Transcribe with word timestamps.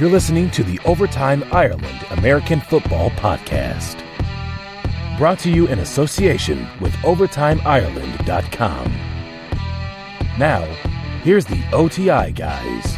You're 0.00 0.08
listening 0.08 0.50
to 0.52 0.64
the 0.64 0.80
Overtime 0.86 1.44
Ireland 1.52 2.06
American 2.08 2.58
Football 2.58 3.10
Podcast. 3.10 3.98
Brought 5.18 5.38
to 5.40 5.50
you 5.50 5.66
in 5.66 5.80
association 5.80 6.66
with 6.80 6.94
OvertimeIreland.com. 7.02 8.92
Now, 10.38 10.64
here's 11.22 11.44
the 11.44 11.62
OTI 11.74 12.32
guys. 12.32 12.94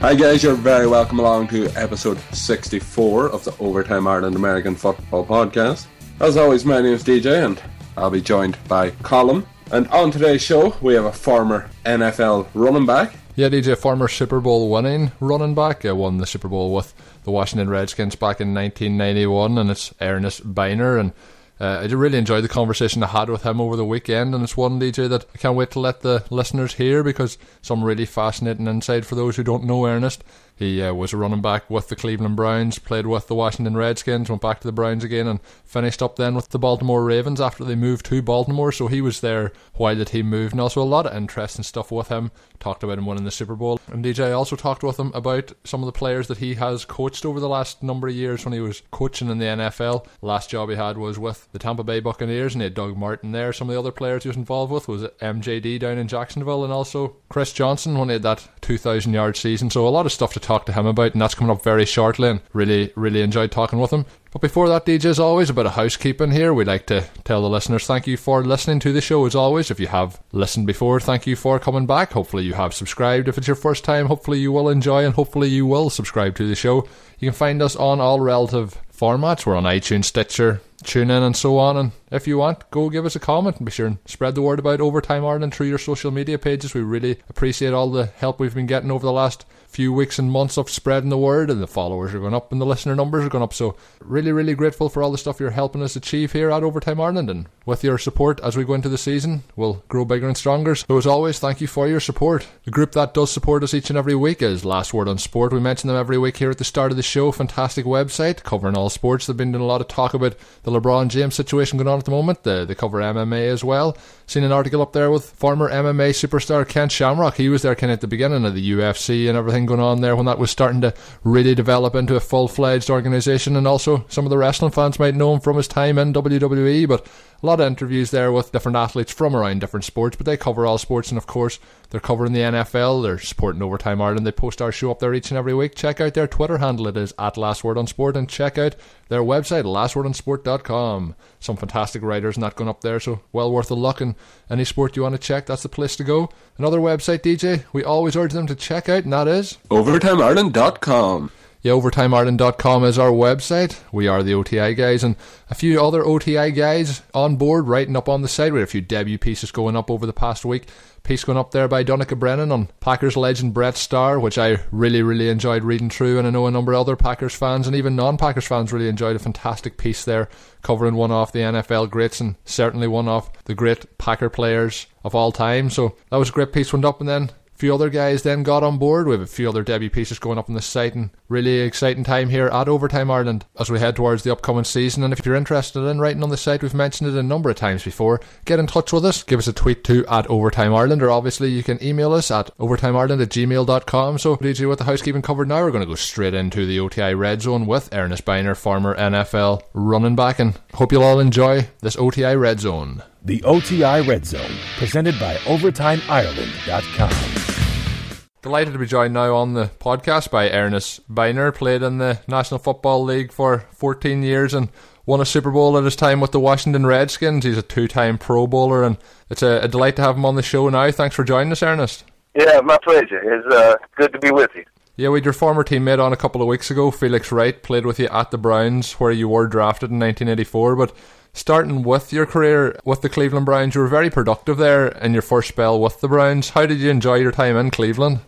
Hi 0.00 0.16
guys, 0.16 0.42
you're 0.42 0.54
very 0.56 0.88
welcome 0.88 1.20
along 1.20 1.46
to 1.50 1.68
episode 1.76 2.18
64 2.34 3.28
of 3.28 3.44
the 3.44 3.54
Overtime 3.60 4.08
Ireland 4.08 4.34
American 4.34 4.74
Football 4.74 5.24
Podcast. 5.24 5.86
As 6.18 6.36
always, 6.36 6.64
my 6.64 6.82
name 6.82 6.94
is 6.94 7.04
DJ 7.04 7.44
and 7.44 7.62
I'll 7.96 8.10
be 8.10 8.20
joined 8.20 8.58
by 8.66 8.90
Colin. 9.04 9.46
And 9.70 9.86
on 9.88 10.10
today's 10.10 10.42
show, 10.42 10.76
we 10.80 10.94
have 10.94 11.04
a 11.04 11.12
former 11.12 11.70
NFL 11.84 12.48
running 12.52 12.86
back. 12.86 13.14
Yeah, 13.36 13.50
DJ, 13.50 13.76
former 13.76 14.08
Super 14.08 14.40
Bowl 14.40 14.70
winning 14.70 15.12
running 15.20 15.54
back. 15.54 15.84
I 15.84 15.92
won 15.92 16.16
the 16.16 16.26
Super 16.26 16.48
Bowl 16.48 16.74
with 16.74 16.94
the 17.24 17.30
Washington 17.30 17.68
Redskins 17.68 18.16
back 18.16 18.40
in 18.40 18.54
1991, 18.54 19.58
and 19.58 19.70
it's 19.70 19.92
Ernest 20.00 20.54
Byner. 20.54 20.96
And 20.96 21.12
uh, 21.60 21.80
I 21.82 21.84
really 21.84 22.16
enjoyed 22.16 22.44
the 22.44 22.48
conversation 22.48 23.02
I 23.02 23.08
had 23.08 23.28
with 23.28 23.42
him 23.42 23.60
over 23.60 23.76
the 23.76 23.84
weekend, 23.84 24.34
and 24.34 24.42
it's 24.42 24.56
one 24.56 24.80
DJ 24.80 25.06
that 25.10 25.26
I 25.34 25.36
can't 25.36 25.54
wait 25.54 25.70
to 25.72 25.80
let 25.80 26.00
the 26.00 26.24
listeners 26.30 26.72
hear 26.72 27.04
because 27.04 27.36
some 27.60 27.84
really 27.84 28.06
fascinating 28.06 28.68
insight 28.68 29.04
for 29.04 29.16
those 29.16 29.36
who 29.36 29.42
don't 29.42 29.64
know 29.64 29.84
Ernest. 29.84 30.24
He 30.56 30.80
uh, 30.80 30.94
was 30.94 31.12
a 31.12 31.18
running 31.18 31.42
back 31.42 31.68
with 31.68 31.88
the 31.88 31.96
Cleveland 31.96 32.34
Browns, 32.34 32.78
played 32.78 33.06
with 33.06 33.26
the 33.26 33.34
Washington 33.34 33.76
Redskins, 33.76 34.30
went 34.30 34.40
back 34.40 34.60
to 34.60 34.66
the 34.66 34.72
Browns 34.72 35.04
again, 35.04 35.26
and 35.26 35.40
finished 35.64 36.02
up 36.02 36.16
then 36.16 36.34
with 36.34 36.48
the 36.48 36.58
Baltimore 36.58 37.04
Ravens 37.04 37.42
after 37.42 37.62
they 37.62 37.74
moved 37.74 38.06
to 38.06 38.22
Baltimore. 38.22 38.72
So 38.72 38.86
he 38.86 39.02
was 39.02 39.20
there 39.20 39.52
while 39.74 39.94
the 39.94 40.06
team 40.06 40.30
moved, 40.30 40.54
and 40.54 40.60
also 40.60 40.82
a 40.82 40.84
lot 40.84 41.04
of 41.04 41.14
interesting 41.14 41.62
stuff 41.62 41.92
with 41.92 42.08
him. 42.08 42.30
Talked 42.58 42.82
about 42.82 42.96
him 42.96 43.04
winning 43.04 43.24
the 43.24 43.30
Super 43.30 43.54
Bowl. 43.54 43.78
And 43.88 44.02
DJ 44.02 44.34
also 44.34 44.56
talked 44.56 44.82
with 44.82 44.98
him 44.98 45.12
about 45.14 45.52
some 45.64 45.82
of 45.82 45.86
the 45.86 45.92
players 45.92 46.26
that 46.28 46.38
he 46.38 46.54
has 46.54 46.86
coached 46.86 47.26
over 47.26 47.38
the 47.38 47.50
last 47.50 47.82
number 47.82 48.08
of 48.08 48.14
years 48.14 48.46
when 48.46 48.54
he 48.54 48.60
was 48.60 48.82
coaching 48.90 49.28
in 49.28 49.36
the 49.36 49.44
NFL. 49.44 50.06
Last 50.22 50.48
job 50.48 50.70
he 50.70 50.76
had 50.76 50.96
was 50.96 51.18
with 51.18 51.52
the 51.52 51.58
Tampa 51.58 51.84
Bay 51.84 52.00
Buccaneers, 52.00 52.54
and 52.54 52.62
he 52.62 52.64
had 52.64 52.74
Doug 52.74 52.96
Martin 52.96 53.32
there. 53.32 53.52
Some 53.52 53.68
of 53.68 53.74
the 53.74 53.78
other 53.78 53.92
players 53.92 54.22
he 54.22 54.30
was 54.30 54.38
involved 54.38 54.72
with 54.72 54.88
was 54.88 55.02
MJD 55.20 55.80
down 55.80 55.98
in 55.98 56.08
Jacksonville, 56.08 56.64
and 56.64 56.72
also 56.72 57.16
Chris 57.28 57.52
Johnson 57.52 57.98
when 57.98 58.08
he 58.08 58.14
had 58.14 58.22
that 58.22 58.48
2,000 58.62 59.12
yard 59.12 59.36
season. 59.36 59.68
So 59.68 59.86
a 59.86 59.90
lot 59.90 60.06
of 60.06 60.12
stuff 60.12 60.32
to 60.32 60.40
talk 60.46 60.66
to 60.66 60.72
him 60.72 60.86
about, 60.86 61.12
and 61.12 61.20
that's 61.20 61.34
coming 61.34 61.50
up 61.50 61.62
very 61.62 61.84
shortly. 61.84 62.28
And 62.28 62.40
really, 62.52 62.92
really 62.96 63.22
enjoyed 63.22 63.50
talking 63.50 63.78
with 63.78 63.92
him. 63.92 64.06
But 64.32 64.42
before 64.42 64.68
that, 64.68 64.84
DJ, 64.84 65.06
as 65.06 65.18
always, 65.18 65.50
a 65.50 65.54
bit 65.54 65.66
of 65.66 65.72
housekeeping 65.72 66.30
here. 66.30 66.52
We'd 66.52 66.66
like 66.66 66.86
to 66.86 67.06
tell 67.24 67.42
the 67.42 67.48
listeners 67.48 67.86
thank 67.86 68.06
you 68.06 68.16
for 68.16 68.44
listening 68.44 68.80
to 68.80 68.92
the 68.92 69.00
show 69.00 69.24
as 69.26 69.34
always. 69.34 69.70
If 69.70 69.80
you 69.80 69.86
have 69.86 70.20
listened 70.32 70.66
before, 70.66 71.00
thank 71.00 71.26
you 71.26 71.36
for 71.36 71.58
coming 71.58 71.86
back. 71.86 72.12
Hopefully, 72.12 72.44
you 72.44 72.54
have 72.54 72.74
subscribed. 72.74 73.28
If 73.28 73.38
it's 73.38 73.46
your 73.46 73.56
first 73.56 73.84
time, 73.84 74.06
hopefully, 74.06 74.38
you 74.38 74.52
will 74.52 74.68
enjoy 74.68 75.04
and 75.04 75.14
hopefully, 75.14 75.48
you 75.48 75.66
will 75.66 75.90
subscribe 75.90 76.36
to 76.36 76.46
the 76.46 76.54
show. 76.54 76.88
You 77.18 77.30
can 77.30 77.32
find 77.32 77.62
us 77.62 77.76
on 77.76 78.00
all 78.00 78.20
relative 78.20 78.78
formats. 78.96 79.46
We're 79.46 79.56
on 79.56 79.64
iTunes, 79.64 80.06
Stitcher, 80.06 80.60
TuneIn, 80.82 81.24
and 81.24 81.36
so 81.36 81.58
on. 81.58 81.76
And 81.76 81.92
if 82.10 82.26
you 82.26 82.38
want, 82.38 82.70
go 82.70 82.90
give 82.90 83.06
us 83.06 83.16
a 83.16 83.20
comment 83.20 83.56
and 83.56 83.66
be 83.66 83.72
sure 83.72 83.86
and 83.86 83.98
spread 84.06 84.34
the 84.34 84.42
word 84.42 84.58
about 84.58 84.80
Overtime 84.80 85.24
Ireland 85.24 85.54
through 85.54 85.68
your 85.68 85.78
social 85.78 86.10
media 86.10 86.38
pages. 86.38 86.74
We 86.74 86.80
really 86.82 87.18
appreciate 87.28 87.72
all 87.72 87.90
the 87.90 88.06
help 88.06 88.38
we've 88.38 88.54
been 88.54 88.66
getting 88.66 88.90
over 88.90 89.04
the 89.04 89.12
last 89.12 89.44
few 89.76 89.92
weeks 89.92 90.18
and 90.18 90.32
months 90.32 90.56
of 90.56 90.70
spreading 90.70 91.10
the 91.10 91.18
word, 91.18 91.50
and 91.50 91.62
the 91.62 91.66
followers 91.66 92.14
are 92.14 92.18
going 92.18 92.32
up 92.32 92.50
and 92.50 92.58
the 92.58 92.64
listener 92.64 92.96
numbers 92.96 93.26
are 93.26 93.28
going 93.28 93.44
up. 93.44 93.52
So, 93.52 93.76
really, 94.00 94.32
really 94.32 94.54
grateful 94.54 94.88
for 94.88 95.02
all 95.02 95.12
the 95.12 95.18
stuff 95.18 95.38
you're 95.38 95.50
helping 95.50 95.82
us 95.82 95.96
achieve 95.96 96.32
here 96.32 96.50
at 96.50 96.62
Overtime 96.62 96.98
Ireland. 96.98 97.28
And 97.28 97.46
with 97.66 97.84
your 97.84 97.98
support 97.98 98.40
as 98.42 98.56
we 98.56 98.64
go 98.64 98.72
into 98.72 98.88
the 98.88 98.96
season, 98.96 99.42
we'll 99.54 99.82
grow 99.88 100.06
bigger 100.06 100.28
and 100.28 100.36
stronger. 100.36 100.74
So, 100.76 100.96
as 100.96 101.06
always, 101.06 101.38
thank 101.38 101.60
you 101.60 101.66
for 101.66 101.86
your 101.86 102.00
support. 102.00 102.48
The 102.64 102.70
group 102.70 102.92
that 102.92 103.12
does 103.12 103.30
support 103.30 103.62
us 103.62 103.74
each 103.74 103.90
and 103.90 103.98
every 103.98 104.14
week 104.14 104.40
is 104.40 104.64
Last 104.64 104.94
Word 104.94 105.08
on 105.08 105.18
Sport. 105.18 105.52
We 105.52 105.60
mention 105.60 105.88
them 105.88 105.96
every 105.98 106.16
week 106.16 106.38
here 106.38 106.50
at 106.50 106.56
the 106.56 106.64
start 106.64 106.90
of 106.90 106.96
the 106.96 107.02
show. 107.02 107.30
Fantastic 107.30 107.84
website 107.84 108.44
covering 108.44 108.78
all 108.78 108.88
sports. 108.88 109.26
They've 109.26 109.36
been 109.36 109.52
doing 109.52 109.62
a 109.62 109.66
lot 109.66 109.82
of 109.82 109.88
talk 109.88 110.14
about 110.14 110.36
the 110.62 110.70
LeBron 110.70 111.08
James 111.08 111.34
situation 111.34 111.76
going 111.76 111.88
on 111.88 111.98
at 111.98 112.06
the 112.06 112.10
moment. 112.10 112.44
They, 112.44 112.64
they 112.64 112.74
cover 112.74 113.00
MMA 113.00 113.46
as 113.48 113.62
well. 113.62 113.98
Seen 114.26 114.42
an 114.42 114.52
article 114.52 114.80
up 114.80 114.94
there 114.94 115.10
with 115.10 115.28
former 115.32 115.70
MMA 115.70 116.10
superstar 116.10 116.66
Ken 116.66 116.88
Shamrock. 116.88 117.36
He 117.36 117.50
was 117.50 117.60
there 117.60 117.74
kind 117.74 117.92
of 117.92 117.96
at 117.96 118.00
the 118.00 118.06
beginning 118.06 118.46
of 118.46 118.54
the 118.54 118.70
UFC 118.72 119.28
and 119.28 119.36
everything 119.36 119.65
going 119.66 119.80
on 119.80 120.00
there 120.00 120.16
when 120.16 120.26
that 120.26 120.38
was 120.38 120.50
starting 120.50 120.80
to 120.80 120.94
really 121.24 121.54
develop 121.54 121.94
into 121.94 122.16
a 122.16 122.20
full 122.20 122.48
fledged 122.48 122.90
organisation. 122.90 123.56
And 123.56 123.66
also, 123.66 124.04
some 124.08 124.24
of 124.24 124.30
the 124.30 124.38
wrestling 124.38 124.72
fans 124.72 124.98
might 124.98 125.14
know 125.14 125.34
him 125.34 125.40
from 125.40 125.56
his 125.56 125.68
time 125.68 125.98
in 125.98 126.12
WWE, 126.12 126.88
but 126.88 127.06
a 127.42 127.46
lot 127.46 127.60
of 127.60 127.66
interviews 127.66 128.10
there 128.10 128.32
with 128.32 128.52
different 128.52 128.76
athletes 128.76 129.12
from 129.12 129.36
around 129.36 129.60
different 129.60 129.84
sports, 129.84 130.16
but 130.16 130.26
they 130.26 130.36
cover 130.36 130.66
all 130.66 130.78
sports, 130.78 131.10
and 131.10 131.18
of 131.18 131.26
course, 131.26 131.58
they're 131.90 132.00
covering 132.00 132.32
the 132.32 132.40
NFL, 132.40 133.02
they're 133.02 133.18
supporting 133.18 133.62
Overtime 133.62 134.00
Ireland. 134.00 134.26
They 134.26 134.32
post 134.32 134.60
our 134.60 134.72
show 134.72 134.90
up 134.90 134.98
there 134.98 135.14
each 135.14 135.30
and 135.30 135.38
every 135.38 135.54
week. 135.54 135.74
Check 135.74 136.00
out 136.00 136.14
their 136.14 136.26
Twitter 136.26 136.58
handle, 136.58 136.88
it 136.88 136.96
is 136.96 137.14
at 137.18 137.36
Last 137.36 137.62
Word 137.62 137.78
on 137.78 137.86
Sport, 137.86 138.16
and 138.16 138.28
check 138.28 138.58
out 138.58 138.74
their 139.08 139.20
website, 139.22 139.64
lastwordonsport.com. 139.64 141.14
Some 141.38 141.56
fantastic 141.56 142.02
writers 142.02 142.38
not 142.38 142.56
going 142.56 142.68
up 142.68 142.80
there, 142.80 142.98
so 142.98 143.20
well 143.32 143.52
worth 143.52 143.70
a 143.70 143.74
look. 143.74 144.00
And 144.00 144.14
any 144.50 144.64
sport 144.64 144.96
you 144.96 145.02
want 145.02 145.14
to 145.14 145.20
check, 145.20 145.46
that's 145.46 145.62
the 145.62 145.68
place 145.68 145.96
to 145.96 146.04
go. 146.04 146.30
Another 146.58 146.80
website, 146.80 147.20
DJ, 147.20 147.64
we 147.72 147.84
always 147.84 148.16
urge 148.16 148.32
them 148.32 148.46
to 148.46 148.54
check 148.54 148.88
out, 148.88 149.04
and 149.04 149.12
that 149.12 149.28
is 149.28 149.58
OvertimeIreland.com. 149.70 151.30
Yeah, 151.66 151.72
OvertimeIreland.com 151.72 152.84
is 152.84 152.96
our 152.96 153.10
website. 153.10 153.80
We 153.90 154.06
are 154.06 154.22
the 154.22 154.34
OTI 154.34 154.72
guys, 154.74 155.02
and 155.02 155.16
a 155.50 155.54
few 155.56 155.82
other 155.82 156.06
OTI 156.06 156.52
guys 156.52 157.02
on 157.12 157.34
board 157.34 157.66
writing 157.66 157.96
up 157.96 158.08
on 158.08 158.22
the 158.22 158.28
site. 158.28 158.52
We 158.52 158.60
had 158.60 158.68
a 158.68 158.70
few 158.70 158.80
debut 158.80 159.18
pieces 159.18 159.50
going 159.50 159.74
up 159.74 159.90
over 159.90 160.06
the 160.06 160.12
past 160.12 160.44
week. 160.44 160.68
Piece 161.02 161.24
going 161.24 161.36
up 161.36 161.50
there 161.50 161.66
by 161.66 161.82
Donica 161.82 162.14
Brennan 162.14 162.52
on 162.52 162.68
Packers 162.78 163.16
legend 163.16 163.52
Bart 163.52 163.76
Starr, 163.76 164.20
which 164.20 164.38
I 164.38 164.60
really, 164.70 165.02
really 165.02 165.28
enjoyed 165.28 165.64
reading 165.64 165.90
through, 165.90 166.18
and 166.18 166.26
I 166.28 166.30
know 166.30 166.46
a 166.46 166.52
number 166.52 166.72
of 166.72 166.78
other 166.78 166.94
Packers 166.94 167.34
fans 167.34 167.66
and 167.66 167.74
even 167.74 167.96
non-Packers 167.96 168.46
fans 168.46 168.72
really 168.72 168.88
enjoyed 168.88 169.16
a 169.16 169.18
fantastic 169.18 169.76
piece 169.76 170.04
there, 170.04 170.28
covering 170.62 170.94
one 170.94 171.10
off 171.10 171.32
the 171.32 171.40
NFL 171.40 171.90
greats 171.90 172.20
and 172.20 172.36
certainly 172.44 172.86
one 172.86 173.08
off 173.08 173.42
the 173.46 173.56
great 173.56 173.98
Packer 173.98 174.30
players 174.30 174.86
of 175.02 175.16
all 175.16 175.32
time. 175.32 175.70
So 175.70 175.96
that 176.10 176.18
was 176.18 176.28
a 176.28 176.32
great 176.32 176.52
piece 176.52 176.72
went 176.72 176.84
up, 176.84 177.00
and 177.00 177.08
then 177.08 177.30
few 177.56 177.74
other 177.74 177.90
guys 177.90 178.22
then 178.22 178.42
got 178.42 178.62
on 178.62 178.78
board. 178.78 179.06
We 179.06 179.12
have 179.12 179.20
a 179.20 179.26
few 179.26 179.48
other 179.48 179.62
debut 179.62 179.90
pieces 179.90 180.18
going 180.18 180.38
up 180.38 180.48
on 180.48 180.54
the 180.54 180.62
site, 180.62 180.94
and 180.94 181.10
really 181.28 181.60
exciting 181.60 182.04
time 182.04 182.28
here 182.28 182.46
at 182.46 182.68
Overtime 182.68 183.10
Ireland 183.10 183.44
as 183.58 183.70
we 183.70 183.78
head 183.78 183.96
towards 183.96 184.22
the 184.22 184.32
upcoming 184.32 184.64
season. 184.64 185.02
And 185.02 185.12
if 185.12 185.24
you're 185.24 185.34
interested 185.34 185.80
in 185.80 185.98
writing 185.98 186.22
on 186.22 186.30
the 186.30 186.36
site, 186.36 186.62
we've 186.62 186.74
mentioned 186.74 187.10
it 187.10 187.18
a 187.18 187.22
number 187.22 187.50
of 187.50 187.56
times 187.56 187.84
before. 187.84 188.20
Get 188.44 188.58
in 188.58 188.66
touch 188.66 188.92
with 188.92 189.04
us. 189.04 189.22
Give 189.22 189.38
us 189.38 189.48
a 189.48 189.52
tweet 189.52 189.84
to 189.84 190.06
at 190.06 190.26
Overtime 190.28 190.74
Ireland, 190.74 191.02
or 191.02 191.10
obviously 191.10 191.48
you 191.50 191.62
can 191.62 191.82
email 191.82 192.12
us 192.12 192.30
at 192.30 192.56
overtimeireland 192.58 193.22
at 193.22 193.30
gmail.com. 193.30 194.18
So, 194.18 194.36
DJ, 194.36 194.68
with 194.68 194.78
the 194.78 194.84
housekeeping 194.84 195.22
covered 195.22 195.48
now, 195.48 195.62
we're 195.62 195.70
going 195.70 195.82
to 195.82 195.88
go 195.88 195.94
straight 195.94 196.34
into 196.34 196.66
the 196.66 196.80
OTI 196.80 197.14
Red 197.14 197.42
Zone 197.42 197.66
with 197.66 197.92
Ernest 197.92 198.24
Byner, 198.24 198.54
former 198.54 198.94
NFL 198.96 199.62
running 199.72 200.16
back, 200.16 200.38
and 200.38 200.58
hope 200.74 200.92
you'll 200.92 201.02
all 201.02 201.20
enjoy 201.20 201.68
this 201.80 201.96
OTI 201.96 202.36
Red 202.36 202.60
Zone. 202.60 203.02
The 203.26 203.42
OTI 203.42 204.06
Red 204.06 204.24
Zone, 204.24 204.56
presented 204.76 205.18
by 205.18 205.34
OvertimeIreland.com. 205.38 208.20
Delighted 208.40 208.72
to 208.72 208.78
be 208.78 208.86
joined 208.86 209.14
now 209.14 209.34
on 209.34 209.54
the 209.54 209.68
podcast 209.80 210.30
by 210.30 210.48
Ernest 210.48 211.12
Byner. 211.12 211.50
Played 211.50 211.82
in 211.82 211.98
the 211.98 212.20
National 212.28 212.60
Football 212.60 213.02
League 213.02 213.32
for 213.32 213.64
14 213.72 214.22
years 214.22 214.54
and 214.54 214.68
won 215.06 215.20
a 215.20 215.24
Super 215.24 215.50
Bowl 215.50 215.76
at 215.76 215.82
his 215.82 215.96
time 215.96 216.20
with 216.20 216.30
the 216.30 216.38
Washington 216.38 216.86
Redskins. 216.86 217.44
He's 217.44 217.58
a 217.58 217.62
two-time 217.62 218.16
Pro 218.16 218.46
Bowler, 218.46 218.84
and 218.84 218.96
it's 219.28 219.42
a, 219.42 219.58
a 219.60 219.66
delight 219.66 219.96
to 219.96 220.02
have 220.02 220.14
him 220.14 220.24
on 220.24 220.36
the 220.36 220.42
show 220.42 220.68
now. 220.68 220.88
Thanks 220.92 221.16
for 221.16 221.24
joining 221.24 221.50
us, 221.50 221.64
Ernest. 221.64 222.04
Yeah, 222.36 222.60
my 222.60 222.78
pleasure. 222.78 223.20
It's 223.24 223.52
uh, 223.52 223.74
good 223.96 224.12
to 224.12 224.20
be 224.20 224.30
with 224.30 224.52
you. 224.54 224.64
Yeah, 224.94 225.08
we 225.08 225.18
had 225.18 225.24
your 225.24 225.34
former 225.34 225.64
teammate 225.64 225.98
on 225.98 226.12
a 226.12 226.16
couple 226.16 226.42
of 226.42 226.46
weeks 226.46 226.70
ago, 226.70 226.92
Felix 226.92 227.32
Wright, 227.32 227.60
played 227.60 227.86
with 227.86 227.98
you 227.98 228.06
at 228.06 228.30
the 228.30 228.38
Browns, 228.38 228.92
where 228.94 229.10
you 229.10 229.28
were 229.28 229.48
drafted 229.48 229.90
in 229.90 229.98
1984. 229.98 230.76
But 230.76 230.94
starting 231.36 231.82
with 231.82 232.12
your 232.12 232.26
career 232.26 232.78
with 232.84 233.02
the 233.02 233.08
Cleveland 233.08 233.46
Browns, 233.46 233.74
you 233.74 233.80
were 233.82 233.88
very 233.88 234.10
productive 234.10 234.56
there 234.56 234.88
in 234.88 235.12
your 235.12 235.22
first 235.22 235.48
spell 235.48 235.80
with 235.80 236.00
the 236.00 236.08
Browns. 236.08 236.50
How 236.50 236.66
did 236.66 236.78
you 236.78 236.90
enjoy 236.90 237.16
your 237.16 237.30
time 237.30 237.56
in 237.56 237.70
Cleveland? 237.70 238.20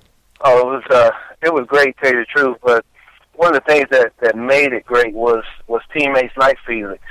Oh, 0.42 0.58
it 0.58 0.66
was 0.66 0.84
uh, 0.90 1.10
it 1.42 1.52
was 1.52 1.66
great, 1.66 1.96
to 1.96 2.02
tell 2.02 2.12
you 2.12 2.20
the 2.20 2.26
truth. 2.26 2.58
But 2.62 2.84
one 3.34 3.54
of 3.54 3.62
the 3.64 3.72
things 3.72 3.86
that 3.90 4.12
that 4.20 4.36
made 4.36 4.72
it 4.72 4.84
great 4.84 5.14
was 5.14 5.42
was 5.66 5.82
teammates 5.96 6.36
like 6.36 6.58
Felix. 6.66 7.02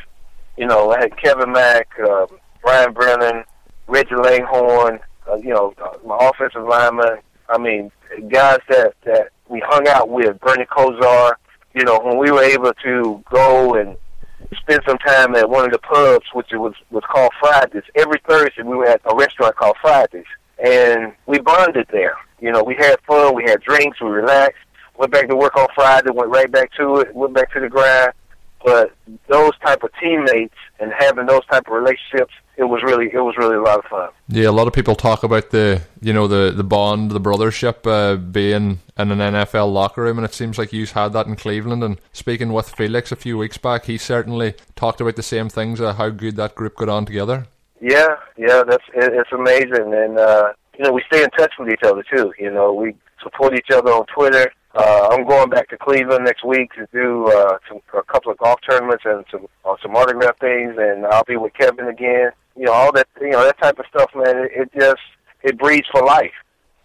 You 0.55 0.67
know, 0.67 0.91
I 0.91 0.99
had 0.99 1.17
Kevin 1.17 1.51
Mack, 1.51 1.89
uh, 2.03 2.27
Brian 2.61 2.93
Brennan, 2.93 3.43
Reggie 3.87 4.15
Langhorne. 4.15 4.99
Uh, 5.29 5.35
you 5.35 5.49
know, 5.49 5.73
uh, 5.83 5.97
my 6.05 6.17
offensive 6.21 6.63
lineman. 6.63 7.17
I 7.49 7.57
mean, 7.57 7.91
guys 8.29 8.59
that 8.69 8.93
that 9.05 9.29
we 9.49 9.61
hung 9.65 9.87
out 9.87 10.09
with, 10.09 10.39
Bernie 10.39 10.65
Kosar. 10.65 11.33
You 11.73 11.83
know, 11.83 11.99
when 11.99 12.17
we 12.17 12.31
were 12.31 12.43
able 12.43 12.73
to 12.83 13.23
go 13.29 13.75
and 13.75 13.97
spend 14.55 14.81
some 14.87 14.97
time 14.99 15.35
at 15.35 15.49
one 15.49 15.65
of 15.65 15.71
the 15.71 15.79
pubs, 15.79 16.25
which 16.33 16.47
was 16.51 16.73
was 16.91 17.03
called 17.09 17.31
Fridays. 17.39 17.83
Every 17.95 18.21
Thursday, 18.27 18.63
we 18.63 18.75
were 18.75 18.87
at 18.87 19.01
a 19.05 19.15
restaurant 19.15 19.55
called 19.55 19.77
Fridays, 19.81 20.25
and 20.63 21.13
we 21.25 21.39
bonded 21.39 21.87
there. 21.91 22.15
You 22.39 22.51
know, 22.51 22.63
we 22.63 22.75
had 22.75 22.97
fun, 23.07 23.35
we 23.35 23.43
had 23.43 23.61
drinks, 23.61 23.99
we 24.01 24.07
relaxed. 24.07 24.61
Went 24.97 25.11
back 25.11 25.27
to 25.27 25.35
work 25.35 25.55
on 25.55 25.67
Friday, 25.75 26.09
went 26.11 26.29
right 26.29 26.51
back 26.51 26.71
to 26.77 26.97
it, 26.97 27.13
went 27.13 27.33
back 27.33 27.51
to 27.53 27.59
the 27.59 27.69
grind, 27.69 28.13
but 28.63 28.93
those 29.27 29.51
type 29.65 29.83
of 29.83 29.91
teammates 30.01 30.55
and 30.79 30.91
having 30.97 31.25
those 31.25 31.45
type 31.45 31.67
of 31.67 31.73
relationships, 31.73 32.33
it 32.57 32.63
was 32.63 32.81
really 32.83 33.05
it 33.13 33.19
was 33.19 33.35
really 33.37 33.55
a 33.55 33.61
lot 33.61 33.79
of 33.79 33.85
fun. 33.85 34.09
Yeah, 34.27 34.49
a 34.49 34.51
lot 34.51 34.67
of 34.67 34.73
people 34.73 34.95
talk 34.95 35.23
about 35.23 35.51
the 35.51 35.81
you 36.01 36.11
know 36.11 36.27
the 36.27 36.51
the 36.51 36.63
bond, 36.63 37.11
the 37.11 37.21
brothership 37.21 37.85
uh, 37.85 38.15
being 38.17 38.79
in 38.97 39.11
an 39.11 39.19
NFL 39.19 39.71
locker 39.71 40.03
room, 40.03 40.17
and 40.17 40.25
it 40.25 40.33
seems 40.33 40.57
like 40.57 40.73
you've 40.73 40.91
had 40.91 41.13
that 41.13 41.27
in 41.27 41.35
Cleveland. 41.35 41.83
And 41.83 42.01
speaking 42.13 42.51
with 42.51 42.69
Felix 42.69 43.11
a 43.11 43.15
few 43.15 43.37
weeks 43.37 43.57
back, 43.57 43.85
he 43.85 43.97
certainly 43.97 44.55
talked 44.75 44.99
about 44.99 45.15
the 45.15 45.23
same 45.23 45.49
things, 45.49 45.79
uh, 45.79 45.93
how 45.93 46.09
good 46.09 46.35
that 46.37 46.55
group 46.55 46.75
got 46.77 46.89
on 46.89 47.05
together. 47.05 47.45
Yeah, 47.79 48.15
yeah, 48.37 48.63
that's 48.67 48.85
it, 48.95 49.13
it's 49.13 49.31
amazing, 49.31 49.93
and 49.93 50.17
uh, 50.17 50.53
you 50.77 50.83
know 50.83 50.91
we 50.91 51.03
stay 51.07 51.23
in 51.23 51.29
touch 51.31 51.53
with 51.59 51.69
each 51.69 51.83
other 51.83 52.03
too. 52.03 52.33
You 52.39 52.51
know 52.51 52.73
we 52.73 52.95
support 53.21 53.53
each 53.53 53.69
other 53.71 53.91
on 53.91 54.05
Twitter. 54.07 54.51
Uh, 54.77 55.07
I'm 55.11 55.25
going 55.25 55.49
back 55.49 55.69
to 55.69 55.77
Cleveland 55.77 56.25
next 56.25 56.45
week 56.45 56.71
to 56.73 56.87
do 56.93 57.25
uh, 57.31 57.57
some, 57.67 57.79
a 57.97 58.03
couple 58.03 58.31
of 58.31 58.37
golf 58.37 58.59
tournaments 58.69 59.03
and 59.05 59.25
some 59.31 59.47
uh, 59.65 59.75
some 59.81 59.95
autograph 59.95 60.37
things, 60.37 60.75
and 60.77 61.03
I'll 61.07 61.23
be 61.23 61.35
with 61.35 61.55
Kevin 61.55 61.87
again. 61.87 62.29
You 62.55 62.65
know 62.65 62.73
all 62.73 62.91
that 62.93 63.07
you 63.19 63.31
know 63.31 63.43
that 63.43 63.59
type 63.59 63.79
of 63.79 63.85
stuff, 63.89 64.11
man. 64.13 64.37
It, 64.37 64.51
it 64.53 64.79
just 64.79 65.01
it 65.41 65.57
breeds 65.57 65.87
for 65.91 66.03
life. 66.03 66.33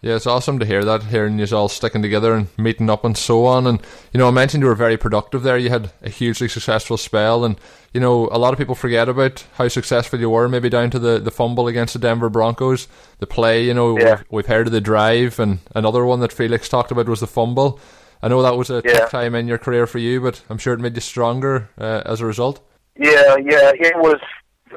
Yeah, 0.03 0.17
it's 0.17 0.27
awesome 0.27 0.59
to 0.59 0.65
hear 0.65 0.83
that, 0.83 1.03
hearing 1.03 1.39
you 1.39 1.47
all 1.55 1.69
sticking 1.69 2.01
together 2.01 2.35
and 2.35 2.49
meeting 2.57 2.89
up 2.89 3.05
and 3.05 3.17
so 3.17 3.45
on. 3.45 3.65
And, 3.65 3.81
you 4.11 4.17
know, 4.17 4.27
I 4.27 4.31
mentioned 4.31 4.61
you 4.61 4.67
were 4.67 4.75
very 4.75 4.97
productive 4.97 5.43
there. 5.43 5.57
You 5.57 5.69
had 5.69 5.91
a 6.01 6.09
hugely 6.09 6.49
successful 6.49 6.97
spell. 6.97 7.45
And, 7.45 7.57
you 7.93 8.01
know, 8.01 8.27
a 8.29 8.37
lot 8.37 8.51
of 8.51 8.59
people 8.59 8.75
forget 8.75 9.07
about 9.07 9.45
how 9.53 9.69
successful 9.69 10.19
you 10.19 10.29
were, 10.29 10.49
maybe 10.49 10.67
down 10.67 10.89
to 10.89 10.99
the, 10.99 11.19
the 11.19 11.31
fumble 11.31 11.69
against 11.69 11.93
the 11.93 11.99
Denver 11.99 12.27
Broncos. 12.27 12.89
The 13.19 13.27
play, 13.27 13.63
you 13.63 13.73
know, 13.73 13.97
yeah. 13.97 14.17
we've, 14.17 14.25
we've, 14.29 14.45
heard 14.45 14.67
of 14.67 14.73
the 14.73 14.81
drive. 14.81 15.39
And 15.39 15.59
another 15.73 16.03
one 16.03 16.19
that 16.19 16.33
Felix 16.33 16.67
talked 16.67 16.91
about 16.91 17.07
was 17.07 17.21
the 17.21 17.27
fumble. 17.27 17.79
I 18.21 18.27
know 18.27 18.41
that 18.41 18.57
was 18.57 18.69
a 18.69 18.81
yeah. 18.83 18.99
tough 18.99 19.11
time 19.11 19.35
in 19.35 19.47
your 19.47 19.57
career 19.57 19.87
for 19.87 19.99
you, 19.99 20.19
but 20.19 20.43
I'm 20.49 20.57
sure 20.57 20.73
it 20.73 20.81
made 20.81 20.95
you 20.95 21.01
stronger 21.01 21.69
uh, 21.77 22.01
as 22.05 22.19
a 22.19 22.25
result. 22.25 22.59
Yeah, 22.97 23.37
yeah. 23.37 23.71
It 23.73 23.95
was, 23.95 24.19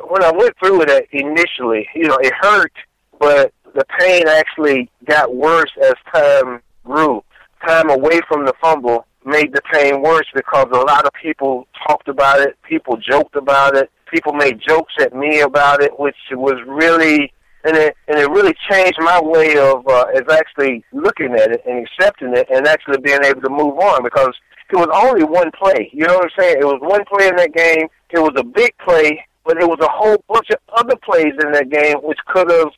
when 0.09 0.23
I 0.23 0.31
went 0.31 0.57
through 0.61 0.83
it 0.83 1.09
initially, 1.11 1.89
you 1.97 2.05
know, 2.05 2.19
it 2.19 2.33
hurt, 2.41 2.73
but 3.19 3.53
the 3.77 3.85
pain 3.99 4.27
actually 4.27 4.91
got 5.05 5.35
worse 5.35 5.71
as 5.83 5.95
time 6.13 6.61
grew. 6.85 7.23
Time 7.67 7.91
away 7.91 8.21
from 8.29 8.45
the 8.45 8.55
fumble 8.61 9.07
made 9.25 9.53
the 9.53 9.61
pain 9.73 10.03
worse 10.03 10.27
because 10.35 10.67
a 10.73 10.79
lot 10.79 11.05
of 11.05 11.11
people 11.21 11.67
talked 11.87 12.09
about 12.09 12.41
it, 12.41 12.57
people 12.63 12.97
joked 12.97 13.37
about 13.37 13.77
it, 13.77 13.91
people 14.13 14.33
made 14.33 14.61
jokes 14.67 14.95
at 15.01 15.15
me 15.15 15.41
about 15.41 15.83
it, 15.83 15.99
which 15.99 16.17
was 16.33 16.55
really 16.67 17.33
and 17.65 17.77
it 17.77 17.97
and 18.09 18.19
it 18.19 18.31
really 18.31 18.55
changed 18.71 18.99
my 19.01 19.21
way 19.21 19.59
of 19.59 19.87
uh, 19.89 20.07
of 20.15 20.29
actually 20.31 20.85
looking 20.93 21.35
at 21.35 21.51
it 21.51 21.63
and 21.67 21.87
accepting 21.87 22.35
it 22.37 22.47
and 22.51 22.67
actually 22.67 22.99
being 22.99 23.25
able 23.25 23.41
to 23.41 23.51
move 23.51 23.79
on 23.79 24.03
because 24.05 24.33
it 24.71 24.77
was 24.77 24.89
only 24.95 25.25
one 25.25 25.51
play. 25.53 25.91
You 25.93 26.07
know 26.07 26.15
what 26.15 26.25
I'm 26.25 26.39
saying? 26.39 26.57
It 26.61 26.65
was 26.65 26.81
one 26.81 27.05
play 27.05 27.29
in 27.29 27.37
that 27.37 27.53
game. 27.53 27.89
It 28.11 28.21
was 28.21 28.33
a 28.37 28.45
big 28.45 28.73
play, 28.79 29.25
but 29.45 29.59
it 29.61 29.67
was 29.67 29.79
a 29.81 29.91
whole 29.91 30.23
bunch 30.29 30.51
of 30.51 30.59
other 30.77 30.97
plays 30.97 31.35
in 31.43 31.53
that 31.53 31.69
game 31.71 31.97
which 32.03 32.19
could 32.27 32.51
have 32.51 32.71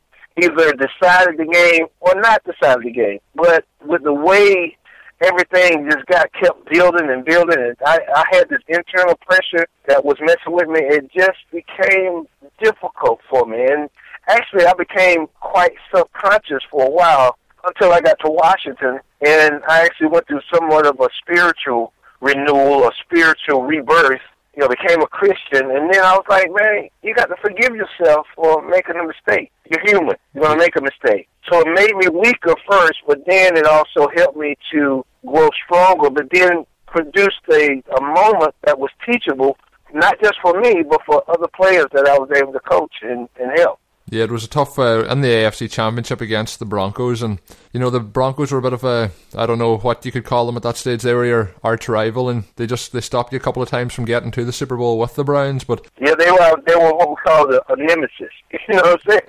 either 0.43 0.73
decided 0.73 1.37
the 1.37 1.45
game 1.51 1.87
or 1.99 2.15
not 2.15 2.43
decided 2.43 2.85
the 2.85 2.91
game. 2.91 3.19
But 3.35 3.65
with 3.85 4.03
the 4.03 4.13
way 4.13 4.77
everything 5.21 5.89
just 5.89 6.05
got 6.05 6.31
kept 6.33 6.69
building 6.69 7.09
and 7.09 7.25
building, 7.25 7.57
and 7.59 7.75
I, 7.85 7.99
I 8.15 8.23
had 8.31 8.49
this 8.49 8.61
internal 8.67 9.15
pressure 9.15 9.67
that 9.87 10.03
was 10.03 10.17
messing 10.21 10.53
with 10.53 10.67
me, 10.67 10.79
it 10.81 11.11
just 11.11 11.39
became 11.51 12.25
difficult 12.61 13.19
for 13.29 13.45
me. 13.45 13.65
And 13.65 13.89
actually, 14.27 14.65
I 14.65 14.73
became 14.73 15.27
quite 15.39 15.73
subconscious 15.93 16.63
for 16.71 16.85
a 16.85 16.89
while 16.89 17.37
until 17.65 17.91
I 17.91 18.01
got 18.01 18.17
to 18.23 18.31
Washington, 18.31 18.99
and 19.25 19.61
I 19.67 19.81
actually 19.81 20.07
went 20.07 20.27
through 20.27 20.41
somewhat 20.53 20.85
of 20.85 20.99
a 20.99 21.09
spiritual 21.21 21.93
renewal, 22.21 22.87
a 22.87 22.91
spiritual 23.03 23.63
rebirth 23.63 24.21
you 24.59 24.67
know, 24.67 24.75
became 24.75 25.01
a 25.01 25.07
Christian, 25.07 25.71
and 25.71 25.93
then 25.93 26.03
I 26.03 26.15
was 26.15 26.25
like, 26.29 26.51
man, 26.51 26.89
you 27.01 27.15
got 27.15 27.27
to 27.27 27.35
forgive 27.41 27.77
yourself 27.77 28.27
for 28.35 28.61
making 28.67 28.97
a 28.97 29.07
mistake. 29.07 29.53
You're 29.71 29.79
human. 29.85 30.17
You're 30.33 30.49
to 30.49 30.57
make 30.57 30.75
a 30.75 30.81
mistake. 30.81 31.29
So 31.49 31.61
it 31.61 31.67
made 31.73 31.95
me 31.95 32.09
weaker 32.09 32.55
first, 32.69 32.99
but 33.07 33.19
then 33.25 33.55
it 33.55 33.65
also 33.65 34.09
helped 34.17 34.35
me 34.35 34.57
to 34.73 35.05
grow 35.25 35.49
stronger, 35.63 36.09
but 36.09 36.27
then 36.33 36.65
produced 36.87 37.39
a, 37.49 37.81
a 37.97 38.01
moment 38.01 38.53
that 38.65 38.77
was 38.77 38.89
teachable, 39.05 39.55
not 39.93 40.19
just 40.21 40.35
for 40.41 40.59
me, 40.59 40.83
but 40.83 40.99
for 41.05 41.23
other 41.29 41.47
players 41.55 41.87
that 41.93 42.05
I 42.05 42.17
was 42.17 42.29
able 42.35 42.51
to 42.51 42.59
coach 42.59 42.95
and, 43.01 43.29
and 43.39 43.57
help. 43.57 43.79
Yeah, 44.11 44.23
it 44.23 44.31
was 44.31 44.43
a 44.43 44.49
tough 44.49 44.79
uh, 44.79 45.05
in 45.05 45.21
the 45.21 45.27
AFC 45.27 45.69
Championship 45.69 46.19
against 46.19 46.57
the 46.57 46.65
Broncos, 46.65 47.21
and 47.21 47.39
you 47.73 47.79
know 47.79 47.89
the 47.89 47.99
Broncos 47.99 48.51
were 48.51 48.57
a 48.57 48.61
bit 48.61 48.73
of 48.73 48.83
a 48.83 49.11
I 49.35 49.45
don't 49.45 49.59
know 49.59 49.77
what 49.77 50.05
you 50.05 50.11
could 50.11 50.25
call 50.25 50.45
them 50.47 50.57
at 50.57 50.63
that 50.63 50.77
stage. 50.77 51.03
They 51.03 51.13
were 51.13 51.25
your 51.25 51.51
arch 51.63 51.87
rival, 51.87 52.27
and 52.27 52.45
they 52.55 52.65
just 52.65 52.91
they 52.91 53.01
stopped 53.01 53.33
you 53.33 53.37
a 53.37 53.41
couple 53.41 53.61
of 53.61 53.69
times 53.69 53.93
from 53.93 54.05
getting 54.05 54.31
to 54.31 54.43
the 54.45 54.51
Super 54.51 54.77
Bowl 54.77 54.97
with 54.97 55.15
the 55.15 55.23
Browns. 55.23 55.63
But 55.63 55.85
yeah, 55.99 56.15
they 56.15 56.31
were 56.31 56.61
they 56.65 56.75
were 56.75 56.93
what 56.95 57.09
we 57.09 57.15
call 57.23 57.53
a, 57.53 57.61
a 57.69 57.75
nemesis. 57.75 58.33
You 58.67 58.75
know 58.75 58.81
what 58.81 59.01
I'm 59.07 59.21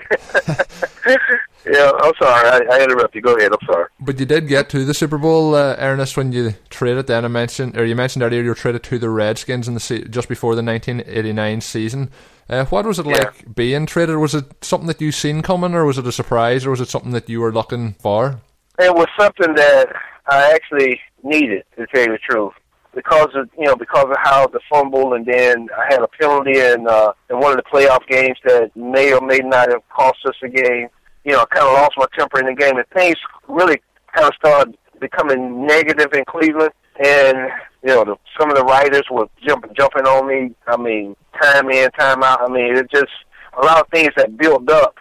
saying? 1.06 1.18
yeah, 1.72 1.90
I'm 2.02 2.12
sorry, 2.18 2.48
I, 2.48 2.76
I 2.76 2.82
interrupted 2.82 3.14
you. 3.14 3.22
Go 3.22 3.36
ahead. 3.36 3.52
I'm 3.52 3.66
sorry. 3.66 3.86
But 3.98 4.20
you 4.20 4.26
did 4.26 4.48
get 4.48 4.68
to 4.70 4.84
the 4.84 4.92
Super 4.92 5.16
Bowl, 5.16 5.54
uh, 5.54 5.76
Ernest, 5.78 6.16
when 6.16 6.32
you 6.32 6.54
traded. 6.68 7.06
Then 7.06 7.24
I 7.24 7.28
mentioned, 7.28 7.76
or 7.78 7.84
you 7.86 7.96
mentioned 7.96 8.22
earlier, 8.22 8.42
you 8.42 8.50
were 8.50 8.54
traded 8.54 8.82
to 8.84 8.98
the 8.98 9.08
Redskins 9.08 9.66
in 9.66 9.72
the 9.72 9.80
se- 9.80 10.08
just 10.08 10.28
before 10.28 10.54
the 10.54 10.62
1989 10.62 11.60
season. 11.62 12.10
Uh, 12.50 12.64
what 12.64 12.84
was 12.84 12.98
it 12.98 13.06
like 13.06 13.54
being 13.54 13.86
traded? 13.86 14.16
Was 14.16 14.34
it 14.34 14.64
something 14.64 14.88
that 14.88 15.00
you 15.00 15.12
seen 15.12 15.40
coming, 15.40 15.72
or 15.72 15.84
was 15.84 15.98
it 15.98 16.06
a 16.06 16.10
surprise, 16.10 16.66
or 16.66 16.70
was 16.70 16.80
it 16.80 16.88
something 16.88 17.12
that 17.12 17.28
you 17.28 17.40
were 17.40 17.52
looking 17.52 17.94
for? 18.00 18.40
It 18.80 18.92
was 18.92 19.06
something 19.16 19.54
that 19.54 19.88
I 20.26 20.52
actually 20.52 21.00
needed, 21.22 21.62
to 21.78 21.86
tell 21.86 22.06
you 22.06 22.12
the 22.12 22.18
truth, 22.18 22.52
because 22.92 23.28
of 23.36 23.48
you 23.56 23.66
know 23.66 23.76
because 23.76 24.06
of 24.06 24.16
how 24.18 24.48
the 24.48 24.58
fumble, 24.68 25.14
and 25.14 25.24
then 25.24 25.68
I 25.78 25.84
had 25.92 26.02
a 26.02 26.08
penalty 26.08 26.58
in 26.58 26.88
uh, 26.88 27.12
in 27.30 27.38
one 27.38 27.56
of 27.56 27.58
the 27.58 27.70
playoff 27.70 28.04
games 28.08 28.38
that 28.44 28.74
may 28.74 29.12
or 29.12 29.20
may 29.20 29.38
not 29.38 29.70
have 29.70 29.88
cost 29.88 30.18
us 30.26 30.34
a 30.42 30.48
game. 30.48 30.88
You 31.24 31.32
know, 31.32 31.42
I 31.42 31.54
kind 31.54 31.68
of 31.68 31.74
lost 31.74 31.92
my 31.98 32.06
temper 32.18 32.40
in 32.40 32.46
the 32.46 32.54
game, 32.54 32.78
and 32.78 32.86
things 32.88 33.16
really 33.46 33.80
kind 34.12 34.26
of 34.26 34.34
started 34.34 34.76
becoming 35.00 35.66
negative 35.66 36.12
in 36.14 36.24
Cleveland. 36.24 36.72
And 37.02 37.50
you 37.82 37.88
know, 37.88 38.04
the, 38.04 38.16
some 38.38 38.50
of 38.50 38.56
the 38.56 38.64
writers 38.64 39.04
were 39.10 39.26
jumping 39.46 39.72
jumping 39.76 40.06
on 40.06 40.28
me. 40.28 40.54
I 40.66 40.76
mean, 40.76 41.16
time 41.40 41.70
in, 41.70 41.90
time 41.92 42.22
out. 42.22 42.42
I 42.42 42.48
mean, 42.48 42.76
it 42.76 42.90
just 42.90 43.12
a 43.60 43.64
lot 43.64 43.80
of 43.80 43.88
things 43.88 44.10
that 44.16 44.36
built 44.36 44.68
up. 44.70 44.96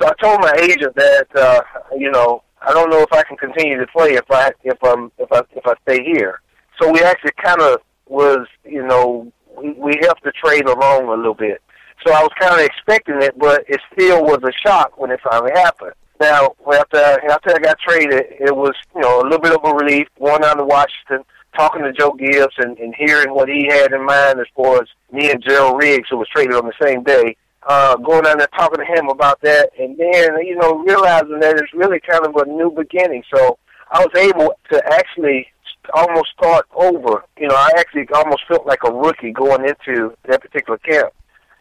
So 0.00 0.08
I 0.08 0.12
told 0.22 0.40
my 0.40 0.52
agent 0.60 0.94
that 0.96 1.26
uh, 1.36 1.60
you 1.96 2.10
know 2.10 2.42
I 2.62 2.72
don't 2.72 2.90
know 2.90 3.00
if 3.00 3.12
I 3.12 3.22
can 3.22 3.36
continue 3.36 3.78
to 3.78 3.86
play 3.88 4.14
if 4.14 4.30
I 4.30 4.52
if 4.64 4.78
I'm 4.82 5.12
if 5.18 5.30
I 5.30 5.42
if 5.54 5.66
I 5.66 5.74
stay 5.82 6.02
here. 6.04 6.40
So 6.80 6.90
we 6.90 7.02
actually 7.02 7.32
kind 7.42 7.60
of 7.60 7.80
was 8.06 8.46
you 8.64 8.86
know 8.86 9.30
we, 9.56 9.72
we 9.72 9.98
helped 10.00 10.24
the 10.24 10.32
trade 10.32 10.66
along 10.66 11.08
a 11.08 11.14
little 11.14 11.34
bit. 11.34 11.60
So 12.06 12.12
I 12.12 12.22
was 12.22 12.32
kind 12.40 12.54
of 12.54 12.60
expecting 12.60 13.22
it, 13.22 13.38
but 13.38 13.64
it 13.68 13.80
still 13.92 14.24
was 14.24 14.40
a 14.42 14.52
shock 14.66 14.98
when 14.98 15.10
it 15.10 15.20
finally 15.22 15.52
happened. 15.54 15.92
Now, 16.20 16.54
after 16.72 16.98
after 17.30 17.54
I 17.54 17.58
got 17.58 17.78
traded, 17.78 18.24
it 18.40 18.56
was 18.56 18.72
you 18.94 19.02
know 19.02 19.20
a 19.20 19.24
little 19.24 19.40
bit 19.40 19.54
of 19.54 19.60
a 19.64 19.74
relief 19.74 20.08
going 20.18 20.40
down 20.40 20.56
to 20.56 20.64
Washington 20.64 21.24
talking 21.56 21.82
to 21.82 21.92
Joe 21.92 22.12
Gibbs 22.12 22.54
and, 22.58 22.78
and 22.78 22.94
hearing 22.94 23.34
what 23.34 23.48
he 23.48 23.66
had 23.68 23.92
in 23.92 24.04
mind 24.04 24.40
as 24.40 24.46
far 24.56 24.82
as 24.82 24.88
me 25.10 25.30
and 25.30 25.42
Gerald 25.42 25.82
Riggs, 25.82 26.08
who 26.10 26.18
was 26.18 26.28
traded 26.28 26.54
on 26.54 26.66
the 26.66 26.86
same 26.86 27.02
day, 27.02 27.36
uh, 27.68 27.96
going 27.96 28.22
down 28.22 28.38
there 28.38 28.48
talking 28.48 28.84
to 28.84 28.84
him 28.84 29.08
about 29.08 29.40
that, 29.42 29.70
and 29.78 29.96
then 29.96 30.44
you 30.44 30.56
know 30.56 30.78
realizing 30.78 31.40
that 31.40 31.56
it's 31.56 31.72
really 31.74 32.00
kind 32.00 32.26
of 32.26 32.34
a 32.36 32.46
new 32.46 32.70
beginning. 32.70 33.22
So 33.32 33.58
I 33.90 34.00
was 34.00 34.10
able 34.16 34.54
to 34.70 34.82
actually 34.92 35.46
almost 35.94 36.30
start 36.36 36.66
over. 36.74 37.24
You 37.38 37.48
know, 37.48 37.54
I 37.54 37.70
actually 37.76 38.06
almost 38.14 38.42
felt 38.48 38.66
like 38.66 38.80
a 38.84 38.92
rookie 38.92 39.32
going 39.32 39.68
into 39.68 40.16
that 40.28 40.40
particular 40.40 40.78
camp. 40.78 41.12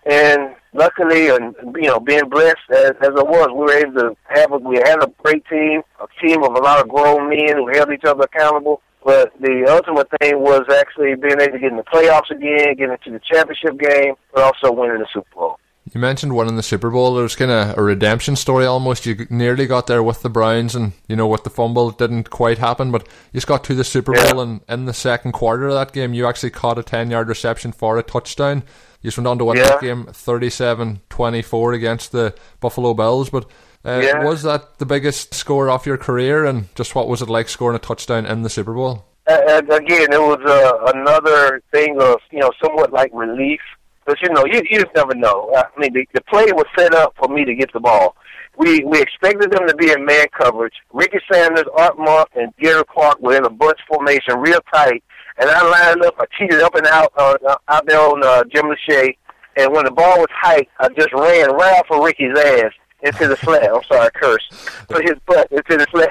And 0.06 0.56
luckily, 0.74 1.30
and 1.30 1.54
you 1.76 1.88
know, 1.88 2.00
being 2.00 2.28
blessed 2.30 2.58
as, 2.72 2.94
as 3.02 3.10
I 3.10 3.24
was, 3.24 3.50
we 3.50 3.60
were 3.60 3.74
able 3.74 4.00
to 4.00 4.18
have 4.30 4.52
a, 4.52 4.58
we 4.58 4.78
had 4.78 5.04
a 5.04 5.12
great 5.24 5.46
team, 5.46 5.84
a 6.00 6.08
team 6.26 6.44
of 6.44 6.56
a 6.56 6.60
lot 6.60 6.82
of 6.82 6.90
grown 6.90 7.30
men 7.30 7.58
who 7.58 7.68
held 7.68 7.92
each 7.92 8.06
other 8.06 8.24
accountable 8.24 8.82
but 9.04 9.34
the 9.40 9.66
ultimate 9.68 10.08
thing 10.20 10.40
was 10.40 10.66
actually 10.72 11.16
being 11.16 11.40
able 11.40 11.54
to 11.54 11.60
get 11.60 11.72
in 11.72 11.78
the 11.78 11.84
playoffs 11.84 12.30
again, 12.30 12.76
get 12.76 12.90
into 12.90 13.12
the 13.12 13.20
championship 13.20 13.80
game, 13.80 14.16
but 14.34 14.44
also 14.44 14.72
winning 14.72 15.00
the 15.00 15.08
Super 15.12 15.30
Bowl. 15.34 15.60
You 15.92 16.00
mentioned 16.00 16.36
winning 16.36 16.56
the 16.56 16.64
Super 16.64 16.92
Bowl. 16.92 17.18
It 17.18 17.24
was 17.24 17.36
kind 17.36 17.50
of 17.50 17.78
a 17.78 17.82
redemption 17.82 18.36
story 18.36 18.66
almost. 18.66 19.06
You 19.06 19.26
nearly 19.30 19.66
got 19.66 19.88
there 19.88 20.04
with 20.04 20.22
the 20.22 20.30
Browns, 20.30 20.76
and 20.76 20.94
you 21.08 21.16
know, 21.16 21.28
with 21.28 21.44
the 21.44 21.50
fumble, 21.50 21.90
it 21.90 21.98
didn't 21.98 22.30
quite 22.30 22.60
happen. 22.60 22.92
But 22.92 23.08
you 23.32 23.38
just 23.38 23.48
got 23.48 23.64
to 23.66 23.74
the 23.74 23.84
Super 23.84 24.14
Bowl, 24.14 24.40
and 24.42 24.62
in 24.70 24.86
the 24.86 24.94
second 24.94 25.32
quarter 25.32 25.68
of 25.68 25.74
that 25.74 25.92
game, 25.92 26.14
you 26.14 26.28
actually 26.28 26.52
caught 26.52 26.78
a 26.78 26.84
ten-yard 26.84 27.28
reception 27.28 27.72
for 27.72 27.98
a 27.98 28.04
touchdown. 28.04 28.64
You 29.02 29.08
just 29.08 29.18
went 29.18 29.28
on 29.28 29.40
to 29.40 29.46
win 29.46 29.58
yeah. 29.58 29.70
that 29.70 29.82
game 29.82 30.06
37-24 30.06 31.76
against 31.76 32.12
the 32.12 32.36
Buffalo 32.60 32.94
Bills. 32.94 33.32
But 33.32 33.50
uh, 33.84 34.02
yeah. 34.04 34.24
Was 34.24 34.44
that 34.44 34.78
the 34.78 34.86
biggest 34.86 35.34
score 35.34 35.70
of 35.70 35.86
your 35.86 35.98
career, 35.98 36.46
and 36.46 36.74
just 36.76 36.94
what 36.94 37.08
was 37.08 37.22
it 37.22 37.30
like 37.30 37.50
scoring 37.50 37.76
a 37.76 37.80
touchdown 37.80 38.26
in 38.26 38.44
the 38.44 38.50
Super 38.50 38.74
Bowl? 38.74 39.06
Again, 39.28 40.12
it 40.12 40.22
was 40.22 40.40
uh, 40.46 40.92
another 40.94 41.62
thing 41.72 42.00
of 42.02 42.18
you 42.32 42.40
know 42.40 42.52
somewhat 42.62 42.94
like 42.94 43.12
relief, 43.14 43.62
but 44.06 44.22
you 44.22 44.30
know 44.30 44.46
you 44.46 44.62
you 44.70 44.80
just 44.80 44.96
never 44.96 45.16
know. 45.16 45.52
I 45.56 45.66
mean, 45.80 45.94
the, 45.94 46.06
the 46.14 46.22
play 46.22 46.46
was 46.52 46.66
set 46.78 46.94
up 46.94 47.16
for 47.18 47.28
me 47.28 47.46
to 47.46 47.56
get 47.56 47.74
the 47.74 47.80
ball. 47.80 48.16
We 48.58 48.84
we 48.84 49.02
expected 49.02 49.52
them 49.52 49.68
to 49.68 49.76
be 49.76 49.92
in 49.92 50.06
man 50.06 50.28
coverage. 50.38 50.74
Ricky 50.94 51.20
Sanders, 51.32 51.66
Art 51.76 51.98
Monk, 51.98 52.30
and 52.36 52.54
Gary 52.60 52.84
Clark 52.94 53.20
were 53.22 53.36
in 53.36 53.46
a 53.46 53.50
bunch 53.50 53.80
formation, 53.88 54.38
real 54.38 54.60
tight. 54.74 55.04
and 55.38 55.50
I 55.50 55.68
lined 55.68 56.04
up. 56.04 56.16
I 56.20 56.26
cheated 56.38 56.62
up 56.62 56.76
and 56.76 56.86
out 56.88 57.12
uh, 57.18 57.56
out 57.68 57.86
there 57.88 58.00
on 58.00 58.24
uh, 58.24 58.44
Jim 58.54 58.66
Lachey, 58.66 59.16
and 59.58 59.74
when 59.74 59.86
the 59.86 59.92
ball 59.92 60.20
was 60.20 60.28
tight, 60.44 60.70
I 60.80 60.90
just 60.90 61.14
ran 61.14 61.52
right 61.52 61.80
off 61.80 61.88
of 61.90 62.04
Ricky's 62.04 62.38
ass 62.38 62.74
into 63.04 63.28
the 63.28 63.36
flat. 63.36 63.64
I'm 63.64 63.84
sorry, 63.84 64.08
I 64.08 64.10
cursed. 64.10 64.52
Put 64.88 65.04
his 65.04 65.18
butt 65.26 65.52
into 65.52 65.78
the 65.78 65.88
flat, 65.88 66.10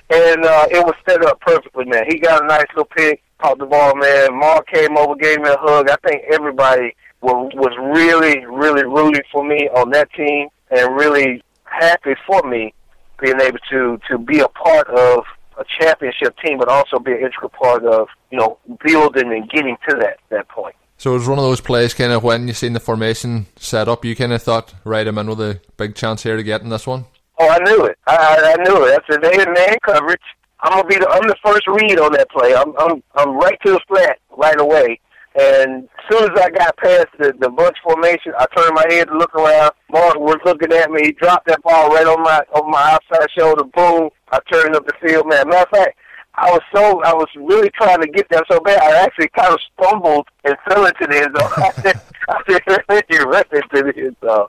and 0.10 0.44
uh, 0.44 0.66
it 0.70 0.84
was 0.84 0.94
set 1.08 1.24
up 1.24 1.40
perfectly, 1.40 1.84
man. 1.84 2.04
He 2.08 2.18
got 2.18 2.42
a 2.42 2.46
nice 2.46 2.66
little 2.74 2.90
pick, 2.96 3.22
caught 3.38 3.58
the 3.58 3.66
ball, 3.66 3.94
man. 3.96 4.38
Mark 4.38 4.66
came 4.68 4.96
over, 4.96 5.14
gave 5.14 5.40
me 5.40 5.50
a 5.50 5.56
hug. 5.58 5.88
I 5.90 5.96
think 6.06 6.22
everybody 6.30 6.94
was 7.20 7.50
was 7.54 7.74
really, 7.96 8.44
really 8.46 8.84
rooting 8.84 9.22
for 9.32 9.44
me 9.44 9.68
on 9.74 9.90
that 9.90 10.12
team, 10.12 10.48
and 10.70 10.96
really 10.96 11.42
happy 11.64 12.14
for 12.26 12.42
me 12.42 12.72
being 13.20 13.40
able 13.40 13.58
to 13.70 13.98
to 14.10 14.18
be 14.18 14.40
a 14.40 14.48
part 14.48 14.88
of 14.88 15.24
a 15.58 15.64
championship 15.80 16.36
team, 16.44 16.58
but 16.58 16.68
also 16.68 16.98
be 16.98 17.12
an 17.12 17.18
integral 17.18 17.50
part 17.50 17.84
of 17.84 18.08
you 18.30 18.38
know 18.38 18.58
building 18.84 19.32
and 19.32 19.50
getting 19.50 19.76
to 19.88 19.96
that 19.96 20.18
that 20.30 20.48
point. 20.48 20.74
So 20.98 21.12
it 21.12 21.18
was 21.18 21.28
one 21.28 21.38
of 21.38 21.44
those 21.44 21.60
plays, 21.60 21.94
kind 21.94 22.12
of 22.12 22.24
when 22.24 22.48
you 22.48 22.54
seen 22.54 22.72
the 22.72 22.80
formation 22.80 23.46
set 23.56 23.88
up, 23.88 24.04
you 24.04 24.16
kind 24.16 24.32
of 24.32 24.42
thought, 24.42 24.74
right, 24.84 25.06
I'm 25.06 25.16
in 25.18 25.28
with 25.28 25.40
a 25.40 25.60
big 25.76 25.94
chance 25.94 26.24
here 26.24 26.36
to 26.36 26.42
get 26.42 26.60
in 26.62 26.70
this 26.70 26.88
one. 26.88 27.04
Oh, 27.38 27.48
I 27.48 27.58
knew 27.60 27.84
it. 27.84 27.96
I, 28.08 28.56
I 28.58 28.62
knew 28.64 28.84
it. 28.84 28.88
That's 28.90 29.16
a 29.16 29.20
day 29.20 29.40
in 29.40 29.52
man 29.52 29.76
coverage. 29.86 30.20
I'm 30.60 30.72
gonna 30.72 30.88
be 30.88 30.96
the 30.96 31.08
I'm 31.08 31.28
the 31.28 31.36
first 31.44 31.68
read 31.68 32.00
on 32.00 32.12
that 32.14 32.28
play. 32.30 32.52
I'm 32.52 32.76
I'm 32.78 33.00
I'm 33.14 33.36
right 33.36 33.56
to 33.64 33.72
the 33.72 33.80
flat 33.86 34.18
right 34.36 34.60
away. 34.60 34.98
And 35.38 35.84
as 35.84 36.04
soon 36.10 36.24
as 36.24 36.40
I 36.40 36.50
got 36.50 36.76
past 36.78 37.06
the, 37.16 37.32
the 37.38 37.48
bunch 37.48 37.76
formation, 37.84 38.32
I 38.36 38.46
turned 38.56 38.74
my 38.74 38.84
head 38.88 39.06
to 39.06 39.16
look 39.16 39.32
around. 39.36 39.70
Mark 39.92 40.18
was 40.18 40.38
looking 40.44 40.72
at 40.72 40.90
me. 40.90 41.02
He 41.04 41.12
dropped 41.12 41.46
that 41.46 41.62
ball 41.62 41.90
right 41.90 42.08
on 42.08 42.24
my 42.24 42.42
on 42.54 42.68
my 42.68 42.90
outside 42.90 43.28
shoulder. 43.38 43.62
Boom! 43.62 44.10
I 44.32 44.40
turned 44.50 44.74
up 44.74 44.84
the 44.84 44.94
field, 45.00 45.28
man. 45.28 45.48
Matter 45.48 45.62
of 45.62 45.78
fact, 45.78 45.96
I 46.40 46.50
was 46.50 46.62
so 46.74 47.02
I 47.02 47.12
was 47.14 47.28
really 47.36 47.70
trying 47.70 48.00
to 48.00 48.08
get 48.08 48.28
there 48.30 48.42
so 48.50 48.60
bad. 48.60 48.80
I 48.80 49.04
actually 49.04 49.28
kind 49.28 49.52
of 49.52 49.60
stumbled 49.74 50.28
and 50.44 50.56
fell 50.68 50.86
into 50.86 51.06
the 51.06 51.16
end 51.16 51.36
zone. 51.36 52.02
I 52.28 52.42
didn't 52.46 52.84
really 52.88 53.24
run 53.24 53.44
into 53.52 53.92
the 53.92 53.94
end 53.96 54.16
zone, 54.24 54.48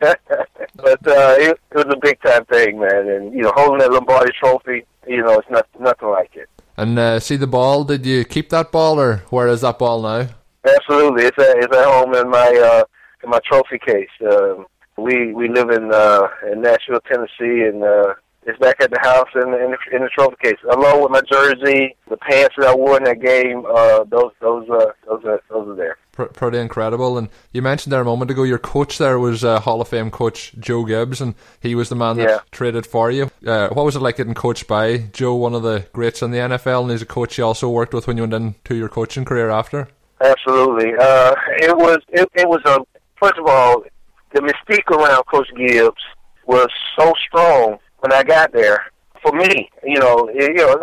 but 0.76 1.06
uh, 1.06 1.34
it, 1.38 1.60
it 1.70 1.74
was 1.74 1.86
a 1.88 1.96
big 2.00 2.20
time 2.22 2.44
thing, 2.46 2.80
man. 2.80 3.08
And 3.08 3.32
you 3.32 3.42
know, 3.42 3.52
holding 3.54 3.78
that 3.78 3.92
Lombardi 3.92 4.32
Trophy, 4.38 4.84
you 5.06 5.22
know, 5.22 5.38
it's 5.38 5.50
not 5.50 5.66
nothing 5.80 6.08
like 6.08 6.34
it. 6.34 6.48
And 6.76 6.98
uh, 6.98 7.20
see 7.20 7.36
the 7.36 7.46
ball. 7.46 7.84
Did 7.84 8.04
you 8.04 8.24
keep 8.24 8.50
that 8.50 8.72
ball, 8.72 9.00
or 9.00 9.18
where 9.30 9.48
is 9.48 9.62
that 9.62 9.78
ball 9.78 10.02
now? 10.02 10.28
Absolutely, 10.64 11.24
it's 11.24 11.38
at 11.38 11.56
it's 11.58 11.76
at 11.76 11.84
home 11.84 12.14
in 12.14 12.28
my 12.28 12.48
uh, 12.48 12.84
in 13.24 13.30
my 13.30 13.40
trophy 13.48 13.78
case. 13.78 14.08
Um, 14.30 14.66
we 14.96 15.32
we 15.32 15.48
live 15.48 15.70
in 15.70 15.92
uh, 15.92 16.28
in 16.50 16.60
Nashville, 16.60 17.00
Tennessee, 17.10 17.64
and 17.64 17.82
uh, 17.82 18.14
it's 18.44 18.58
back 18.58 18.80
at 18.80 18.90
the 18.90 18.98
house 19.00 19.28
in 19.36 19.52
the, 19.52 19.64
in 19.64 19.70
the, 19.70 19.96
in 19.96 20.02
the 20.02 20.08
trophy 20.08 20.34
case, 20.42 20.58
along 20.70 21.00
with 21.02 21.10
my 21.12 21.20
jersey, 21.30 21.94
the 22.10 22.16
pants 22.16 22.54
that 22.58 22.68
I 22.68 22.74
wore 22.74 22.96
in 22.96 23.04
that 23.04 23.20
game. 23.20 23.64
Uh, 23.66 24.04
those 24.04 24.32
those 24.40 24.68
uh, 24.68 24.86
those 25.06 25.24
are 25.24 25.40
those 25.48 25.68
are 25.68 25.74
there. 25.76 25.96
Pretty 26.12 26.58
incredible. 26.58 27.16
And 27.16 27.28
you 27.52 27.62
mentioned 27.62 27.90
there 27.92 28.02
a 28.02 28.04
moment 28.04 28.30
ago, 28.30 28.42
your 28.42 28.58
coach 28.58 28.98
there 28.98 29.18
was 29.18 29.44
uh, 29.44 29.60
Hall 29.60 29.80
of 29.80 29.88
Fame 29.88 30.10
coach 30.10 30.52
Joe 30.58 30.84
Gibbs, 30.84 31.20
and 31.22 31.34
he 31.60 31.74
was 31.74 31.88
the 31.88 31.94
man 31.94 32.16
that 32.18 32.28
Yeah. 32.28 32.38
traded 32.50 32.84
for 32.86 33.10
you. 33.10 33.30
Uh, 33.46 33.68
what 33.70 33.84
was 33.86 33.96
it 33.96 34.00
like 34.02 34.16
getting 34.18 34.34
coached 34.34 34.66
by 34.68 34.98
Joe, 35.12 35.34
one 35.36 35.54
of 35.54 35.62
the 35.62 35.86
greats 35.92 36.20
in 36.20 36.30
the 36.30 36.38
NFL, 36.38 36.82
and 36.82 36.90
he's 36.90 37.00
a 37.02 37.06
coach 37.06 37.38
you 37.38 37.44
also 37.44 37.70
worked 37.70 37.94
with 37.94 38.06
when 38.06 38.16
you 38.18 38.24
went 38.24 38.34
into 38.34 38.74
your 38.74 38.88
coaching 38.90 39.24
career 39.24 39.48
after? 39.50 39.88
Absolutely. 40.20 40.92
Uh, 41.00 41.34
it 41.58 41.76
was 41.76 41.98
it, 42.08 42.28
it 42.34 42.48
was 42.48 42.60
a 42.66 42.78
first 43.20 43.38
of 43.38 43.46
all, 43.46 43.82
the 44.34 44.40
mystique 44.40 44.90
around 44.90 45.24
Coach 45.26 45.48
Gibbs 45.56 46.02
was 46.46 46.68
so 46.98 47.12
strong 47.26 47.78
when 48.02 48.12
I 48.12 48.22
got 48.22 48.52
there. 48.52 48.86
For 49.22 49.32
me, 49.32 49.70
you 49.84 50.00
know, 50.00 50.28
you 50.34 50.52
know, 50.54 50.76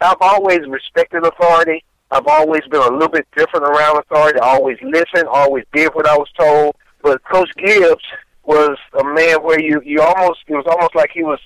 I've, 0.00 0.16
always 0.20 0.58
respected 0.68 1.24
authority. 1.24 1.84
I've 2.10 2.26
always 2.26 2.62
been 2.68 2.80
a 2.80 2.90
little 2.90 3.08
bit 3.08 3.28
different 3.36 3.66
around 3.66 3.98
authority. 3.98 4.40
I 4.40 4.48
always 4.48 4.78
listened, 4.82 5.28
always 5.28 5.64
did 5.72 5.94
what 5.94 6.08
I 6.08 6.16
was 6.16 6.26
told. 6.36 6.74
But 7.02 7.22
Coach 7.22 7.50
Gibbs 7.56 8.02
was 8.44 8.76
a 8.98 9.04
man 9.04 9.44
where 9.44 9.60
you 9.60 9.80
you 9.84 10.02
almost 10.02 10.40
it 10.48 10.54
was 10.54 10.64
almost 10.68 10.96
like 10.96 11.10
he 11.14 11.22
was 11.22 11.38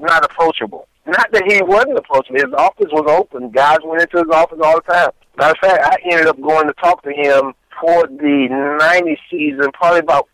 not 0.00 0.24
approachable. 0.24 0.88
Not 1.06 1.30
that 1.30 1.44
he 1.46 1.62
wasn't 1.62 1.98
approachable. 1.98 2.40
His 2.40 2.52
office 2.58 2.90
was 2.90 3.06
open. 3.08 3.50
Guys 3.50 3.78
went 3.84 4.02
into 4.02 4.18
his 4.18 4.34
office 4.34 4.58
all 4.60 4.80
the 4.84 4.92
time. 4.92 5.10
Matter 5.36 5.52
of 5.52 5.58
fact, 5.58 5.84
I 5.84 6.10
ended 6.10 6.26
up 6.26 6.40
going 6.40 6.66
to 6.66 6.72
talk 6.74 7.04
to 7.04 7.12
him 7.12 7.54
toward 7.80 8.18
the 8.18 8.48
'90 8.80 9.16
season, 9.30 9.70
probably 9.74 10.00
about 10.00 10.26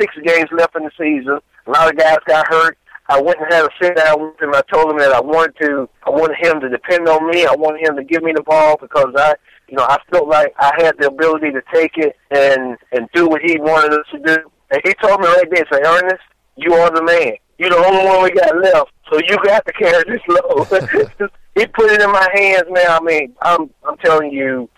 six 0.00 0.12
games 0.24 0.48
left 0.50 0.74
in 0.74 0.82
the 0.82 0.90
season. 0.98 1.38
A 1.68 1.70
lot 1.70 1.88
of 1.88 1.96
guys 1.96 2.18
got 2.26 2.48
hurt. 2.48 2.76
I 3.08 3.20
went 3.20 3.40
and 3.40 3.52
had 3.52 3.64
a 3.64 3.68
sit 3.80 3.96
down 3.96 4.20
with 4.20 4.40
him. 4.40 4.54
I 4.54 4.62
told 4.70 4.90
him 4.90 4.98
that 4.98 5.12
I 5.12 5.20
wanted 5.20 5.56
to, 5.62 5.88
I 6.04 6.10
wanted 6.10 6.36
him 6.38 6.60
to 6.60 6.68
depend 6.68 7.08
on 7.08 7.30
me. 7.30 7.46
I 7.46 7.54
wanted 7.54 7.86
him 7.86 7.96
to 7.96 8.04
give 8.04 8.22
me 8.22 8.32
the 8.32 8.42
ball 8.42 8.76
because 8.78 9.14
I, 9.16 9.34
you 9.68 9.76
know, 9.76 9.84
I 9.84 9.96
felt 10.10 10.28
like 10.28 10.52
I 10.58 10.72
had 10.76 10.96
the 10.98 11.08
ability 11.08 11.52
to 11.52 11.62
take 11.72 11.96
it 11.96 12.16
and 12.30 12.76
and 12.92 13.08
do 13.14 13.26
what 13.26 13.40
he 13.42 13.58
wanted 13.58 13.98
us 13.98 14.06
to 14.12 14.18
do. 14.18 14.50
And 14.70 14.80
he 14.84 14.92
told 15.02 15.20
me 15.20 15.26
right 15.26 15.50
there, 15.50 15.64
say, 15.72 15.80
Ernest, 15.84 16.22
you 16.56 16.74
are 16.74 16.90
the 16.90 17.02
man. 17.02 17.32
You're 17.58 17.70
the 17.70 17.76
only 17.76 18.04
one 18.04 18.22
we 18.22 18.30
got 18.30 18.56
left, 18.56 18.92
so 19.10 19.18
you 19.26 19.36
got 19.44 19.64
to 19.66 19.72
carry 19.72 20.04
this 20.04 20.22
load. 20.28 20.66
he 21.54 21.66
put 21.66 21.90
it 21.90 22.02
in 22.02 22.12
my 22.12 22.28
hands, 22.34 22.64
man. 22.70 22.86
I 22.88 23.00
mean, 23.00 23.34
I'm 23.40 23.70
I'm 23.88 23.96
telling 23.98 24.32
you, 24.32 24.68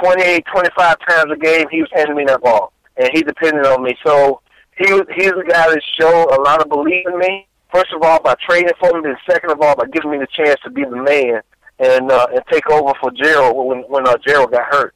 28, 0.00 0.44
25 0.52 0.96
times 1.08 1.32
a 1.32 1.36
game, 1.36 1.66
he 1.70 1.80
was 1.80 1.90
handing 1.92 2.16
me 2.16 2.24
that 2.26 2.40
ball, 2.40 2.72
and 2.96 3.10
he 3.12 3.22
depended 3.22 3.66
on 3.66 3.82
me. 3.82 3.96
So 4.06 4.40
he 4.78 4.92
was 4.92 5.06
he's 5.14 5.32
a 5.32 5.44
guy 5.46 5.68
that 5.68 5.82
showed 6.00 6.30
a 6.30 6.40
lot 6.40 6.62
of 6.62 6.68
belief 6.68 7.04
in 7.06 7.18
me. 7.18 7.46
First 7.72 7.92
of 7.92 8.02
all, 8.02 8.20
by 8.20 8.34
trading 8.46 8.72
for 8.78 9.00
me, 9.00 9.10
and 9.10 9.18
second 9.28 9.50
of 9.50 9.60
all, 9.60 9.76
by 9.76 9.84
giving 9.92 10.10
me 10.10 10.18
the 10.18 10.26
chance 10.26 10.58
to 10.64 10.70
be 10.70 10.84
the 10.84 10.96
man 10.96 11.40
and 11.78 12.10
uh, 12.10 12.26
and 12.32 12.42
take 12.50 12.68
over 12.70 12.92
for 13.00 13.10
Gerald 13.12 13.66
when 13.66 13.80
when 13.88 14.06
uh, 14.06 14.16
Gerald 14.26 14.52
got 14.52 14.66
hurt. 14.72 14.94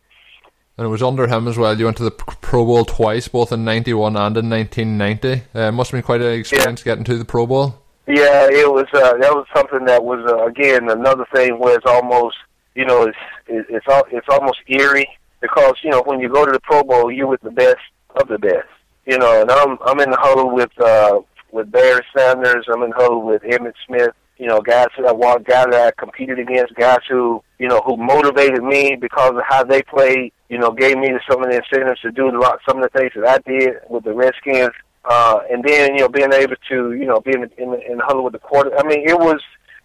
And 0.77 0.87
it 0.87 0.91
was 0.91 1.03
under 1.03 1.29
him 1.29 1.47
as 1.47 1.57
well. 1.57 1.79
You 1.79 1.85
went 1.85 1.99
to 1.99 2.03
the 2.03 2.11
Pro 2.11 2.65
Bowl 2.65 2.85
twice, 2.85 3.29
both 3.29 3.53
in 3.53 3.65
91 3.65 4.17
and 4.17 4.37
in 4.37 4.51
1990. 4.51 5.45
Uh, 5.55 5.71
must 5.71 5.93
have 5.93 5.99
been 5.99 6.03
quite 6.05 6.21
an 6.21 6.33
experience 6.33 6.83
getting 6.83 7.05
to 7.05 7.17
the 7.17 7.25
Pro 7.25 7.47
Bowl. 7.47 7.81
Yeah, 8.09 8.49
it 8.51 8.71
was. 8.71 8.87
Uh, 8.93 9.17
that 9.19 9.33
was 9.33 9.47
something 9.55 9.85
that 9.87 10.05
was 10.05 10.21
uh, 10.29 10.45
again 10.47 10.91
another 10.91 11.25
thing 11.33 11.59
where 11.59 11.77
it's 11.77 11.87
almost, 11.87 12.37
you 12.75 12.85
know, 12.85 13.05
it's 13.05 13.17
it's 13.47 13.69
it's, 13.71 13.87
it's 14.11 14.29
almost 14.29 14.59
eerie 14.67 15.09
because 15.41 15.75
you 15.83 15.91
know 15.91 16.03
when 16.03 16.21
you 16.21 16.29
go 16.29 16.45
to 16.45 16.53
the 16.53 16.61
Pro 16.61 16.83
Bowl, 16.83 17.11
you're 17.11 17.29
with 17.29 17.43
the 17.43 17.51
best 17.51 17.79
of 18.21 18.29
the 18.29 18.39
best. 18.39 18.69
You 19.07 19.19
know, 19.19 19.43
and 19.43 19.51
I'm 19.51 19.79
I'm 19.87 20.01
in 20.01 20.11
the 20.11 20.19
huddle 20.21 20.53
with 20.53 20.71
uh, 20.81 21.21
with 21.55 21.71
Barry 21.71 22.05
Sanders. 22.15 22.67
I'm 22.69 22.83
in 22.83 22.91
huddle 22.91 23.23
with 23.23 23.43
Emmitt 23.43 23.75
Smith. 23.87 24.11
You 24.37 24.49
know, 24.49 24.61
guys 24.61 24.89
that 24.99 25.07
I 25.07 25.13
walked, 25.13 25.47
guys 25.47 25.67
that 25.71 25.87
I 25.87 25.91
competed 25.93 26.41
against, 26.41 26.75
guys 26.75 26.99
who 27.09 27.43
you 27.61 27.69
know 27.69 27.81
who 27.87 27.97
motivated 27.97 28.63
me 28.63 28.97
because 29.01 29.31
of 29.31 29.43
how 29.49 29.63
they 29.63 29.83
played. 29.83 30.33
You 30.49 30.59
know, 30.59 30.73
gave 30.73 30.99
me 30.99 31.11
some 31.31 31.43
of 31.43 31.51
the 31.51 31.57
incentives 31.57 32.01
to 32.01 32.11
do 32.11 32.29
a 32.29 32.37
lot, 32.37 32.59
some 32.69 32.83
of 32.83 32.83
the 32.83 32.99
things 32.99 33.13
that 33.15 33.27
I 33.27 33.39
did 33.49 33.77
with 33.89 34.05
the 34.05 34.13
Redskins. 34.13 34.75
Uh, 35.05 35.41
and 35.51 35.63
then 35.63 35.95
you 35.95 36.01
know 36.01 36.09
being 36.09 36.33
able 36.33 36.57
to 36.69 36.93
you 36.93 37.07
know 37.07 37.21
be 37.21 37.33
in 37.33 37.45
in 37.57 37.71
the, 37.71 37.91
in 37.91 38.01
huddle 38.01 38.25
with 38.25 38.33
the 38.33 38.41
quarter. 38.41 38.77
I 38.77 38.83
mean, 38.83 39.09
it 39.09 39.17
was 39.17 39.41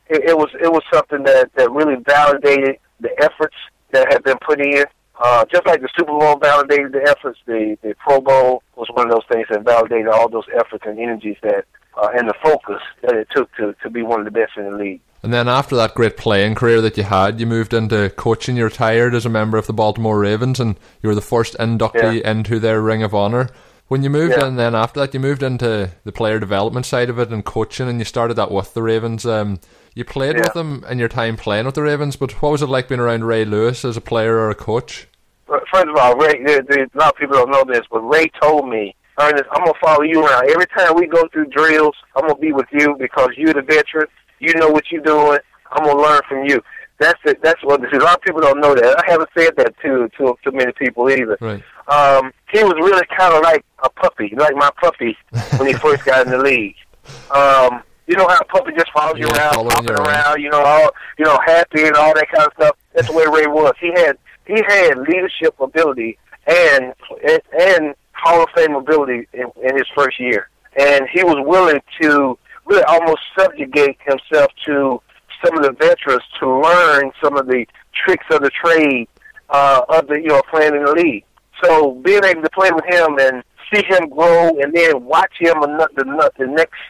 it, 0.08 0.24
it 0.30 0.38
was 0.38 0.50
it 0.60 0.72
was 0.72 0.82
something 0.92 1.24
that 1.24 1.52
that 1.56 1.72
really 1.72 2.02
validated 2.08 2.78
the 3.00 3.12
efforts 3.22 3.56
that 3.92 4.12
had 4.12 4.24
been 4.24 4.38
put 4.46 4.60
in. 4.60 4.86
Uh, 5.20 5.44
just 5.52 5.66
like 5.66 5.82
the 5.82 5.90
Super 5.98 6.18
Bowl 6.18 6.38
validated 6.38 6.94
the 6.94 7.04
efforts, 7.10 7.40
the 7.46 7.78
the 7.84 7.94
Pro 8.00 8.22
Bowl 8.22 8.64
was 8.76 8.88
one 8.94 9.06
of 9.08 9.12
those 9.12 9.26
things 9.32 9.46
that 9.50 9.64
validated 9.64 10.08
all 10.08 10.30
those 10.30 10.46
efforts 10.58 10.86
and 10.88 10.98
energies 10.98 11.36
that 11.44 11.66
uh, 12.02 12.08
and 12.16 12.30
the 12.30 12.34
focus 12.42 12.82
that 13.02 13.14
it 13.16 13.28
took 13.36 13.54
to 13.58 13.76
to 13.84 13.90
be 13.90 14.02
one 14.02 14.20
of 14.20 14.26
the 14.26 14.32
best 14.32 14.54
in 14.58 14.64
the 14.72 14.78
league. 14.78 15.02
And 15.22 15.34
then 15.34 15.50
after 15.50 15.76
that 15.76 15.96
great 15.96 16.16
playing 16.16 16.56
career 16.56 16.80
that 16.80 16.96
you 16.96 17.04
had, 17.04 17.42
you 17.42 17.46
moved 17.46 17.74
into 17.74 18.10
coaching. 18.12 18.56
You 18.56 18.64
retired 18.64 19.14
as 19.14 19.26
a 19.26 19.30
member 19.30 19.58
of 19.58 19.68
the 19.68 19.74
Baltimore 19.74 20.18
Ravens, 20.18 20.62
and 20.62 20.80
you 21.04 21.10
were 21.10 21.16
the 21.16 21.20
first 21.22 21.58
inductee 21.58 22.22
into 22.22 22.58
their 22.58 22.82
Ring 22.82 23.04
of 23.04 23.14
Honor. 23.14 23.50
When 23.90 24.02
you 24.04 24.10
moved 24.10 24.36
Yeah. 24.38 24.48
in, 24.48 24.56
then 24.56 24.76
after 24.76 25.02
that, 25.02 25.14
you 25.14 25.20
moved 25.20 25.44
into 25.44 25.90
the 26.06 26.12
player 26.14 26.40
development 26.40 26.86
side 26.86 27.10
of 27.10 27.20
it 27.20 27.32
and 27.32 27.44
coaching, 27.44 27.90
and 27.90 28.00
you 28.00 28.06
started 28.06 28.36
that 28.36 28.52
with 28.52 28.74
the 28.74 28.82
Ravens. 28.82 29.26
Um, 29.26 29.60
you 29.94 30.06
played 30.06 30.38
Yeah. 30.38 30.44
with 30.44 30.54
them 30.54 30.86
in 30.90 31.00
your 31.00 31.10
time 31.10 31.36
playing 31.36 31.66
with 31.66 31.76
the 31.76 31.82
Ravens, 31.82 32.16
but 32.16 32.42
what 32.42 32.54
was 32.54 32.62
it 32.62 32.70
like 32.70 32.88
being 32.88 33.02
around 33.02 33.26
Ray 33.26 33.44
Lewis 33.44 33.84
as 33.84 33.98
a 33.98 34.02
player 34.02 34.38
or 34.38 34.50
a 34.50 34.56
coach? 34.56 35.09
First 35.72 35.88
of 35.90 35.96
all, 35.98 36.16
Ray, 36.16 36.44
there, 36.44 36.62
there, 36.62 36.84
a 36.84 36.98
lot 36.98 37.10
of 37.10 37.16
people 37.16 37.36
don't 37.36 37.52
know 37.52 37.64
this, 37.68 37.82
but 37.92 38.02
Ray 38.02 38.28
told 38.42 38.70
me, 38.70 38.96
Ernest, 39.20 39.46
I'm 39.52 39.66
gonna 39.66 39.74
follow 39.82 40.04
you 40.04 40.26
around 40.26 40.50
every 40.50 40.68
time 40.68 40.96
we 40.96 41.08
go 41.08 41.28
through 41.34 41.48
drills. 41.48 41.96
I'm 42.16 42.22
gonna 42.28 42.36
be 42.40 42.52
with 42.54 42.68
you 42.72 42.96
because 42.98 43.30
you're 43.36 43.54
the 43.54 43.62
veteran. 43.62 44.08
You 44.40 44.54
know 44.56 44.70
what 44.70 44.86
you're 44.92 45.02
doing. 45.02 45.40
I'm 45.72 45.84
gonna 45.86 46.02
learn 46.02 46.22
from 46.30 46.46
you. 46.46 46.62
That's 47.00 47.20
it. 47.26 47.42
That's 47.42 47.62
what. 47.64 47.82
A 47.94 47.98
lot 47.98 48.18
of 48.18 48.22
people 48.22 48.42
don't 48.42 48.60
know 48.62 48.76
that. 48.76 49.04
I 49.06 49.12
haven't 49.12 49.30
said 49.38 49.56
that 49.58 49.74
to 49.82 50.10
to 50.18 50.36
to 50.44 50.52
many 50.52 50.72
people 50.74 51.10
either. 51.10 51.38
Right. 51.42 51.64
Um, 51.88 52.32
he 52.52 52.64
was 52.64 52.74
really 52.76 53.06
kind 53.18 53.34
of 53.34 53.42
like 53.42 53.66
a 53.84 53.90
puppy, 53.90 54.34
like 54.38 54.56
my 54.56 54.70
puppy 54.82 55.18
when 55.58 55.68
he 55.68 55.74
first 55.74 56.06
got 56.06 56.26
in 56.26 56.32
the 56.32 56.38
league. 56.38 56.76
Um, 57.32 57.84
you 58.08 58.16
know 58.16 58.28
how 58.28 58.38
a 58.40 58.46
puppy 58.46 58.72
just 58.78 58.92
follows 58.94 59.18
you 59.18 59.28
Yeah, 59.28 59.38
around, 59.38 59.54
following 59.54 59.68
walking 59.76 59.90
you 59.90 59.96
around. 59.96 60.08
around, 60.08 60.42
you 60.42 60.50
know, 60.50 60.62
all 60.64 60.90
you 61.18 61.26
know, 61.26 61.40
happy 61.46 61.84
and 61.86 61.96
all 61.96 62.14
that 62.16 62.28
kind 62.34 62.48
of 62.48 62.54
stuff. 62.56 62.76
That's 62.94 63.08
the 63.08 63.14
way 63.14 63.26
Ray 63.26 63.48
was. 63.48 63.74
He 63.80 63.92
had 63.96 64.18
he 64.50 64.64
had 64.68 64.98
leadership 64.98 65.56
ability 65.60 66.18
and 66.48 66.94
and, 67.54 67.96
Hall 68.14 68.44
of 68.44 68.50
Fame 68.54 68.76
ability 68.76 69.30
in, 69.32 69.50
in 69.64 69.78
his 69.78 69.88
first 69.96 70.20
year, 70.20 70.50
and 70.78 71.08
he 71.08 71.24
was 71.24 71.38
willing 71.40 71.80
to 72.02 72.38
really 72.66 72.84
almost 72.84 73.22
subjugate 73.38 73.98
himself 74.06 74.52
to 74.66 75.02
some 75.42 75.58
of 75.58 75.64
the 75.64 75.72
veterans 75.72 76.24
to 76.38 76.60
learn 76.60 77.12
some 77.24 77.38
of 77.38 77.48
the 77.48 77.66
tricks 77.94 78.26
of 78.32 78.42
the 78.42 78.50
trade 78.50 79.08
uh, 79.52 79.84
of 79.88 80.08
the 80.08 80.16
you 80.16 80.28
know 80.28 80.42
playing 80.50 80.76
in 80.76 80.84
the 80.84 80.92
league. 80.92 81.24
So 81.64 81.94
being 82.04 82.26
able 82.26 82.42
to 82.42 82.50
play 82.50 82.72
with 82.72 82.84
him 82.86 83.18
and 83.20 83.42
see 83.74 83.86
him 83.86 84.10
grow, 84.10 84.50
and 84.60 84.74
then 84.74 85.06
watch 85.06 85.32
him 85.40 85.62
the, 85.62 86.32
the 86.38 86.48
next 86.48 86.82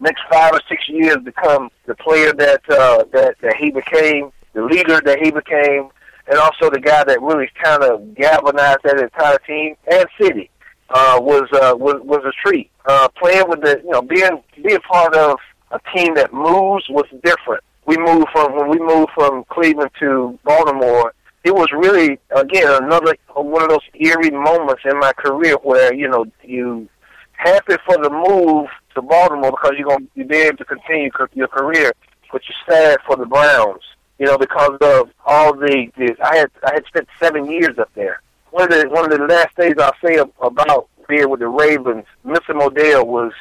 next 0.00 0.22
five 0.30 0.54
or 0.54 0.60
six 0.66 0.88
years 0.88 1.18
become 1.18 1.68
the 1.84 1.94
player 1.94 2.32
that 2.32 2.62
uh, 2.70 3.04
that 3.12 3.36
that 3.42 3.56
he 3.56 3.70
became, 3.70 4.32
the 4.54 4.62
leader 4.62 5.00
that 5.04 5.18
he 5.20 5.30
became, 5.30 5.90
and 6.28 6.38
also 6.38 6.70
the 6.70 6.80
guy 6.80 7.04
that 7.04 7.20
really 7.22 7.48
kind 7.62 7.82
of 7.82 8.14
galvanized 8.14 8.80
that 8.84 9.00
entire 9.00 9.38
team 9.38 9.76
and 9.90 10.06
city 10.20 10.50
uh, 10.90 11.18
was 11.20 11.48
uh, 11.52 11.74
was 11.76 12.00
was 12.02 12.24
a 12.24 12.32
treat. 12.46 12.70
Uh, 12.86 13.08
playing 13.16 13.48
with 13.48 13.60
the 13.62 13.80
you 13.84 13.90
know 13.90 14.02
being 14.02 14.42
being 14.62 14.80
part 14.80 15.14
of 15.14 15.38
a 15.70 15.80
team 15.94 16.14
that 16.14 16.32
moves 16.32 16.88
was 16.88 17.06
different. 17.22 17.62
We 17.86 17.96
moved 17.96 18.26
from 18.32 18.56
when 18.56 18.68
we 18.68 18.78
moved 18.78 19.12
from 19.14 19.44
Cleveland 19.48 19.90
to 20.00 20.38
Baltimore. 20.44 21.14
It 21.44 21.54
was 21.54 21.68
really 21.72 22.18
again 22.34 22.82
another 22.82 23.16
one 23.34 23.62
of 23.62 23.70
those 23.70 23.80
eerie 23.94 24.30
moments 24.30 24.82
in 24.84 24.98
my 24.98 25.12
career 25.12 25.56
where 25.62 25.94
you 25.94 26.08
know 26.08 26.26
you 26.42 26.88
happy 27.32 27.76
for 27.86 27.96
the 27.96 28.10
move 28.10 28.68
to 28.94 29.02
Baltimore 29.02 29.50
because 29.50 29.72
you're 29.78 29.88
gonna 29.88 30.06
be 30.14 30.36
able 30.36 30.58
to 30.58 30.64
continue 30.64 31.10
your 31.34 31.48
career, 31.48 31.92
but 32.32 32.42
you're 32.48 32.76
sad 32.76 32.98
for 33.06 33.16
the 33.16 33.26
Browns. 33.26 33.82
You 34.20 34.26
know 34.26 34.36
because 34.36 34.76
of 34.82 35.10
all 35.24 35.56
the, 35.56 35.90
the 35.96 36.14
I 36.22 36.36
had 36.36 36.50
I 36.62 36.74
had 36.74 36.84
spent 36.84 37.08
seven 37.18 37.50
years 37.50 37.78
up 37.78 37.90
there. 37.94 38.20
One 38.50 38.64
of 38.64 38.78
the 38.78 38.86
one 38.90 39.10
of 39.10 39.18
the 39.18 39.24
last 39.24 39.56
things 39.56 39.76
I'll 39.78 39.94
say 40.04 40.22
about 40.42 40.88
being 41.08 41.30
with 41.30 41.40
the 41.40 41.48
Ravens, 41.48 42.04
Mr. 42.26 42.50
Modell 42.50 43.06
was 43.06 43.32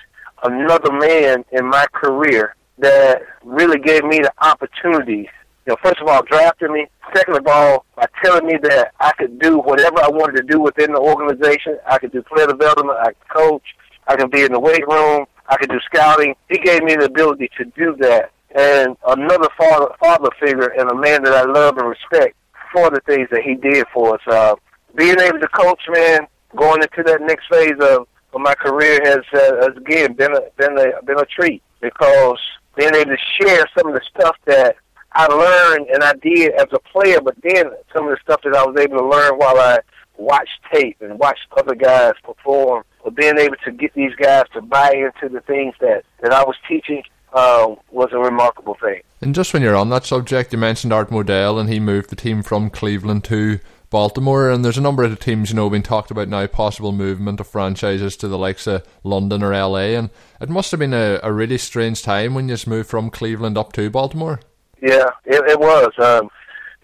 another 0.42 0.94
man 0.94 1.44
in 1.52 1.66
my 1.66 1.86
career 1.92 2.56
that 2.78 3.24
really 3.44 3.78
gave 3.78 4.06
me 4.06 4.20
the 4.20 4.32
opportunities. 4.42 5.28
You 5.68 5.74
know, 5.74 5.78
first 5.84 6.00
of 6.00 6.08
all, 6.08 6.24
drafting 6.24 6.72
me. 6.72 6.88
Second 7.14 7.36
of 7.36 7.48
all, 7.48 7.86
by 7.98 8.06
telling 8.24 8.48
me 8.48 8.56
that 8.64 8.94
I 9.02 9.12
could 9.18 9.38
do 9.38 9.60
whatever 9.60 10.00
I 10.02 10.08
wanted 10.08 10.38
to 10.38 10.44
do 10.44 10.62
within 10.62 10.94
the 10.94 11.00
organization. 11.00 11.78
I 11.88 11.98
could 11.98 12.14
do 12.14 12.22
player 12.22 12.48
development. 12.48 12.98
I 13.02 13.08
could 13.08 13.28
coach. 13.28 13.76
I 14.08 14.16
could 14.16 14.32
be 14.32 14.44
in 14.44 14.54
the 14.54 14.60
weight 14.60 14.88
room. 14.88 15.26
I 15.50 15.58
could 15.58 15.72
do 15.72 15.80
scouting. 15.82 16.36
He 16.48 16.58
gave 16.58 16.84
me 16.84 16.96
the 16.96 17.06
ability 17.06 17.50
to 17.58 17.66
do 17.66 17.98
that. 18.00 18.32
And 18.56 18.98
another 19.08 19.50
father, 19.58 19.90
father 20.00 20.30
figure 20.40 20.68
and 20.68 20.90
a 20.90 20.96
man 20.96 21.24
that 21.24 21.34
I 21.34 21.44
love 21.44 21.78
and 21.78 21.88
respect 21.88 22.36
for 22.74 22.90
the 22.90 23.02
things 23.02 23.28
that 23.32 23.44
he 23.44 23.56
did 23.56 23.86
for 23.94 24.16
us. 24.16 24.22
Uh, 24.28 24.56
being 24.96 25.20
able 25.20 25.40
to 25.40 25.48
coach, 25.50 25.82
man, 25.90 26.28
going 26.56 26.82
into 26.82 27.04
that 27.04 27.22
next 27.22 27.48
phase 27.50 27.78
of, 27.80 28.08
of 28.34 28.42
my 28.42 28.56
career 28.56 29.00
has, 29.04 29.20
uh, 29.34 29.68
has 29.68 29.78
again 29.78 30.14
been 30.14 30.34
a, 30.34 30.42
been 30.58 30.78
a, 30.78 31.04
been 31.04 31.20
a 31.20 31.26
treat 31.26 31.62
because 31.82 32.40
being 32.76 32.94
able 32.96 33.12
to 33.12 33.18
share 33.40 33.66
some 33.78 33.88
of 33.88 33.94
the 33.94 34.02
stuff 34.16 34.36
that 34.46 34.76
I 35.12 35.26
learned 35.28 35.88
and 35.90 36.04
I 36.04 36.14
did 36.14 36.54
as 36.54 36.68
a 36.72 36.80
player, 36.80 37.20
but 37.22 37.36
then 37.42 37.72
some 37.94 38.08
of 38.08 38.12
the 38.12 38.18
stuff 38.24 38.42
that 38.44 38.56
I 38.56 38.66
was 38.66 38.80
able 38.80 38.98
to 39.00 39.08
learn 39.08 39.38
while 39.38 39.58
I 39.58 39.80
watched 40.18 40.60
tape 40.72 40.98
and 41.02 41.18
watched 41.18 41.48
other 41.58 41.76
guys 41.76 42.14
perform, 42.24 42.84
but 43.04 43.16
being 43.16 43.38
able 43.38 43.56
to 43.66 43.72
get 43.72 43.94
these 43.94 44.14
guys 44.16 44.44
to 44.54 44.62
buy 44.62 44.92
into 44.94 45.34
the 45.34 45.42
things 45.42 45.74
that, 45.80 46.04
that 46.22 46.32
I 46.32 46.44
was 46.44 46.56
teaching 46.68 47.04
uh, 47.34 47.76
was 47.92 48.10
a 48.12 48.20
remarkable 48.20 48.76
thing. 48.82 49.02
And 49.22 49.36
just 49.36 49.54
when 49.54 49.62
you're 49.62 49.76
on 49.76 49.90
that 49.90 50.06
subject, 50.06 50.54
you 50.54 50.58
mentioned 50.58 50.94
Art 50.94 51.10
Modell, 51.10 51.60
and 51.60 51.70
he 51.70 51.80
moved 51.80 52.10
the 52.10 52.16
team 52.16 52.42
from 52.42 52.70
Cleveland 52.70 53.24
to 53.26 53.60
Baltimore, 53.90 54.50
and 54.50 54.64
there's 54.64 54.78
a 54.78 54.82
number 54.82 55.04
of 55.04 55.10
the 55.10 55.16
teams 55.16 55.50
you 55.50 55.56
know 55.56 55.70
being 55.70 55.84
talked 55.84 56.12
about 56.12 56.28
now, 56.28 56.46
possible 56.48 56.92
movement 56.92 57.40
of 57.40 57.48
franchises 57.48 58.16
to 58.18 58.28
the 58.28 58.38
likes 58.38 58.68
of 58.68 58.84
London 59.04 59.44
or 59.44 59.52
LA, 59.52 59.98
and 59.98 60.10
it 60.40 60.50
must 60.50 60.72
have 60.72 60.80
been 60.80 60.94
a, 60.94 61.20
a 61.24 61.34
really 61.34 61.58
strange 61.58 62.04
time 62.04 62.34
when 62.34 62.48
you 62.48 62.54
just 62.54 62.68
moved 62.68 62.90
from 62.90 63.10
Cleveland 63.10 63.58
up 63.58 63.74
to 63.74 63.90
Baltimore. 63.90 64.40
Yeah, 64.82 65.10
it, 65.26 65.44
it 65.50 65.60
was. 65.60 65.92
Um, 65.98 66.30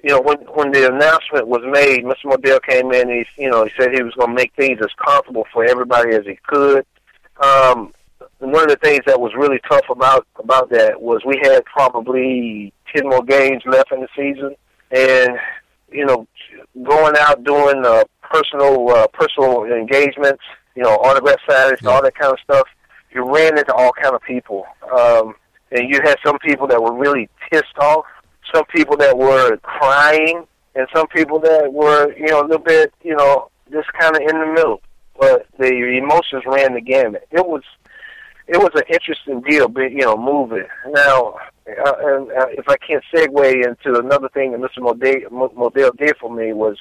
you 0.04 0.12
know, 0.12 0.22
when 0.22 0.38
when 0.54 0.72
the 0.72 0.88
announcement 0.88 1.48
was 1.48 1.62
made, 1.66 2.04
Mr. 2.04 2.25
Modell 2.25 2.62
came 2.64 2.92
in. 2.92 3.10
He, 3.10 3.44
you 3.44 3.50
know, 3.50 3.64
he 3.64 3.72
said 3.80 3.94
he 3.94 4.04
was 4.04 4.14
going 4.16 4.30
to 4.30 4.36
make 4.36 4.54
things 4.56 4.80
as 4.82 4.92
comfortable 5.04 5.46
for 5.54 5.64
everybody 5.64 6.16
as 6.16 6.25
he 6.25 6.38
could. 6.48 6.86
Um, 7.44 7.94
one 8.52 8.64
of 8.64 8.70
the 8.70 8.80
things 8.82 9.02
that 9.06 9.20
was 9.20 9.32
really 9.36 9.60
tough 9.70 9.86
about 9.90 10.28
about 10.38 10.70
that 10.70 11.02
was 11.02 11.22
we 11.25 11.40
had 11.44 11.64
probably 11.66 12.74
ten 12.94 13.08
more 13.08 13.24
games 13.24 13.64
left 13.66 13.92
in 13.92 14.02
the 14.02 14.08
season, 14.16 14.56
and 14.92 15.38
you 15.92 16.05
know, 16.05 16.27
going 16.84 17.16
out 17.20 17.44
doing 17.44 17.86
uh, 17.86 18.03
personal 18.22 18.90
uh, 18.90 19.08
personal 19.08 19.64
engagements, 19.66 20.44
you 20.75 20.84
know, 20.84 20.96
autograph 20.98 21.40
signings, 21.48 21.81
yeah. 21.81 21.90
all 21.90 22.01
that 22.01 22.16
kind 22.16 22.34
of 22.34 22.40
stuff. 22.44 22.68
You 23.14 23.24
ran 23.34 23.58
into 23.58 23.74
all 23.74 23.92
kind 23.94 24.14
of 24.14 24.22
people, 24.24 24.66
um, 24.94 25.36
and 25.72 25.90
you 25.90 26.01
had 26.03 26.18
some 26.25 26.38
people 26.40 26.68
that 26.68 26.81
were 26.81 26.94
really 26.94 27.29
pissed 27.50 27.77
off, 27.79 28.05
some 28.53 28.66
people 28.66 28.98
that 28.98 29.18
were 29.18 29.55
crying, 29.58 30.46
and 30.75 30.88
some 30.94 31.08
people 31.08 31.40
that 31.40 31.72
were, 31.72 32.14
you 32.18 32.27
know, 32.27 32.42
a 32.42 32.46
little 32.46 32.60
bit, 32.60 32.94
you 33.03 33.16
know, 33.16 33.50
just 33.72 33.92
kind 33.94 34.16
of 34.16 34.22
in 34.22 34.40
the 34.40 34.48
middle. 34.48 34.81
But 35.18 35.48
the 35.58 35.72
emotions 35.72 36.44
ran 36.46 36.74
the 36.74 36.81
gamut. 36.81 37.25
It 37.31 37.48
was 37.48 37.64
it 38.48 38.58
was 38.58 38.72
an 38.75 38.84
interesting 38.92 39.42
deal, 39.42 39.68
but, 39.68 39.92
you 39.92 40.01
know, 40.01 40.16
moving. 40.16 40.68
Now, 40.90 41.38
uh, 41.68 41.94
and 42.00 42.31
uh, 42.31 42.46
if 42.51 42.70
I 42.70 42.77
can't 42.77 43.03
segue 43.14 43.66
into 43.66 44.00
another 44.00 44.29
thing 44.29 44.51
that 44.51 44.62
Mr. 44.62 44.79
Modell, 44.79 45.29
Modell 45.53 45.98
did 45.98 46.16
for 46.18 46.34
me 46.34 46.53
was 46.53 46.77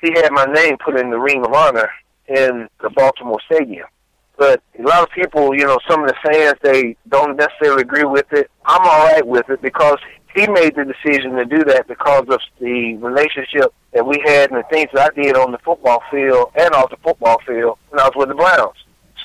he 0.00 0.12
had 0.12 0.30
my 0.32 0.46
name 0.46 0.76
put 0.82 0.98
in 0.98 1.10
the 1.10 1.18
Ring 1.18 1.44
of 1.44 1.52
Honor 1.52 1.90
in 2.28 2.68
the 2.82 2.90
Baltimore 2.90 3.40
Stadium. 3.50 3.86
But 4.38 4.62
a 4.78 4.82
lot 4.82 5.02
of 5.02 5.10
people, 5.10 5.54
you 5.54 5.64
know, 5.64 5.78
some 5.88 6.02
of 6.02 6.08
the 6.08 6.16
fans, 6.22 6.54
they 6.62 6.96
don't 7.08 7.36
necessarily 7.36 7.82
agree 7.82 8.04
with 8.04 8.30
it. 8.32 8.50
I'm 8.66 8.82
all 8.82 9.06
right 9.06 9.26
with 9.26 9.48
it 9.48 9.62
because 9.62 9.98
he 10.34 10.46
made 10.48 10.76
the 10.76 10.84
decision 10.84 11.32
to 11.32 11.44
do 11.46 11.64
that 11.64 11.88
because 11.88 12.26
of 12.28 12.40
the 12.60 12.96
relationship 12.96 13.72
that 13.94 14.06
we 14.06 14.22
had 14.26 14.50
and 14.50 14.58
the 14.60 14.68
things 14.70 14.90
that 14.92 15.12
I 15.12 15.22
did 15.22 15.36
on 15.36 15.52
the 15.52 15.58
football 15.58 16.02
field 16.10 16.52
and 16.54 16.74
off 16.74 16.90
the 16.90 16.98
football 16.98 17.38
field 17.46 17.78
when 17.88 18.00
I 18.00 18.04
was 18.04 18.12
with 18.14 18.28
the 18.28 18.34
Browns. 18.34 18.76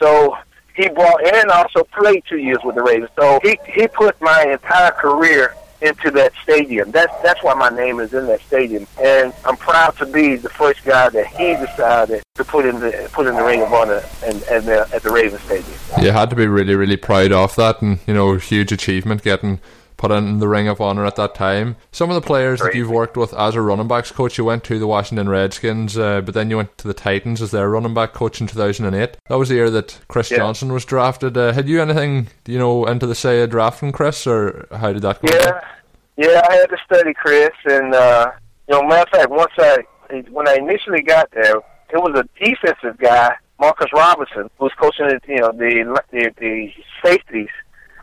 So 0.01 0.35
he 0.75 0.89
brought 0.89 1.25
and 1.25 1.49
also 1.49 1.83
played 1.83 2.23
two 2.27 2.37
years 2.37 2.59
with 2.63 2.75
the 2.75 2.83
Ravens. 2.83 3.11
So 3.19 3.39
he 3.43 3.57
he 3.67 3.87
put 3.87 4.19
my 4.21 4.43
entire 4.43 4.91
career 4.91 5.55
into 5.81 6.11
that 6.11 6.31
stadium. 6.43 6.91
That's 6.91 7.13
that's 7.21 7.43
why 7.43 7.53
my 7.53 7.69
name 7.69 7.99
is 7.99 8.13
in 8.13 8.27
that 8.27 8.41
stadium, 8.41 8.87
and 9.01 9.33
I'm 9.45 9.57
proud 9.57 9.97
to 9.97 10.05
be 10.05 10.35
the 10.35 10.49
first 10.49 10.83
guy 10.83 11.09
that 11.09 11.27
he 11.27 11.55
decided 11.55 12.23
to 12.35 12.43
put 12.43 12.65
in 12.65 12.79
the 12.79 13.09
put 13.11 13.27
in 13.27 13.35
the 13.35 13.43
Ring 13.43 13.61
of 13.61 13.73
Honor 13.73 14.03
and, 14.23 14.41
and 14.43 14.65
the, 14.65 14.87
at 14.93 15.03
the 15.03 15.11
Ravens 15.11 15.41
Stadium. 15.41 15.73
You 16.01 16.11
had 16.11 16.29
to 16.29 16.35
be 16.35 16.47
really 16.47 16.75
really 16.75 16.97
proud 16.97 17.31
of 17.31 17.55
that, 17.55 17.81
and 17.81 17.99
you 18.07 18.13
know 18.13 18.35
huge 18.35 18.71
achievement 18.71 19.23
getting 19.23 19.59
put 20.01 20.11
in 20.11 20.39
the 20.39 20.47
Ring 20.47 20.67
of 20.67 20.81
Honor 20.81 21.05
at 21.05 21.15
that 21.17 21.35
time. 21.35 21.75
Some 21.91 22.09
of 22.09 22.15
the 22.15 22.25
players 22.25 22.59
Great. 22.59 22.73
that 22.73 22.77
you've 22.77 22.89
worked 22.89 23.15
with 23.15 23.35
as 23.35 23.53
a 23.53 23.61
running 23.61 23.87
backs 23.87 24.11
coach, 24.11 24.35
you 24.35 24.43
went 24.43 24.63
to 24.63 24.79
the 24.79 24.87
Washington 24.87 25.29
Redskins, 25.29 25.95
uh, 25.95 26.21
but 26.21 26.33
then 26.33 26.49
you 26.49 26.57
went 26.57 26.75
to 26.79 26.87
the 26.87 26.95
Titans 26.95 27.39
as 27.39 27.51
their 27.51 27.69
running 27.69 27.93
back 27.93 28.11
coach 28.11 28.41
in 28.41 28.47
2008. 28.47 29.17
That 29.29 29.35
was 29.35 29.49
the 29.49 29.55
year 29.55 29.69
that 29.69 29.99
Chris 30.07 30.31
yeah. 30.31 30.37
Johnson 30.37 30.73
was 30.73 30.85
drafted. 30.85 31.37
Uh, 31.37 31.53
had 31.53 31.69
you 31.69 31.79
anything, 31.79 32.29
you 32.47 32.57
know, 32.57 32.83
into 32.85 33.05
the 33.05 33.13
say 33.13 33.43
of 33.43 33.51
drafting 33.51 33.91
Chris, 33.91 34.25
or 34.25 34.67
how 34.71 34.91
did 34.91 35.03
that 35.03 35.21
go? 35.21 35.27
Yeah, 35.31 35.61
yeah, 36.17 36.41
I 36.49 36.55
had 36.55 36.69
to 36.71 36.77
study 36.83 37.13
Chris, 37.13 37.51
and 37.65 37.93
uh, 37.93 38.31
you 38.67 38.73
know, 38.73 38.87
matter 38.87 39.03
of 39.03 39.09
fact, 39.09 39.29
once 39.29 39.53
I 39.59 39.83
when 40.31 40.47
I 40.47 40.55
initially 40.55 41.03
got 41.03 41.29
there, 41.29 41.57
it 41.57 41.97
was 41.97 42.17
a 42.17 42.43
defensive 42.43 42.97
guy, 42.97 43.35
Marcus 43.59 43.91
Robertson, 43.93 44.49
who 44.57 44.65
was 44.65 44.73
coaching 44.79 45.09
the, 45.09 45.19
you 45.27 45.41
know 45.41 45.51
the 45.51 46.01
the, 46.11 46.33
the 46.39 46.73
safeties 47.05 47.49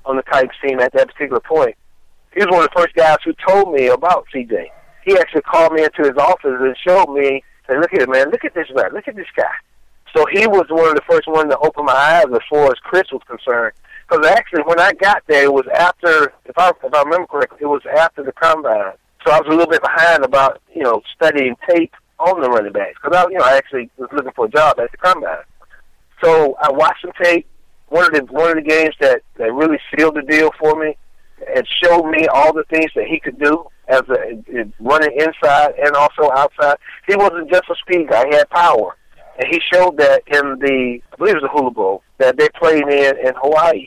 on 0.05 0.15
the 0.15 0.23
Titans 0.23 0.53
team 0.63 0.79
at 0.79 0.93
that 0.93 1.09
particular 1.09 1.41
point 1.41 1.75
he 2.35 2.41
was 2.41 2.49
one 2.51 2.65
of 2.65 2.71
the 2.73 2.81
first 2.81 2.95
guys 2.95 3.19
who 3.25 3.33
told 3.47 3.73
me 3.73 3.89
about 3.89 4.27
CJ. 4.35 4.67
He 5.05 5.17
actually 5.17 5.43
called 5.43 5.73
me 5.73 5.85
into 5.85 6.03
his 6.03 6.17
office 6.19 6.57
and 6.61 6.77
showed 6.87 7.13
me, 7.13 7.43
said, 7.67 7.79
look 7.81 7.95
at 7.95 8.03
it, 8.03 8.09
man, 8.09 8.31
look 8.31 8.45
at 8.45 8.55
this 8.55 8.69
man, 8.75 8.93
look 8.93 9.09
at 9.09 9.17
this 9.17 9.27
guy. 9.37 9.51
So 10.17 10.25
he 10.33 10.47
was 10.47 10.67
one 10.69 10.89
of 10.89 10.95
the 10.95 11.03
first 11.09 11.29
ones 11.29 11.51
to 11.51 11.59
open 11.59 11.85
my 11.85 11.93
eyes 11.93 12.27
as 12.33 12.41
far 12.49 12.67
as 12.67 12.79
Chris 12.83 13.05
was 13.13 13.23
concerned. 13.27 13.75
Because 14.09 14.27
actually, 14.27 14.63
when 14.63 14.81
I 14.81 14.93
got 14.93 15.23
there, 15.27 15.45
it 15.45 15.53
was 15.53 15.67
after, 15.75 16.33
if 16.47 16.57
I 16.57 16.71
if 16.71 16.95
I 16.95 17.03
remember 17.03 17.27
correctly, 17.27 17.59
it 17.61 17.67
was 17.67 17.83
after 17.95 18.23
the 18.23 18.33
combine. 18.33 18.93
So 19.27 19.33
I 19.33 19.41
was 19.41 19.47
a 19.49 19.51
little 19.51 19.67
bit 19.67 19.83
behind 19.83 20.25
about 20.25 20.63
you 20.75 20.83
know 20.83 21.03
studying 21.15 21.57
tape 21.69 21.93
on 22.19 22.41
the 22.41 22.49
running 22.49 22.73
backs 22.73 22.99
because 23.03 23.17
I 23.17 23.29
you 23.31 23.37
know 23.37 23.45
I 23.45 23.57
actually 23.57 23.91
was 23.99 24.09
looking 24.13 24.33
for 24.33 24.47
a 24.47 24.49
job 24.49 24.81
at 24.81 24.91
the 24.91 24.97
combine. 24.97 25.45
So 26.25 26.57
I 26.61 26.73
watched 26.73 27.03
some 27.03 27.13
tape. 27.23 27.47
One 27.89 28.07
of 28.07 28.13
the 28.13 28.33
one 28.33 28.49
of 28.49 28.57
the 28.57 28.69
games 28.69 28.95
that 29.01 29.21
that 29.37 29.53
really 29.53 29.79
sealed 29.95 30.17
the 30.17 30.23
deal 30.23 30.51
for 30.59 30.75
me 30.75 30.97
and 31.55 31.67
showed 31.83 32.05
me 32.11 32.27
all 32.29 32.53
the 32.53 32.65
things 32.65 32.91
that 32.95 33.07
he 33.07 33.21
could 33.21 33.39
do 33.39 33.65
as 33.89 34.03
a 34.09 34.43
running 34.81 35.13
inside 35.19 35.75
and 35.79 35.95
also 35.95 36.31
outside. 36.33 36.77
He 37.07 37.17
wasn't 37.17 37.51
just 37.51 37.65
a 37.71 37.75
speed 37.77 38.09
guy; 38.09 38.27
he 38.29 38.37
had 38.37 38.49
power, 38.51 38.97
and 39.39 39.47
he 39.51 39.61
showed 39.73 39.97
that 39.99 40.23
in 40.27 40.59
the 40.59 41.01
I 41.13 41.17
believe 41.17 41.37
it 41.37 41.43
was 41.43 41.51
the 41.51 41.59
Hula 41.59 41.71
Bowl 41.71 42.03
that 42.19 42.37
they 42.37 42.49
played 42.51 42.83
in 42.83 43.19
in 43.19 43.33
Hawaii. 43.43 43.87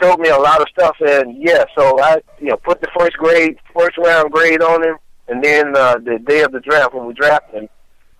Showed 0.00 0.20
me 0.20 0.28
a 0.28 0.36
lot 0.36 0.60
of 0.60 0.68
stuff, 0.68 0.96
and 1.00 1.36
yeah, 1.38 1.64
so 1.76 2.00
I 2.00 2.18
you 2.40 2.48
know 2.48 2.56
put 2.56 2.80
the 2.80 2.88
first 2.98 3.16
grade, 3.16 3.56
first 3.74 3.96
round 3.98 4.30
grade 4.30 4.62
on 4.62 4.84
him, 4.84 4.96
and 5.28 5.42
then 5.42 5.76
uh, 5.76 5.96
the 5.98 6.18
day 6.26 6.42
of 6.42 6.52
the 6.52 6.60
draft 6.60 6.94
when 6.94 7.06
we 7.06 7.14
drafted 7.14 7.62
him, 7.62 7.68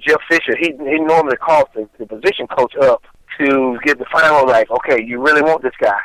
Jeff 0.00 0.20
Fisher, 0.28 0.56
he 0.58 0.72
he 0.78 0.98
normally 0.98 1.36
calls 1.36 1.68
the, 1.74 1.88
the 1.98 2.06
position 2.06 2.46
coach 2.46 2.74
up 2.76 3.02
to 3.38 3.78
get 3.84 3.98
the 3.98 4.06
final 4.10 4.46
like, 4.46 4.68
okay, 4.70 5.04
you 5.04 5.20
really 5.20 5.42
want 5.42 5.62
this 5.62 5.74
guy 5.80 6.00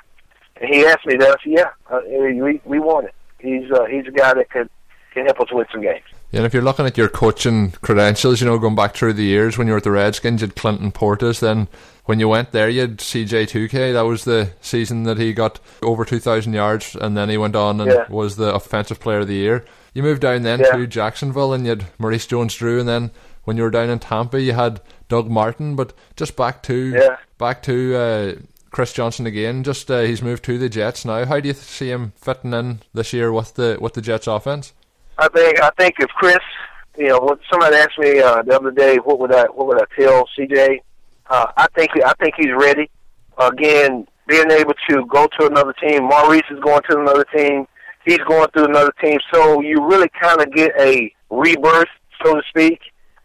and 0.61 0.73
he 0.73 0.85
asked 0.85 1.05
me 1.05 1.15
that. 1.17 1.29
I 1.29 1.43
said, 1.43 1.53
"Yeah, 1.53 1.69
uh, 1.89 1.99
we 2.07 2.61
we 2.65 2.79
want 2.79 3.05
it. 3.07 3.15
He's 3.39 3.69
uh, 3.71 3.85
he's 3.85 4.07
a 4.07 4.11
guy 4.11 4.33
that 4.33 4.49
could 4.49 4.69
can 5.13 5.25
help 5.25 5.39
us 5.41 5.47
win 5.51 5.65
some 5.71 5.81
games." 5.81 6.03
and 6.35 6.45
if 6.47 6.53
you're 6.53 6.63
looking 6.63 6.87
at 6.87 6.97
your 6.97 7.09
coaching 7.09 7.71
credentials, 7.83 8.41
you 8.41 8.47
know, 8.47 8.57
going 8.57 8.73
back 8.75 8.95
through 8.95 9.13
the 9.13 9.23
years 9.23 9.55
when 9.55 9.67
you 9.67 9.73
were 9.73 9.77
at 9.77 9.83
the 9.83 9.91
Redskins, 9.91 10.41
you 10.41 10.47
had 10.47 10.55
Clinton 10.55 10.91
Portis. 10.91 11.39
Then 11.39 11.67
when 12.05 12.19
you 12.19 12.27
went 12.27 12.51
there, 12.53 12.67
you 12.67 12.81
had 12.81 12.97
CJ2K. 12.97 13.93
That 13.93 14.01
was 14.01 14.23
the 14.23 14.49
season 14.59 15.03
that 15.03 15.19
he 15.19 15.31
got 15.31 15.59
over 15.83 16.03
2,000 16.03 16.51
yards, 16.53 16.95
and 16.95 17.15
then 17.15 17.29
he 17.29 17.37
went 17.37 17.55
on 17.55 17.79
and 17.79 17.91
Yeah. 17.91 18.05
was 18.09 18.35
the 18.37 18.51
Offensive 18.53 18.99
Player 18.99 19.19
of 19.19 19.27
the 19.27 19.35
Year. 19.35 19.63
You 19.93 20.01
moved 20.01 20.21
down 20.23 20.41
then 20.41 20.61
Yeah. 20.61 20.75
to 20.75 20.87
Jacksonville, 20.87 21.53
and 21.53 21.65
you 21.65 21.69
had 21.69 21.85
Maurice 21.99 22.25
Jones-Drew, 22.25 22.79
and 22.79 22.89
then 22.89 23.11
when 23.43 23.55
you 23.57 23.61
were 23.63 23.69
down 23.69 23.91
in 23.91 23.99
Tampa, 23.99 24.41
you 24.41 24.53
had 24.53 24.81
Doug 25.09 25.29
Martin. 25.29 25.75
But 25.75 25.93
just 26.15 26.35
back 26.35 26.63
to 26.63 26.73
Yeah. 26.95 27.17
back 27.37 27.61
to 27.63 27.95
uh, 27.95 28.31
Chris 28.73 28.91
Johnson 28.91 29.25
again. 29.27 29.63
Just 29.63 29.89
uh, 29.89 30.01
he's 30.01 30.21
moved 30.21 30.43
to 30.45 30.57
the 30.57 30.67
Jets 30.67 31.05
now. 31.05 31.25
How 31.25 31.39
do 31.39 31.47
you 31.47 31.53
see 31.53 31.91
him 31.91 32.11
fitting 32.17 32.53
in 32.53 32.81
this 32.93 33.13
year 33.13 33.31
with 33.31 33.53
the 33.53 33.77
with 33.79 33.93
the 33.93 34.01
Jets 34.01 34.27
offense? 34.27 34.73
I 35.17 35.29
think 35.29 35.61
I 35.61 35.69
think 35.77 35.95
if 35.99 36.09
Chris, 36.09 36.39
you 36.97 37.09
know, 37.09 37.37
somebody 37.49 37.75
asked 37.77 37.99
me 37.99 38.19
uh, 38.19 38.41
the 38.41 38.55
other 38.55 38.71
day, 38.71 38.97
what 38.97 39.19
would 39.19 39.31
I 39.31 39.43
what 39.43 39.67
would 39.67 39.81
I 39.81 39.85
tell 39.97 40.27
CJ? 40.37 40.79
Uh, 41.29 41.45
I 41.55 41.67
think 41.75 41.91
I 42.03 42.13
think 42.19 42.33
he's 42.35 42.51
ready. 42.57 42.89
Again, 43.37 44.07
being 44.27 44.51
able 44.51 44.73
to 44.89 45.05
go 45.05 45.27
to 45.39 45.47
another 45.47 45.73
team. 45.73 46.05
Maurice 46.05 46.41
is 46.49 46.59
going 46.59 46.81
to 46.89 46.99
another 46.99 47.25
team. 47.35 47.67
He's 48.05 48.19
going 48.27 48.47
through 48.49 48.65
another 48.65 48.93
team. 49.01 49.19
So 49.33 49.61
you 49.61 49.87
really 49.87 50.09
kind 50.19 50.41
of 50.41 50.51
get 50.51 50.71
a 50.79 51.13
rebirth, 51.29 51.87
so 52.23 52.35
to 52.35 52.41
speak. 52.49 52.79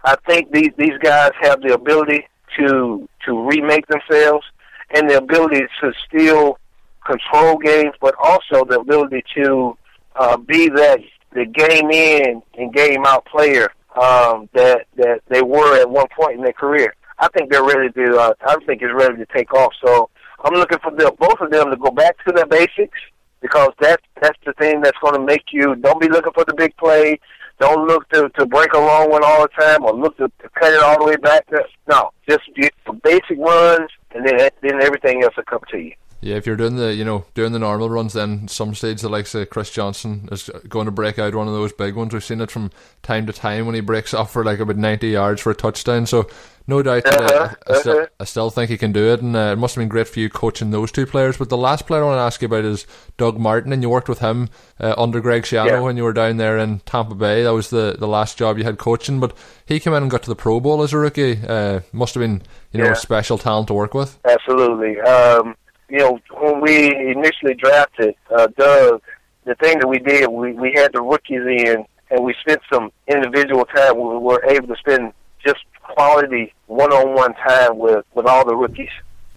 I 0.05 0.17
think 0.27 0.53
these 0.53 0.71
these 0.77 0.99
guys 1.03 1.31
have 1.41 1.63
the 1.63 1.73
ability 1.73 2.27
to 2.59 3.09
to 3.25 3.49
remake 3.49 3.87
themselves 3.87 4.45
and 4.90 5.09
the 5.09 5.18
ability 5.18 5.66
to 5.81 5.92
still 6.07 6.59
control 7.07 7.59
games, 7.59 7.94
but 8.01 8.14
also 8.18 8.64
the 8.64 8.81
ability 8.81 9.24
to 9.37 9.77
uh, 10.16 10.37
be 10.37 10.68
that 10.68 11.01
the 11.33 11.44
game 11.44 11.90
in 11.90 12.42
and 12.57 12.72
game 12.72 13.05
out 13.07 13.24
player 13.27 13.70
um, 14.01 14.48
that 14.55 14.87
that 14.96 15.20
they 15.29 15.42
were 15.42 15.81
at 15.81 15.88
one 15.88 16.07
point 16.18 16.37
in 16.37 16.42
their 16.42 16.53
career. 16.53 16.94
I 17.18 17.29
think 17.29 17.51
they're 17.51 17.64
ready 17.64 17.90
to. 17.92 18.16
Uh, 18.16 18.33
I 18.46 18.57
think 18.66 18.83
it's 18.83 18.94
ready 18.94 19.16
to 19.16 19.27
take 19.27 19.53
off. 19.55 19.72
So 19.85 20.09
I'm 20.44 20.55
looking 20.55 20.79
for 20.79 20.92
them, 20.92 21.11
both 21.18 21.40
of 21.40 21.51
them 21.51 21.70
to 21.70 21.77
go 21.77 21.90
back 21.90 22.16
to 22.24 22.33
the 22.33 22.46
basics 22.46 22.98
because 23.40 23.70
that's 23.81 24.03
that's 24.20 24.38
the 24.46 24.53
thing 24.55 24.81
that's 24.81 24.98
going 25.03 25.14
to 25.14 25.24
make 25.24 25.53
you. 25.53 25.74
Don't 25.77 26.01
be 26.01 26.09
looking 26.09 26.33
for 26.33 26.44
the 26.44 26.55
big 26.55 26.77
play. 26.77 27.18
Don't 27.61 27.87
look 27.88 28.09
to 28.11 28.29
to 28.38 28.47
break 28.47 28.73
a 28.73 28.79
long 28.79 29.11
one 29.11 29.25
all 29.25 29.42
the 29.42 29.49
time, 29.49 29.85
or 29.85 29.92
look 29.92 30.16
to, 30.18 30.29
to 30.29 30.49
cut 30.51 30.73
it 30.73 30.83
all 30.83 30.99
the 30.99 31.05
way 31.05 31.16
back. 31.16 31.47
To, 31.49 31.64
no, 31.88 32.11
just 32.29 32.42
get 32.55 32.73
the 32.87 32.92
basic 32.92 33.38
runs, 33.38 33.90
and 34.14 34.27
then 34.27 34.51
then 34.62 34.83
everything 34.83 35.23
else 35.23 35.37
will 35.37 35.44
come 35.44 35.62
to 35.71 35.79
you. 35.79 35.92
Yeah, 36.21 36.35
if 36.35 36.47
you're 36.47 36.57
doing 36.57 36.77
the 36.77 36.93
you 36.95 37.05
know 37.05 37.25
doing 37.35 37.53
the 37.53 37.59
normal 37.61 37.89
runs, 37.89 38.15
then 38.15 38.49
some 38.49 38.75
stage 38.75 39.01
the 39.03 39.09
likes 39.09 39.35
of 39.37 39.51
Chris 39.51 39.71
Johnson 39.71 40.29
is 40.33 40.51
going 40.69 40.87
to 40.87 40.91
break 40.91 41.19
out 41.19 41.35
one 41.35 41.47
of 41.47 41.55
those 41.55 41.73
big 41.73 41.95
ones. 41.95 42.13
We've 42.13 42.25
seen 42.25 42.41
it 42.41 42.51
from 42.51 42.71
time 43.03 43.27
to 43.27 43.33
time 43.33 43.67
when 43.67 43.77
he 43.77 43.81
breaks 43.81 44.13
off 44.13 44.33
for 44.33 44.45
like 44.45 44.59
about 44.59 44.77
90 44.77 45.07
yards 45.09 45.41
for 45.41 45.51
a 45.51 45.55
touchdown. 45.55 46.07
So 46.07 46.29
no 46.67 46.83
doubt, 46.83 47.05
that, 47.05 47.15
uh, 47.21 47.25
Uh-huh, 47.25 47.55
I, 47.69 47.73
I, 47.73 47.79
still, 47.81 47.97
uh-huh. 47.97 48.07
I 48.21 48.25
still 48.25 48.51
think 48.51 48.69
he 48.69 48.77
can 48.77 48.93
do 48.93 49.11
it, 49.13 49.23
and 49.23 49.35
uh, 49.35 49.53
it 49.53 49.59
must 49.59 49.75
have 49.77 49.81
been 49.81 49.89
great 49.89 50.07
for 50.09 50.19
you 50.21 50.29
coaching 50.29 50.71
those 50.71 50.93
two 50.93 51.07
players. 51.07 51.39
But 51.39 51.49
the 51.49 51.57
last 51.57 51.87
player 51.87 52.03
I 52.03 52.07
want 52.07 52.19
to 52.19 52.23
ask 52.23 52.43
you 52.43 52.47
about 52.47 52.65
is 52.67 52.85
Doug 53.17 53.39
Martin, 53.39 53.73
and 53.73 53.81
you 53.83 53.89
worked 53.89 54.09
with 54.09 54.19
him 54.19 54.51
uh, 54.81 54.95
under 54.99 55.21
Greg 55.21 55.45
Schiano 55.45 55.67
Yeah. 55.67 55.81
when 55.81 55.97
you 55.97 56.03
were 56.03 56.13
down 56.13 56.37
there 56.37 56.59
in 56.59 56.81
Tampa 56.81 57.15
Bay. 57.15 57.43
That 57.45 57.55
was 57.55 57.71
the, 57.71 57.97
the 57.99 58.09
last 58.09 58.37
job 58.37 58.59
you 58.59 58.65
had 58.65 58.77
coaching, 58.77 59.19
but 59.21 59.35
he 59.65 59.81
came 59.81 59.95
in 59.95 60.03
and 60.03 60.11
got 60.11 60.25
to 60.25 60.29
the 60.29 60.37
Pro 60.37 60.59
Bowl 60.61 60.83
as 60.83 60.93
a 60.93 60.99
rookie. 60.99 61.39
Uh, 61.47 61.81
must 61.93 62.15
have 62.15 62.21
been 62.23 62.43
you 62.73 62.81
know 62.81 62.87
Yeah. 62.89 62.95
special 62.95 63.39
talent 63.39 63.69
to 63.69 63.75
work 63.75 63.95
with. 63.95 64.19
Absolutely. 64.27 65.01
Um, 65.01 65.55
you 65.88 65.98
know, 65.98 66.18
when 66.33 66.61
we 66.61 66.94
initially 66.94 67.55
drafted 67.55 68.14
uh, 68.31 68.48
Doug, 68.57 69.03
the 69.44 69.55
thing 69.57 69.79
that 69.79 69.88
we 69.88 69.98
did, 69.98 70.29
we, 70.29 70.53
we 70.53 70.72
had 70.74 70.92
the 70.92 71.01
rookies 71.01 71.40
in, 71.40 71.85
and 72.11 72.24
we 72.24 72.35
spent 72.40 72.61
some 72.72 72.90
individual 73.07 73.64
time. 73.64 73.96
We 73.96 74.18
were 74.18 74.44
able 74.44 74.68
to 74.68 74.77
spend 74.77 75.12
just 75.44 75.61
quality 75.83 76.53
one-on-one 76.66 77.35
time 77.35 77.79
with 77.79 78.05
with 78.14 78.27
all 78.27 78.44
the 78.46 78.55
rookies. 78.55 78.90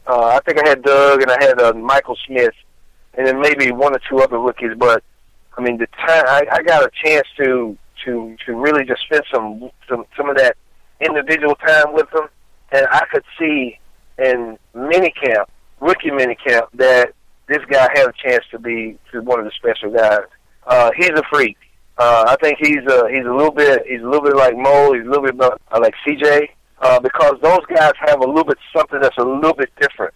Uh, 0.05 0.25
I 0.25 0.39
think 0.45 0.59
I 0.65 0.67
had 0.67 0.83
Doug 0.83 1.21
and 1.21 1.31
I 1.31 1.41
had 1.41 1.61
uh, 1.61 1.73
Michael 1.73 2.17
Smith, 2.27 2.53
and 3.13 3.25
then 3.25 3.39
maybe 3.39 3.71
one 3.71 3.95
or 3.95 4.01
two 4.09 4.19
other 4.19 4.39
rookies. 4.39 4.71
But 4.77 5.03
I 5.57 5.61
mean, 5.61 5.77
the 5.77 5.87
time 5.87 6.25
I, 6.27 6.45
I 6.51 6.63
got 6.63 6.83
a 6.83 6.89
chance 7.03 7.27
to 7.37 7.77
to 8.05 8.35
to 8.45 8.55
really 8.55 8.83
just 8.83 9.01
spend 9.03 9.23
some 9.33 9.69
some 9.87 10.05
some 10.17 10.29
of 10.29 10.37
that 10.37 10.57
individual 10.99 11.55
time 11.55 11.93
with 11.93 12.09
them, 12.11 12.27
and 12.71 12.85
I 12.91 13.05
could 13.11 13.23
see 13.39 13.79
in 14.17 14.57
minicamp, 14.75 15.45
rookie 15.82 16.10
minicamp, 16.10 16.67
that 16.76 17.13
this 17.48 17.60
guy 17.70 17.89
had 17.94 18.08
a 18.08 18.13
chance 18.24 18.46
to 18.52 18.60
be 18.60 18.98
to 19.12 19.22
one 19.22 19.39
of 19.39 19.46
the 19.46 19.52
special 19.52 19.91
guys. 19.91 20.26
Uh, 20.65 20.91
he's 20.96 21.10
a 21.10 21.24
freak. 21.32 21.58
Uh, 21.98 22.24
I 22.28 22.36
think 22.41 22.58
he's 22.60 22.86
a, 22.89 23.10
he's 23.10 23.26
a 23.26 23.34
little 23.34 23.52
bit 23.52 23.84
he's 23.86 24.02
a 24.02 24.06
little 24.06 24.24
bit 24.24 24.36
like 24.36 24.56
Mo. 24.56 24.94
He's 24.94 25.06
a 25.06 25.10
little 25.10 25.24
bit 25.24 25.39
uh, 25.41 25.80
like 25.80 25.94
CJ 26.08 26.50
uh, 26.80 27.00
because 27.00 27.36
those 27.41 27.65
guys 27.67 27.91
have 28.00 28.22
a 28.22 28.26
little 28.26 28.46
bit 28.46 28.58
something 28.76 29.00
that's 29.02 29.17
a 29.17 29.24
little 29.24 29.54
bit 29.54 29.70
different. 29.80 30.13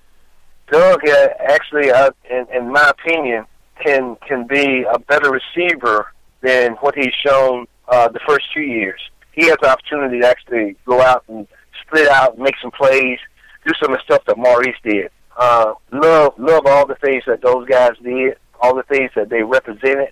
Doug 0.71 1.01
actually, 1.39 1.91
uh, 1.91 2.11
in, 2.29 2.47
in 2.53 2.71
my 2.71 2.89
opinion, 2.89 3.45
can 3.83 4.15
can 4.27 4.47
be 4.47 4.83
a 4.83 4.97
better 4.99 5.31
receiver 5.31 6.07
than 6.41 6.73
what 6.75 6.95
he's 6.95 7.13
shown 7.25 7.65
uh, 7.89 8.07
the 8.07 8.19
first 8.27 8.45
two 8.53 8.61
years. 8.61 9.01
He 9.33 9.47
has 9.47 9.57
the 9.61 9.69
opportunity 9.69 10.21
to 10.21 10.27
actually 10.27 10.77
go 10.85 11.01
out 11.01 11.23
and 11.27 11.47
split 11.85 12.07
out, 12.07 12.37
make 12.37 12.55
some 12.61 12.71
plays, 12.71 13.19
do 13.65 13.73
some 13.81 13.93
of 13.93 13.99
the 13.99 14.03
stuff 14.03 14.23
that 14.25 14.37
Maurice 14.37 14.77
did. 14.83 15.11
Uh, 15.35 15.73
love 15.91 16.33
love 16.37 16.65
all 16.65 16.85
the 16.85 16.95
things 16.95 17.23
that 17.27 17.41
those 17.41 17.67
guys 17.67 17.91
did, 18.01 18.37
all 18.61 18.75
the 18.75 18.83
things 18.83 19.11
that 19.15 19.29
they 19.29 19.43
represented. 19.43 20.09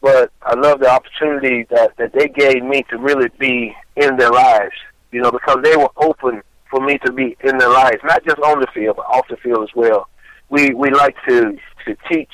But 0.00 0.32
I 0.42 0.54
love 0.54 0.80
the 0.80 0.88
opportunity 0.88 1.66
that 1.70 1.96
that 1.96 2.12
they 2.12 2.28
gave 2.28 2.62
me 2.62 2.84
to 2.90 2.98
really 2.98 3.28
be 3.38 3.74
in 3.96 4.16
their 4.16 4.30
lives. 4.30 4.74
You 5.10 5.22
know, 5.22 5.32
because 5.32 5.58
they 5.64 5.76
were 5.76 5.90
open 5.96 6.42
for 6.70 6.80
me 6.80 6.98
to 6.98 7.12
be 7.12 7.36
in 7.42 7.58
their 7.58 7.68
lives, 7.68 7.98
not 8.04 8.24
just 8.24 8.38
on 8.38 8.60
the 8.60 8.68
field, 8.72 8.96
but 8.96 9.06
off 9.06 9.26
the 9.28 9.36
field 9.36 9.64
as 9.68 9.74
well. 9.74 10.08
We 10.50 10.72
we 10.72 10.90
like 10.90 11.16
to 11.28 11.58
to 11.86 11.96
teach, 12.10 12.32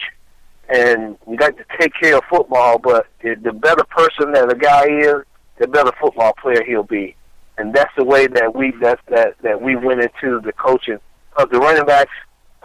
and 0.69 1.17
we 1.25 1.39
like 1.39 1.57
to 1.57 1.65
take 1.81 1.93
care 1.99 2.19
of 2.19 2.25
football. 2.29 2.79
But 2.79 3.07
the, 3.23 3.35
the 3.43 3.53
better 3.53 3.85
person 3.85 4.33
that 4.33 4.53
a 4.53 4.57
guy 4.57 4.87
is, 4.89 5.25
the 5.59 5.67
better 5.67 5.93
football 6.01 6.35
player 6.41 6.63
he'll 6.65 6.83
be. 6.83 7.17
And 7.59 7.75
that's 7.75 7.93
the 7.97 8.05
way 8.05 8.27
that 8.27 8.55
we 8.55 8.73
that 8.83 9.01
that 9.09 9.37
that 9.43 9.63
we 9.63 9.75
went 9.77 10.03
into 10.03 10.41
the 10.41 10.53
coaching 10.53 10.99
of 11.37 11.51
the 11.51 11.59
running 11.59 11.87
backs, 11.87 12.13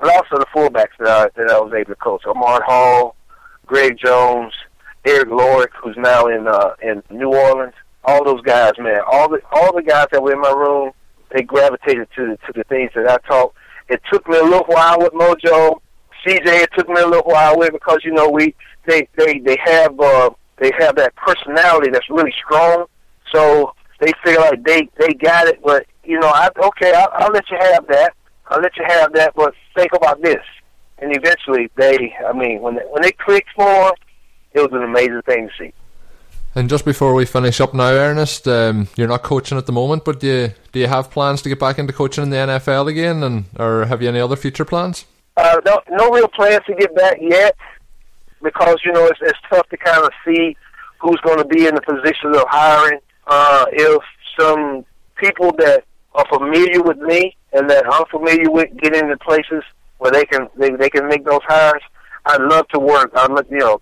but 0.02 0.10
also 0.10 0.40
the 0.40 0.48
fullbacks 0.54 0.98
that 1.00 1.08
I, 1.08 1.30
that 1.38 1.52
I 1.52 1.60
was 1.60 1.72
able 1.74 1.92
to 1.92 1.96
coach. 1.96 2.24
Ahmard 2.26 2.64
Hall, 2.64 3.16
Greg 3.68 3.98
Jones, 4.04 4.52
Erik 5.06 5.30
Lorig, 5.30 5.70
who's 5.82 5.96
now 5.98 6.26
in 6.26 6.48
uh, 6.48 6.74
in 6.82 7.04
New 7.12 7.34
Orleans. 7.34 7.74
All 8.04 8.26
those 8.26 8.42
guys, 8.42 8.74
man. 8.80 9.02
All 9.10 9.30
the 9.30 9.40
all 9.52 9.74
the 9.76 9.84
guys 9.84 10.08
that 10.12 10.22
were 10.22 10.34
in 10.34 10.42
my 10.42 10.50
room, 10.50 10.92
they 11.32 11.44
gravitated 11.44 12.08
to 12.16 12.36
to 12.36 12.54
the 12.54 12.64
things 12.64 12.90
that 12.96 13.08
I 13.08 13.18
taught. 13.28 13.54
It 13.90 14.02
took 14.12 14.28
me 14.28 14.40
a 14.40 14.44
little 14.44 14.66
while 14.66 14.98
with 14.98 15.14
Mojo, 15.14 15.80
CJ. 16.26 16.46
It 16.46 16.70
took 16.76 16.90
me 16.90 17.00
a 17.00 17.08
little 17.08 17.30
while 17.32 17.58
with 17.58 17.72
because 17.72 18.00
you 18.04 18.12
know 18.12 18.28
we 18.28 18.56
they 18.88 19.08
they 19.18 19.38
they 19.38 19.58
have 19.64 20.00
uh, 20.00 20.32
they 20.58 20.72
have 20.80 20.96
that 20.96 21.16
personality 21.16 21.92
that's 21.92 22.10
really 22.10 22.34
strong. 22.44 22.86
So 23.32 23.76
they 24.00 24.12
feel 24.24 24.42
like 24.42 24.64
they 24.64 24.90
they 24.98 25.14
got 25.14 25.48
it, 25.48 25.62
but 25.64 25.86
you 26.04 26.20
know, 26.20 26.30
I 26.30 26.50
okay, 26.58 26.92
I'll, 26.94 27.10
I'll 27.14 27.32
let 27.32 27.50
you 27.52 27.58
have 27.60 27.86
that. 27.88 28.14
I'll 28.48 28.62
let 28.62 28.76
you 28.78 28.84
have 28.88 29.14
that, 29.14 29.34
but 29.36 29.54
think 29.76 29.94
about 29.94 30.22
this. 30.22 30.44
And 31.00 31.16
eventually, 31.16 31.70
they, 31.76 32.14
I 32.28 32.34
mean, 32.34 32.62
when 32.62 32.76
they, 32.76 32.84
when 32.90 33.02
they 33.02 33.12
clicked 33.12 33.50
for 33.56 33.88
'em, 33.88 33.94
it 34.54 34.60
was 34.60 34.72
an 34.74 34.84
amazing 34.84 35.22
thing 35.24 35.48
to 35.50 35.54
see. 35.58 35.74
And 36.54 36.70
just 36.70 36.84
before 36.84 37.14
we 37.14 37.26
finish 37.26 37.62
up 37.62 37.74
now, 37.74 37.92
Ernest, 37.92 38.46
um, 38.48 38.90
you're 38.98 39.08
not 39.08 39.24
coaching 39.24 39.58
at 39.58 39.66
the 39.66 39.72
moment, 39.72 40.04
but 40.04 40.20
do 40.20 40.28
you, 40.28 40.54
do 40.74 40.80
you 40.80 40.88
have 40.88 41.10
plans 41.10 41.42
to 41.44 41.50
get 41.50 41.60
back 41.60 41.80
into 41.80 41.94
coaching 41.94 42.24
in 42.24 42.30
the 42.30 42.36
NFL 42.36 42.90
again, 42.90 43.24
and 43.24 43.46
or 43.58 43.86
have 43.86 44.02
you 44.02 44.10
any 44.10 44.20
other 44.20 44.36
future 44.36 44.66
plans? 44.66 45.06
Uh, 45.38 45.62
no, 45.66 45.80
no 45.90 46.10
real 46.10 46.28
plans 46.28 46.62
to 46.68 46.76
get 46.76 46.94
back 46.94 47.18
yet, 47.22 47.56
because 48.44 48.78
you 48.84 48.92
know 48.92 49.06
it's, 49.06 49.20
it's 49.22 49.40
tough 49.50 49.68
to 49.70 49.78
kind 49.78 50.04
of 50.04 50.12
see 50.26 50.58
who's 51.00 51.20
going 51.22 51.38
to 51.38 51.46
be 51.46 51.68
in 51.68 51.76
the 51.76 51.82
position 51.82 52.36
of 52.36 52.44
hiring. 52.50 53.00
Uh, 53.28 53.66
if 53.72 54.04
some 54.38 54.86
people 55.16 55.54
that 55.58 55.86
are 56.14 56.26
familiar 56.28 56.82
with 56.82 56.98
me 56.98 57.36
and 57.54 57.70
that 57.70 57.86
I'm 57.92 58.06
familiar 58.06 58.50
with 58.50 58.76
get 58.78 58.96
into 58.96 59.18
places 59.18 59.64
where 59.98 60.12
they 60.12 60.26
can 60.26 60.50
they, 60.58 60.72
they 60.72 60.90
can 60.90 61.08
make 61.08 61.26
those 61.26 61.42
hires, 61.48 61.82
I'd 62.26 62.42
love 62.42 62.68
to 62.70 62.80
work. 62.80 63.14
Love, 63.14 63.46
you 63.50 63.60
know, 63.60 63.82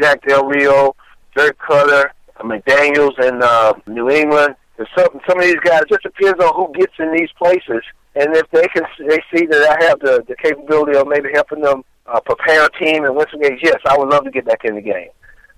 Jack 0.00 0.22
Del 0.26 0.46
Rio, 0.46 0.94
Dirk 1.36 1.58
Koetter, 1.58 2.10
McDaniels 2.40 3.18
in 3.20 3.42
uh, 3.42 3.72
New 3.86 4.10
England. 4.10 4.54
There's 4.76 4.88
some 4.96 5.20
some 5.28 5.38
of 5.38 5.44
these 5.44 5.60
guys. 5.64 5.82
It 5.82 5.88
just 5.88 6.02
depends 6.02 6.42
on 6.42 6.54
who 6.54 6.72
gets 6.74 6.92
in 6.98 7.12
these 7.14 7.30
places, 7.38 7.82
and 8.14 8.36
if 8.36 8.48
they 8.50 8.66
can 8.68 8.84
they 8.98 9.18
see 9.34 9.46
that 9.46 9.78
I 9.80 9.84
have 9.86 10.00
the 10.00 10.24
the 10.28 10.36
capability 10.36 10.98
of 10.98 11.08
maybe 11.08 11.30
helping 11.32 11.62
them 11.62 11.82
uh, 12.06 12.20
prepare 12.20 12.66
a 12.66 12.70
team 12.78 13.04
and 13.04 13.16
win 13.16 13.26
some 13.30 13.40
games. 13.40 13.60
Yes, 13.62 13.80
I 13.86 13.96
would 13.96 14.08
love 14.08 14.24
to 14.24 14.30
get 14.30 14.44
back 14.44 14.64
in 14.64 14.74
the 14.74 14.82
game. 14.82 15.08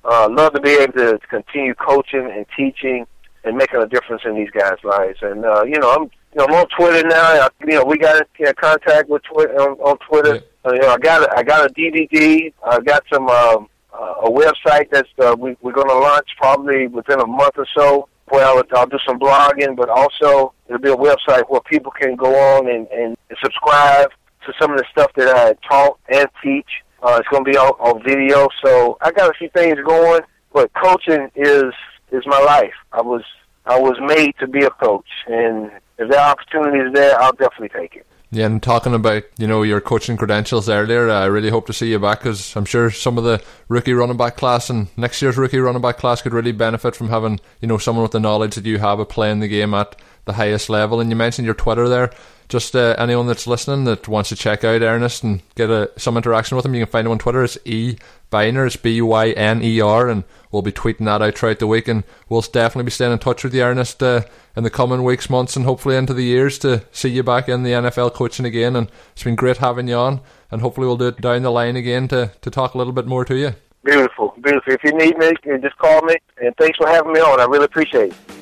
Uh, 0.05 0.29
love 0.31 0.53
to 0.55 0.61
be 0.61 0.71
able 0.71 0.92
to 0.92 1.18
continue 1.29 1.75
coaching 1.75 2.31
and 2.33 2.47
teaching 2.57 3.07
and 3.44 3.57
making 3.57 3.83
a 3.83 3.87
difference 3.87 4.23
in 4.25 4.37
these 4.37 4.51
guys' 4.51 4.79
lives. 4.85 5.18
And 5.23 5.44
uh, 5.44 5.64
you 5.64 5.79
know, 5.79 5.92
I'm 5.92 6.11
you 6.34 6.38
know 6.38 6.46
I'm 6.46 6.54
on 6.54 6.66
Twitter 6.76 7.06
now. 7.08 7.22
I, 7.22 7.48
you 7.66 7.74
know, 7.74 7.84
we 7.84 7.98
got 7.98 8.26
in 8.38 8.52
contact 8.54 9.08
with 9.08 9.22
Twitter 9.22 9.60
on, 9.60 9.78
on 9.78 9.98
Twitter. 10.08 10.34
Yeah. 10.36 10.40
Uh, 10.64 10.74
you 10.74 10.80
know, 10.80 10.88
I 10.88 10.98
got 10.98 11.22
a, 11.22 11.38
I 11.38 11.42
got 11.42 11.70
a 11.70 11.74
DVD. 11.74 12.52
I 12.66 12.80
got 12.80 13.02
some 13.12 13.28
um, 13.28 13.68
uh, 13.92 14.14
a 14.22 14.30
website 14.30 14.90
that's 14.90 15.08
uh, 15.18 15.34
we, 15.38 15.56
we're 15.62 15.72
going 15.72 15.88
to 15.88 15.98
launch 15.98 16.28
probably 16.36 16.86
within 16.86 17.20
a 17.20 17.26
month 17.26 17.54
or 17.56 17.66
so. 17.76 18.08
Where 18.28 18.44
I'll, 18.44 18.62
I'll 18.74 18.86
do 18.86 18.98
some 19.06 19.18
blogging, 19.18 19.74
but 19.74 19.88
also 19.88 20.52
it'll 20.66 20.80
be 20.80 20.90
a 20.90 20.96
website 20.96 21.48
where 21.48 21.62
people 21.62 21.90
can 21.90 22.14
go 22.14 22.34
on 22.34 22.68
and, 22.68 22.86
and 22.88 23.16
subscribe 23.42 24.10
to 24.44 24.52
some 24.60 24.70
of 24.70 24.76
the 24.76 24.84
stuff 24.90 25.10
that 25.16 25.34
I 25.34 25.54
taught 25.66 25.98
and 26.10 26.28
teach. 26.42 26.68
Uh, 27.02 27.16
it's 27.20 27.28
going 27.28 27.44
to 27.44 27.50
be 27.50 27.56
on, 27.56 27.70
on 27.80 28.02
video, 28.02 28.48
so 28.62 28.98
I 29.00 29.12
got 29.12 29.30
a 29.30 29.34
few 29.34 29.48
things 29.50 29.78
going. 29.86 30.20
But 30.52 30.70
coaching 30.74 31.30
is 31.36 31.72
is 32.10 32.22
my 32.26 32.38
life. 32.40 32.74
I 32.92 33.00
was 33.00 33.22
I 33.68 33.78
was 33.78 33.96
made 34.00 34.35
to 34.40 34.46
be 34.46 34.64
a 34.64 34.70
coach, 34.70 35.09
and 35.26 35.70
if 35.98 36.11
that 36.11 36.18
opportunity 36.18 36.78
is 36.78 36.92
there, 36.94 37.20
I'll 37.20 37.33
definitely 37.33 37.68
take 37.68 37.96
it. 37.96 38.07
Yeah, 38.31 38.44
and 38.44 38.62
talking 38.62 38.94
about 38.94 39.24
you 39.38 39.46
know 39.46 39.62
your 39.62 39.81
coaching 39.81 40.16
credentials 40.16 40.68
earlier, 40.68 41.09
I 41.11 41.26
really 41.26 41.48
hope 41.48 41.66
to 41.66 41.72
see 41.72 41.90
you 41.90 41.98
back 41.98 42.20
because 42.20 42.54
I'm 42.57 42.66
sure 42.66 42.90
some 42.90 43.16
of 43.16 43.24
the 43.24 43.42
rookie 43.68 43.94
running 43.94 44.18
back 44.18 44.37
class 44.37 44.68
and 44.68 44.88
next 44.98 45.22
year's 45.22 45.38
rookie 45.38 45.59
running 45.59 45.81
back 45.81 45.96
class 45.96 46.20
could 46.20 46.35
really 46.35 46.52
benefit 46.52 46.94
from 46.94 47.09
having 47.09 47.40
you 47.61 47.68
know 47.68 47.78
someone 47.78 48.02
with 48.02 48.12
the 48.12 48.20
knowledge 48.20 48.54
that 48.57 48.66
you 48.66 48.78
have 48.78 49.00
of 49.00 49.09
playing 49.09 49.40
the 49.40 49.48
game 49.48 49.72
at 49.72 49.96
the 50.26 50.35
highest 50.35 50.68
level. 50.68 51.00
And 51.00 51.09
you 51.09 51.16
mentioned 51.16 51.46
your 51.46 51.54
Twitter 51.54 51.88
there. 51.88 52.11
Just 52.48 52.74
uh, 52.74 52.94
anyone 52.98 53.26
that's 53.26 53.46
listening 53.46 53.84
that 53.84 54.08
wants 54.08 54.30
to 54.30 54.37
check 54.37 54.64
out 54.64 54.80
Ernest 54.80 55.22
and 55.22 55.42
get 55.54 55.68
a, 55.68 55.90
some 55.96 56.16
interaction 56.16 56.56
with 56.56 56.64
him, 56.64 56.74
you 56.74 56.84
can 56.84 56.90
find 56.90 57.06
him 57.06 57.12
on 57.12 57.18
Twitter. 57.18 57.44
It's 57.44 57.58
E 57.66 57.98
Byner, 58.30 58.64
it's 58.64 58.76
B 58.76 59.02
Y 59.02 59.30
N 59.32 59.62
E 59.62 59.80
R, 59.82 60.08
and 60.08 60.24
we'll 60.50 60.62
be 60.62 60.72
tweeting 60.72 61.04
that 61.04 61.20
out 61.20 61.37
throughout 61.37 61.58
the 61.58 61.66
week. 61.66 61.88
And 61.88 62.04
we'll 62.28 62.40
definitely 62.40 62.84
be 62.84 62.90
staying 62.90 63.12
in 63.12 63.18
touch 63.18 63.44
with 63.44 63.54
you, 63.54 63.62
Ernest, 63.62 64.02
uh, 64.02 64.22
in 64.56 64.64
the 64.64 64.70
coming 64.70 65.04
weeks, 65.04 65.28
months, 65.28 65.56
and 65.56 65.66
hopefully 65.66 65.96
into 65.96 66.14
the 66.14 66.24
years 66.24 66.58
to 66.61 66.84
see 66.90 67.11
you 67.11 67.22
back 67.22 67.50
in 67.50 67.64
the 67.64 67.72
NFL 67.72 68.14
coaching 68.14 68.46
again. 68.46 68.76
And 68.76 68.90
it's 69.12 69.24
been 69.24 69.37
great 69.37 69.58
having 69.58 69.88
you 69.88 69.96
on, 69.96 70.20
and 70.50 70.62
hopefully 70.62 70.87
we'll 70.87 70.96
do 70.96 71.08
it 71.08 71.20
down 71.20 71.42
the 71.42 71.50
line 71.50 71.76
again 71.76 72.08
to, 72.08 72.32
to 72.40 72.50
talk 72.50 72.72
a 72.72 72.78
little 72.78 72.94
bit 72.94 73.06
more 73.06 73.26
to 73.26 73.37
you. 73.37 73.54
Beautiful, 73.84 74.34
beautiful. 74.40 74.72
If 74.72 74.84
you 74.84 74.92
need 74.92 75.18
me, 75.18 75.32
just 75.61 75.76
call 75.76 76.00
me. 76.02 76.16
And 76.42 76.54
thanks 76.56 76.78
for 76.78 76.88
having 76.88 77.12
me 77.12 77.20
on. 77.20 77.40
I 77.40 77.44
really 77.44 77.66
appreciate 77.66 78.12
it. 78.12 78.38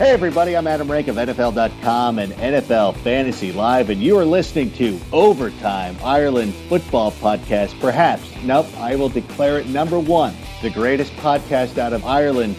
Hey, 0.00 0.12
everybody, 0.12 0.56
I'm 0.56 0.66
Adam 0.66 0.90
Rank 0.90 1.08
of 1.08 1.16
NFL.com 1.16 2.18
and 2.20 2.32
NFL 2.32 2.96
Fantasy 3.00 3.52
Live, 3.52 3.90
and 3.90 4.00
you 4.00 4.16
are 4.16 4.24
listening 4.24 4.72
to 4.76 4.98
Overtime 5.12 5.94
Ireland 6.02 6.54
Football 6.70 7.12
Podcast. 7.12 7.78
Perhaps, 7.80 8.24
nope, 8.42 8.66
I 8.78 8.96
will 8.96 9.10
declare 9.10 9.58
it 9.58 9.66
number 9.66 10.00
one, 10.00 10.34
the 10.62 10.70
greatest 10.70 11.12
podcast 11.16 11.76
out 11.76 11.92
of 11.92 12.06
Ireland. 12.06 12.56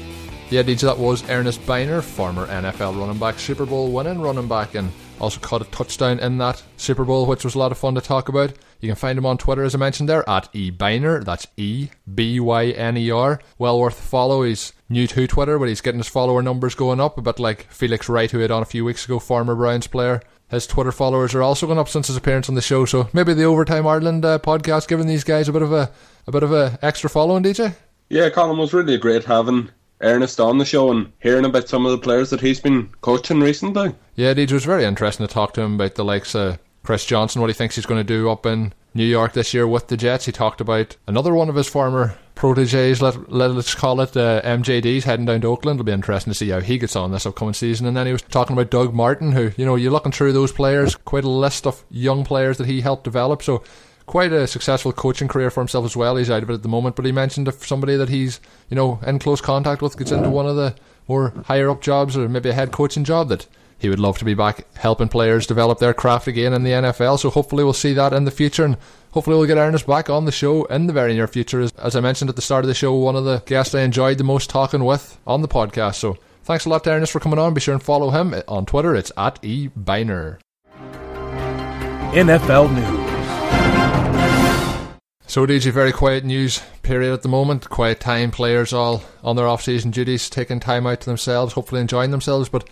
Yeah, 0.52 0.62
DJ, 0.62 0.82
that 0.82 1.00
was 1.00 1.28
Ernest 1.32 1.66
Byner, 1.66 2.04
former 2.04 2.46
NFL 2.46 3.00
running 3.00 3.18
back, 3.18 3.40
Super 3.40 3.66
Bowl 3.66 3.92
winning 3.92 4.22
running 4.22 4.48
back, 4.48 4.76
and 4.76 4.92
also 5.20 5.40
caught 5.40 5.64
a 5.64 5.66
touchdown 5.72 6.20
in 6.20 6.38
that 6.38 6.62
Super 6.78 7.06
Bowl, 7.06 7.26
which 7.26 7.44
was 7.44 7.56
a 7.56 7.58
lot 7.58 7.72
of 7.72 7.78
fun 7.80 7.96
to 7.96 8.02
talk 8.02 8.30
about. 8.30 8.54
You 8.82 8.90
can 8.90 8.96
find 8.96 9.18
him 9.18 9.26
on 9.26 9.40
Twitter, 9.40 9.64
as 9.64 9.74
I 9.74 9.80
mentioned 9.80 10.10
there, 10.10 10.30
at 10.30 10.54
ebyner. 10.54 11.26
That's 11.26 11.48
E 11.58 11.90
B 12.14 12.40
Y 12.40 12.66
N 12.68 12.98
E 12.98 13.10
R. 13.10 13.40
Well 13.58 13.80
worth 13.80 13.98
a 13.98 14.04
follow. 14.04 14.44
He's 14.44 14.74
new 14.92 15.08
to 15.08 15.26
Twitter, 15.28 15.58
but 15.58 15.70
he's 15.70 15.82
getting 15.82 16.00
his 16.00 16.08
follower 16.08 16.42
numbers 16.42 16.76
going 16.76 17.00
up, 17.00 17.18
a 17.18 17.22
bit 17.22 17.40
like 17.40 17.68
Felix 17.72 18.10
Wright, 18.10 18.30
who 18.30 18.40
had 18.40 18.52
on 18.52 18.62
a 18.62 18.66
few 18.66 18.86
weeks 18.86 19.06
ago, 19.06 19.18
former 19.20 19.56
Browns 19.56 19.88
player. 19.88 20.22
His 20.50 20.68
Twitter 20.68 20.92
followers 20.92 21.34
are 21.34 21.42
also 21.42 21.66
going 21.66 21.80
up 21.80 21.88
since 21.88 22.08
his 22.08 22.18
appearance 22.18 22.50
on 22.50 22.56
the 22.56 22.62
show, 22.62 22.86
so 22.86 23.08
maybe 23.14 23.34
the 23.34 23.46
Overtime 23.46 23.88
Ireland 23.88 24.26
uh, 24.26 24.38
podcast 24.40 24.88
giving 24.90 25.08
these 25.08 25.24
guys 25.24 25.48
a 25.48 25.54
bit 25.54 25.62
of 25.62 25.72
a 25.72 25.90
a 26.28 26.32
bit 26.32 26.44
of 26.44 26.52
a 26.52 26.78
extra 26.82 27.10
following, 27.10 27.44
DJ. 27.44 27.74
Yeah, 28.10 28.30
Colin 28.30 28.58
was 28.58 28.74
really 28.74 28.98
great 28.98 29.24
having 29.24 29.70
Ernest 30.02 30.40
on 30.40 30.58
the 30.58 30.66
show 30.66 30.92
and 30.92 31.12
hearing 31.20 31.46
about 31.46 31.70
some 31.70 31.86
of 31.86 31.92
the 31.92 31.98
players 31.98 32.30
that 32.30 32.42
he's 32.42 32.60
been 32.60 32.90
coaching 33.02 33.40
recently. 33.40 33.96
Yeah, 34.16 34.34
DJ 34.34 34.52
was 34.52 34.66
very 34.66 34.84
interesting 34.84 35.26
to 35.26 35.34
talk 35.34 35.54
to 35.54 35.62
him 35.62 35.76
about 35.76 35.96
the 35.96 36.04
likes 36.04 36.36
of 36.36 36.60
Chris 36.84 37.06
Johnson, 37.06 37.42
what 37.42 37.50
he 37.50 37.54
thinks 37.54 37.76
he's 37.76 37.86
going 37.86 38.00
to 38.00 38.04
do 38.04 38.30
up 38.30 38.46
in 38.46 38.74
New 38.94 39.06
York 39.06 39.34
this 39.34 39.54
year 39.54 39.68
with 39.68 39.88
the 39.88 39.98
Jets. 39.98 40.26
He 40.26 40.32
talked 40.32 40.62
about 40.62 40.98
another 41.08 41.34
one 41.34 41.50
of 41.50 41.56
his 41.56 41.68
former 41.68 42.16
proteges, 42.36 43.02
let, 43.02 43.32
let, 43.32 43.52
us 43.52 43.76
call 43.76 44.02
it 44.02 44.18
uh, 44.18 44.42
MJD's, 44.42 45.04
heading 45.04 45.26
down 45.26 45.42
to 45.42 45.48
Oakland. 45.48 45.78
It'll 45.78 45.86
be 45.86 45.92
interesting 45.92 46.32
to 46.32 46.38
see 46.38 46.50
how 46.50 46.60
he 46.60 46.78
gets 46.78 46.96
on 46.96 47.12
this 47.12 47.26
upcoming 47.26 47.54
season. 47.54 47.86
And 47.86 47.96
then 47.96 48.08
he 48.08 48.12
was 48.12 48.24
talking 48.24 48.54
about 48.54 48.72
Doug 48.72 48.94
Martin, 48.94 49.32
who, 49.32 49.52
you 49.58 49.66
know, 49.66 49.76
you're 49.76 49.92
looking 49.92 50.12
through 50.12 50.34
those 50.34 50.52
players, 50.52 50.96
quite 50.96 51.24
a 51.24 51.30
list 51.30 51.68
of 51.68 51.84
young 51.92 52.24
players 52.24 52.58
that 52.58 52.68
he 52.68 52.82
helped 52.82 53.04
develop. 53.04 53.44
So 53.44 53.64
quite 54.08 54.34
a 54.34 54.48
successful 54.48 54.92
coaching 54.92 55.28
career 55.28 55.50
for 55.50 55.62
himself 55.62 55.86
as 55.86 55.96
well. 55.96 56.16
He's 56.16 56.30
out 56.30 56.44
of 56.44 56.50
it 56.50 56.56
at 56.56 56.64
the 56.64 56.70
moment, 56.70 56.96
but 56.96 57.06
he 57.06 57.12
mentioned 57.12 57.48
if 57.48 57.66
somebody 57.66 57.96
that 57.96 58.10
he's, 58.10 58.42
you 58.70 58.76
know, 58.76 59.00
in 59.06 59.20
close 59.20 59.40
contact 59.40 59.82
with 59.82 59.98
gets 59.98 60.12
into 60.12 60.30
one 60.30 60.48
of 60.48 60.56
the 60.56 60.76
more 61.08 61.34
higher 61.46 61.70
up 61.70 61.82
jobs 61.82 62.18
or 62.18 62.28
maybe 62.28 62.50
a 62.50 62.54
head 62.54 62.72
coaching 62.72 63.04
job 63.04 63.30
that 63.30 63.48
he 63.82 63.90
would 63.90 64.00
love 64.00 64.20
to 64.20 64.26
be 64.26 64.36
back 64.36 64.68
helping 64.78 65.08
players 65.08 65.48
develop 65.48 65.80
their 65.80 65.94
craft 65.94 66.28
again 66.28 66.54
in 66.54 66.62
the 66.62 66.70
NFL. 66.70 67.20
So 67.20 67.32
hopefully 67.32 67.64
we'll 67.64 67.74
see 67.74 67.94
that 67.94 68.14
in 68.14 68.26
the 68.26 68.32
future 68.32 68.64
and 68.64 68.78
hopefully 69.10 69.36
we'll 69.36 69.48
get 69.48 69.58
Ernest 69.58 69.88
back 69.88 70.08
on 70.08 70.26
the 70.26 70.32
show 70.32 70.66
in 70.66 70.86
the 70.86 70.94
very 70.94 71.14
near 71.14 71.28
future. 71.28 71.68
As 71.80 71.96
I 71.96 72.00
mentioned 72.00 72.30
at 72.30 72.36
the 72.36 72.44
start 72.44 72.64
of 72.64 72.68
the 72.68 72.76
show, 72.76 72.94
one 72.94 73.16
of 73.16 73.26
the 73.26 73.42
guests 73.48 73.74
I 73.74 73.82
enjoyed 73.82 74.20
the 74.20 74.24
most 74.24 74.52
talking 74.52 74.86
with 74.86 75.18
on 75.26 75.42
the 75.42 75.48
podcast. 75.48 75.96
So 75.96 76.18
thanks 76.44 76.66
a 76.66 76.70
lot 76.70 76.84
to 76.84 76.92
Ernest 76.92 77.12
for 77.12 77.20
coming 77.20 77.40
on. 77.40 77.56
Be 77.56 77.62
sure 77.62 77.74
and 77.74 77.82
follow 77.82 78.12
him 78.12 78.36
on 78.48 78.68
Twitter. 78.68 78.96
It's 78.96 79.12
at 79.18 79.42
ebyner. 79.42 80.38
NFL 82.14 82.76
News. 82.76 83.12
So 85.26 85.48
DJ, 85.48 85.72
very 85.72 85.94
quiet 85.94 86.26
news 86.26 86.62
period 86.84 87.14
at 87.14 87.22
the 87.22 87.30
moment. 87.30 87.70
Quiet 87.70 88.02
time. 88.02 88.32
Players 88.32 88.74
all 88.74 89.02
on 89.24 89.38
their 89.38 89.48
off-season 89.48 89.90
duties, 89.90 90.30
taking 90.30 90.60
time 90.60 90.86
out 90.86 91.00
to 91.00 91.06
themselves, 91.06 91.54
hopefully 91.54 91.80
enjoying 91.80 92.12
themselves. 92.12 92.50
But 92.50 92.70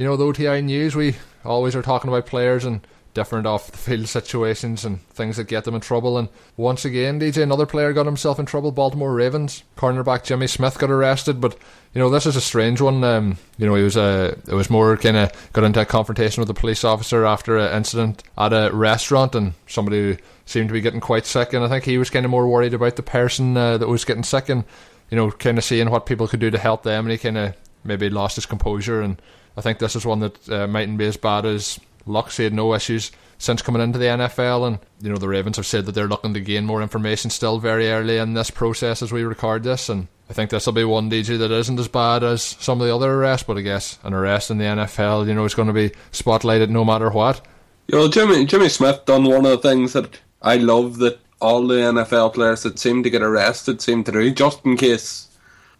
you 0.00 0.06
know, 0.06 0.16
the 0.16 0.24
OTI 0.24 0.62
news, 0.62 0.96
we 0.96 1.14
always 1.44 1.76
are 1.76 1.82
talking 1.82 2.08
about 2.08 2.24
players 2.24 2.64
and 2.64 2.80
different 3.12 3.46
off 3.46 3.70
the 3.70 3.76
field 3.76 4.08
situations 4.08 4.82
and 4.82 5.02
things 5.08 5.36
that 5.36 5.46
get 5.46 5.64
them 5.64 5.74
in 5.74 5.82
trouble. 5.82 6.16
And 6.16 6.30
once 6.56 6.86
again, 6.86 7.20
DJ, 7.20 7.42
another 7.42 7.66
player 7.66 7.92
got 7.92 8.06
himself 8.06 8.38
in 8.38 8.46
trouble. 8.46 8.72
Baltimore 8.72 9.12
Ravens 9.12 9.62
cornerback 9.76 10.24
Jimmy 10.24 10.46
Smith 10.46 10.78
got 10.78 10.90
arrested, 10.90 11.38
but 11.38 11.54
you 11.92 11.98
know 11.98 12.08
this 12.08 12.24
is 12.24 12.34
a 12.34 12.40
strange 12.40 12.80
one. 12.80 13.04
Um, 13.04 13.36
you 13.58 13.66
know, 13.66 13.74
he 13.74 13.82
was 13.82 13.96
a 13.96 14.00
uh, 14.00 14.34
it 14.48 14.54
was 14.54 14.70
more 14.70 14.96
kind 14.96 15.18
of 15.18 15.52
got 15.52 15.64
into 15.64 15.82
a 15.82 15.84
confrontation 15.84 16.40
with 16.40 16.48
a 16.48 16.54
police 16.54 16.82
officer 16.82 17.26
after 17.26 17.58
an 17.58 17.76
incident 17.76 18.22
at 18.38 18.54
a 18.54 18.70
restaurant, 18.72 19.34
and 19.34 19.52
somebody 19.66 20.16
seemed 20.46 20.70
to 20.70 20.72
be 20.72 20.80
getting 20.80 21.00
quite 21.00 21.26
sick. 21.26 21.52
And 21.52 21.62
I 21.62 21.68
think 21.68 21.84
he 21.84 21.98
was 21.98 22.08
kind 22.08 22.24
of 22.24 22.30
more 22.30 22.48
worried 22.48 22.72
about 22.72 22.96
the 22.96 23.02
person 23.02 23.54
uh, 23.54 23.76
that 23.76 23.88
was 23.88 24.06
getting 24.06 24.24
sick, 24.24 24.48
and 24.48 24.64
you 25.10 25.18
know, 25.18 25.30
kind 25.30 25.58
of 25.58 25.64
seeing 25.64 25.90
what 25.90 26.06
people 26.06 26.26
could 26.26 26.40
do 26.40 26.50
to 26.50 26.58
help 26.58 26.84
them, 26.84 27.04
and 27.04 27.12
he 27.12 27.18
kind 27.18 27.36
of 27.36 27.54
maybe 27.84 28.10
lost 28.10 28.36
his 28.36 28.46
composure 28.46 29.00
and 29.00 29.20
I 29.56 29.62
think 29.62 29.78
this 29.78 29.96
is 29.96 30.06
one 30.06 30.20
that 30.20 30.48
uh, 30.48 30.66
mightn't 30.66 30.98
be 30.98 31.06
as 31.06 31.16
bad 31.16 31.44
as 31.44 31.78
Lux. 32.06 32.36
He 32.36 32.44
had 32.44 32.54
no 32.54 32.74
issues 32.74 33.12
since 33.38 33.62
coming 33.62 33.82
into 33.82 33.98
the 33.98 34.06
NFL, 34.06 34.66
and 34.66 34.78
you 35.00 35.10
know 35.10 35.18
the 35.18 35.28
Ravens 35.28 35.56
have 35.56 35.66
said 35.66 35.86
that 35.86 35.92
they're 35.92 36.08
looking 36.08 36.34
to 36.34 36.40
gain 36.40 36.66
more 36.66 36.82
information 36.82 37.30
still 37.30 37.58
very 37.58 37.90
early 37.90 38.18
in 38.18 38.34
this 38.34 38.50
process 38.50 39.02
as 39.02 39.12
we 39.12 39.22
record 39.22 39.62
this, 39.62 39.88
and 39.88 40.08
I 40.28 40.32
think 40.32 40.50
this 40.50 40.66
will 40.66 40.72
be 40.72 40.84
one 40.84 41.10
DJ 41.10 41.38
that 41.38 41.50
isn't 41.50 41.78
as 41.78 41.88
bad 41.88 42.22
as 42.22 42.42
some 42.42 42.80
of 42.80 42.86
the 42.86 42.94
other 42.94 43.12
arrests, 43.12 43.46
but 43.46 43.58
I 43.58 43.62
guess 43.62 43.98
an 44.04 44.14
arrest 44.14 44.50
in 44.50 44.58
the 44.58 44.64
NFL, 44.64 45.26
you 45.26 45.34
know, 45.34 45.44
is 45.44 45.54
going 45.54 45.68
to 45.68 45.74
be 45.74 45.90
spotlighted 46.12 46.68
no 46.68 46.84
matter 46.84 47.10
what. 47.10 47.44
You 47.88 47.98
know, 47.98 48.08
Jimmy 48.08 48.44
Jimmy 48.46 48.68
Smith 48.68 49.04
done 49.04 49.24
one 49.24 49.44
of 49.44 49.50
the 49.50 49.68
things 49.68 49.94
that 49.94 50.20
I 50.40 50.56
love 50.56 50.98
that 50.98 51.18
all 51.40 51.66
the 51.66 51.74
NFL 51.74 52.34
players 52.34 52.62
that 52.62 52.78
seem 52.78 53.02
to 53.02 53.10
get 53.10 53.22
arrested 53.22 53.80
seem 53.80 54.04
to 54.04 54.12
do, 54.12 54.30
just 54.30 54.64
in 54.64 54.76
case 54.76 55.29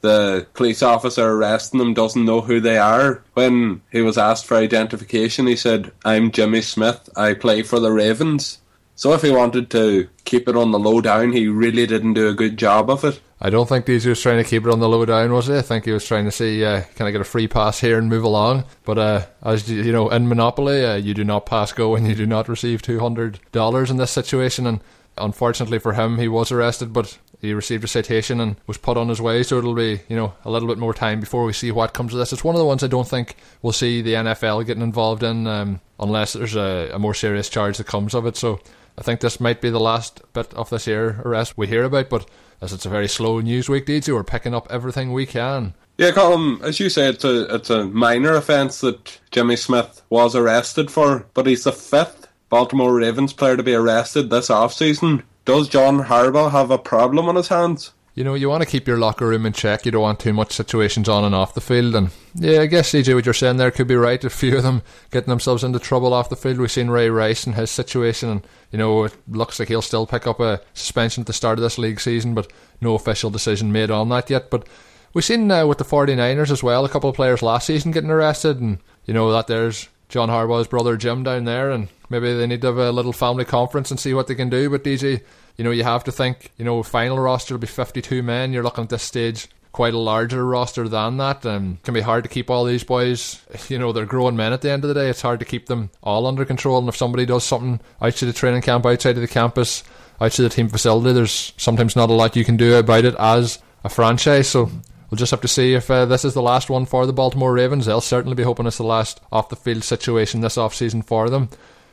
the 0.01 0.47
police 0.55 0.83
officer 0.83 1.31
arresting 1.31 1.79
them 1.79 1.95
doesn't 1.95 2.25
know 2.25 2.41
who 2.41 2.61
they 2.61 2.79
are. 2.79 3.23
When 3.35 3.83
he 3.93 4.01
was 4.03 4.19
asked 4.19 4.47
for 4.47 4.57
identification, 4.57 5.47
he 5.47 5.57
said, 5.57 5.93
I'm 6.05 6.31
Jimmy 6.31 6.63
Smith, 6.63 7.09
I 7.17 7.35
play 7.35 7.63
for 7.63 7.81
the 7.81 7.93
Ravens. 7.93 8.59
So 8.95 9.15
if 9.15 9.23
he 9.23 9.31
wanted 9.31 9.71
to 9.71 10.09
keep 10.25 10.47
it 10.47 10.57
on 10.57 10.73
the 10.73 10.79
low 10.79 11.01
down, 11.01 11.33
he 11.33 11.49
really 11.49 11.87
didn't 11.87 12.15
do 12.15 12.29
a 12.29 12.35
good 12.35 12.59
job 12.59 12.91
of 12.91 13.03
it. 13.05 13.21
I 13.41 13.49
don't 13.49 13.67
think 13.67 13.87
he 13.87 13.95
was 13.95 14.21
trying 14.21 14.37
to 14.37 14.49
keep 14.49 14.67
it 14.67 14.71
on 14.71 14.81
the 14.81 14.89
low 14.89 15.07
down, 15.07 15.33
was 15.33 15.47
he? 15.47 15.57
I 15.57 15.63
think 15.63 15.87
he 15.87 15.93
was 15.93 16.07
trying 16.07 16.27
to 16.27 16.31
see, 16.31 16.63
uh, 16.63 16.83
can 16.97 17.07
I 17.07 17.11
get 17.11 17.23
a 17.23 17.25
free 17.25 17.49
pass 17.49 17.81
here 17.81 17.97
and 17.97 18.11
move 18.11 18.25
along? 18.25 18.65
But 18.85 18.99
uh, 18.99 19.27
as 19.43 19.71
you 19.71 19.93
know, 19.93 20.11
in 20.11 20.29
Monopoly, 20.29 20.85
uh, 20.85 20.97
you 20.97 21.15
do 21.15 21.25
not 21.25 21.47
pass 21.47 21.73
go 21.73 21.95
and 21.95 22.07
you 22.07 22.15
do 22.15 22.27
not 22.27 22.51
receive 22.51 22.83
two 22.83 23.01
hundred 23.01 23.41
dollars 23.53 23.91
in 23.91 23.97
this 23.97 24.11
situation. 24.11 24.67
And 24.67 24.81
unfortunately 25.17 25.79
for 25.79 25.95
him, 25.95 26.19
he 26.19 26.29
was 26.29 26.53
arrested, 26.53 26.93
but 26.93 27.17
he 27.41 27.55
received 27.55 27.85
a 27.85 27.89
citation 27.89 28.41
and 28.41 28.57
was 28.67 28.77
put 28.77 28.97
on 28.97 29.09
his 29.09 29.21
way. 29.21 29.43
So 29.43 29.59
it'll 29.59 29.75
be, 29.75 30.01
you 30.09 30.17
know, 30.17 30.35
a 30.45 30.51
little 30.51 30.69
bit 30.69 30.79
more 30.79 30.93
time 30.93 31.21
before 31.21 31.45
we 31.45 31.53
see 31.53 31.71
what 31.71 31.95
comes 31.95 32.13
of 32.13 32.19
this. 32.19 32.33
It's 32.33 32.45
one 32.45 32.55
of 32.55 32.59
the 32.59 32.67
ones 32.67 32.85
I 32.85 32.89
don't 32.89 33.09
think 33.09 33.37
we'll 33.63 33.73
see 33.73 34.03
the 34.03 34.15
NFL 34.15 34.67
getting 34.67 34.83
involved 34.83 35.23
in 35.23 35.47
um, 35.47 35.81
unless 35.99 36.35
there's 36.35 36.57
a, 36.57 36.91
a, 36.93 36.99
more 36.99 37.15
serious 37.15 37.49
charge 37.49 37.79
that 37.79 37.87
comes 37.87 38.15
of 38.15 38.27
it. 38.27 38.37
So 38.37 38.61
I 38.99 39.03
think 39.03 39.21
this 39.21 39.41
might 39.41 39.61
be 39.61 39.71
the 39.71 39.81
last 39.81 40.21
bit 40.33 40.53
of 40.55 40.69
this 40.71 40.87
year 40.87 41.23
arrest 41.25 41.57
we 41.57 41.67
hear 41.67 41.85
about. 41.85 42.11
But 42.11 42.29
as 42.61 42.73
it's 42.73 42.87
a 42.87 42.91
very 42.91 43.09
slow 43.09 43.41
news 43.41 43.69
week, 43.69 43.87
DJ, 43.87 44.13
we're 44.13 44.23
picking 44.23 44.55
up 44.55 44.67
everything 44.71 45.13
we 45.13 45.25
can. 45.25 45.75
Yeah, 45.97 46.13
Colin, 46.13 46.61
as 46.63 46.81
you 46.81 46.89
say, 46.89 47.09
it's 47.09 47.25
a 47.25 47.55
it's 47.55 47.69
a 47.69 47.85
minor 47.85 48.35
offence 48.35 48.81
that 48.81 49.21
Jimmy 49.31 49.57
Smith 49.57 50.03
was 50.09 50.35
arrested 50.35 50.91
for, 50.91 51.27
but 51.35 51.47
he's 51.47 51.65
the 51.65 51.73
fifth 51.73 52.27
Baltimore 52.49 52.95
Ravens 52.95 53.35
player 53.35 53.57
to 53.57 53.63
be 53.63 53.75
arrested 53.75 54.31
this 54.31 54.49
off 54.49 54.73
season 54.73 55.23
does 55.45 55.69
John 55.69 56.05
Harbaugh 56.05 56.51
have 56.51 56.71
a 56.71 56.79
problem 56.79 57.29
on 57.29 57.37
his 57.37 57.49
hands? 57.49 57.93
You 58.15 58.25
know, 58.25 58.35
you 58.35 58.49
want 58.49 58.63
to 58.63 58.69
keep 58.69 58.89
your 58.89 58.99
locker 58.99 59.27
room 59.27 59.47
in 59.47 59.53
check. 59.53 59.87
You 59.87 59.93
don't 59.93 60.03
want 60.03 60.19
too 60.19 60.33
much 60.33 60.53
situations 60.53 61.09
on 61.09 61.25
and 61.25 61.35
off 61.35 61.55
the 61.55 61.61
field. 61.61 61.95
And 61.95 62.11
yeah, 62.35 62.61
I 62.61 62.67
guess 62.67 62.91
CJ, 62.91 63.15
what 63.15 63.25
you're 63.25 63.33
saying 63.33 63.57
there 63.57 63.71
could 63.71 63.87
be 63.87 63.95
right. 63.95 64.23
A 64.25 64.29
few 64.29 64.57
of 64.57 64.63
them 64.65 64.83
getting 65.11 65.31
themselves 65.31 65.63
into 65.63 65.79
trouble 65.79 66.13
off 66.13 66.29
the 66.29 66.37
field. 66.37 66.59
We've 66.59 66.71
seen 66.71 66.91
Ray 66.91 67.09
Rice 67.09 67.45
and 67.45 67.55
his 67.55 67.71
situation, 67.71 68.29
and 68.29 68.47
you 68.73 68.79
know, 68.79 69.05
it 69.05 69.17
looks 69.29 69.59
like 69.59 69.69
he'll 69.69 69.81
still 69.81 70.07
pick 70.07 70.27
up 70.27 70.41
a 70.41 70.61
suspension 70.75 71.23
at 71.23 71.29
the 71.29 71.33
start 71.33 71.59
of 71.59 71.63
this 71.63 71.79
league 71.79 72.01
season. 72.01 72.35
But 72.35 72.53
no 72.81 72.95
official 72.95 73.31
decision 73.31 73.73
made 73.73 73.91
on 73.91 74.09
that 74.09 74.29
yet. 74.29 74.51
But 74.51 74.67
we've 75.15 75.25
seen 75.25 75.51
uh, 75.51 75.67
with 75.67 75.79
the 75.79 75.85
49ers 75.85 76.51
as 76.51 76.63
well, 76.63 76.85
a 76.85 76.89
couple 76.89 77.09
of 77.09 77.17
players 77.17 77.43
last 77.43 77.69
season 77.69 77.93
getting 77.93 78.11
arrested, 78.11 78.61
and 78.61 78.79
you 79.05 79.15
know 79.15 79.31
that 79.33 79.47
there's 79.47 79.89
John 80.11 80.29
Harbaugh's 80.29 80.69
brother 80.69 80.97
Jim 80.97 81.23
down 81.23 81.45
there, 81.45 81.71
and 81.71 81.89
maybe 82.11 82.35
they 82.35 82.47
need 82.47 82.61
to 82.61 82.67
have 82.67 82.79
a 82.79 82.93
little 82.93 83.13
family 83.13 83.45
conference 83.45 83.91
and 83.91 83.99
see 83.99 84.13
what 84.13 84.27
they 84.27 84.35
can 84.35 84.51
do. 84.51 84.69
But 84.69 84.85
DJ, 84.85 85.23
you 85.57 85.65
know, 85.65 85.71
you 85.71 85.85
have 85.85 86.05
to 86.05 86.13
think, 86.13 86.53
you 86.59 86.65
know, 86.65 86.83
final 86.83 87.19
roster 87.19 87.55
will 87.55 87.61
be 87.61 87.67
52 87.67 88.23
men. 88.23 88.53
You're 88.53 88.65
looking 88.65 88.85
at 88.85 88.91
this 88.91 89.05
stage 89.05 89.49
quite 89.73 89.95
a 89.95 89.99
larger 89.99 90.45
roster 90.45 90.89
than 90.89 91.17
that. 91.19 91.45
and 91.45 91.77
it 91.77 91.83
can 91.85 91.95
be 91.95 92.01
hard 92.01 92.25
to 92.25 92.29
keep 92.29 92.51
all 92.51 92.65
these 92.65 92.85
boys. 92.85 93.41
You 93.69 93.79
know, 93.79 93.93
they're 93.93 94.05
growing 94.05 94.37
men 94.37 94.53
at 94.53 94.63
the 94.63 94.71
end 94.71 94.85
of 94.85 94.89
the 94.89 94.95
day. 94.95 95.09
It's 95.09 95.23
hard 95.23 95.39
to 95.41 95.47
keep 95.47 95.67
them 95.67 95.91
all 96.03 96.27
under 96.27 96.45
control. 96.45 96.79
And 96.79 96.89
if 96.89 96.97
somebody 96.97 97.25
does 97.25 97.45
something 97.45 97.81
outside 98.03 98.27
the 98.27 98.33
training 98.33 98.63
camp, 98.63 98.85
outside 98.85 99.17
of 99.17 99.23
the 99.23 99.29
campus, 99.29 99.85
outside 100.21 100.45
the 100.45 100.51
team 100.51 100.69
facility, 100.69 101.13
there's 101.13 101.53
sometimes 101.57 101.95
not 101.95 102.11
a 102.11 102.15
lot 102.15 102.37
you 102.37 102.45
can 102.45 102.57
do 102.57 102.77
about 102.77 103.05
it 103.05 103.15
as 103.19 103.61
a 103.85 103.89
franchise. 103.89 104.49
So 104.49 104.71
we'll 105.11 105.19
just 105.19 105.31
have 105.31 105.41
to 105.41 105.49
see 105.49 105.75
if 105.75 105.91
uh, 105.91 106.05
this 106.07 106.25
is 106.25 106.35
the 106.35 106.43
last 106.43 106.71
one 106.71 106.87
for 106.87 107.07
the 107.07 107.13
Baltimore 107.13 107.53
Ravens. 107.53 107.87
They'll 107.87 108.01
certainly 108.01 108.35
be 108.35 108.43
hoping 108.43 108.67
it's 108.67 108.79
the 108.79 108.85
last 108.85 109.21
off 109.33 109.49
the 109.49 109.57
field 109.57 109.85
situation 109.85 110.41
this 110.41 110.59
off 110.59 110.75
season 110.75 111.03
for 111.03 111.29
them. 111.29 111.49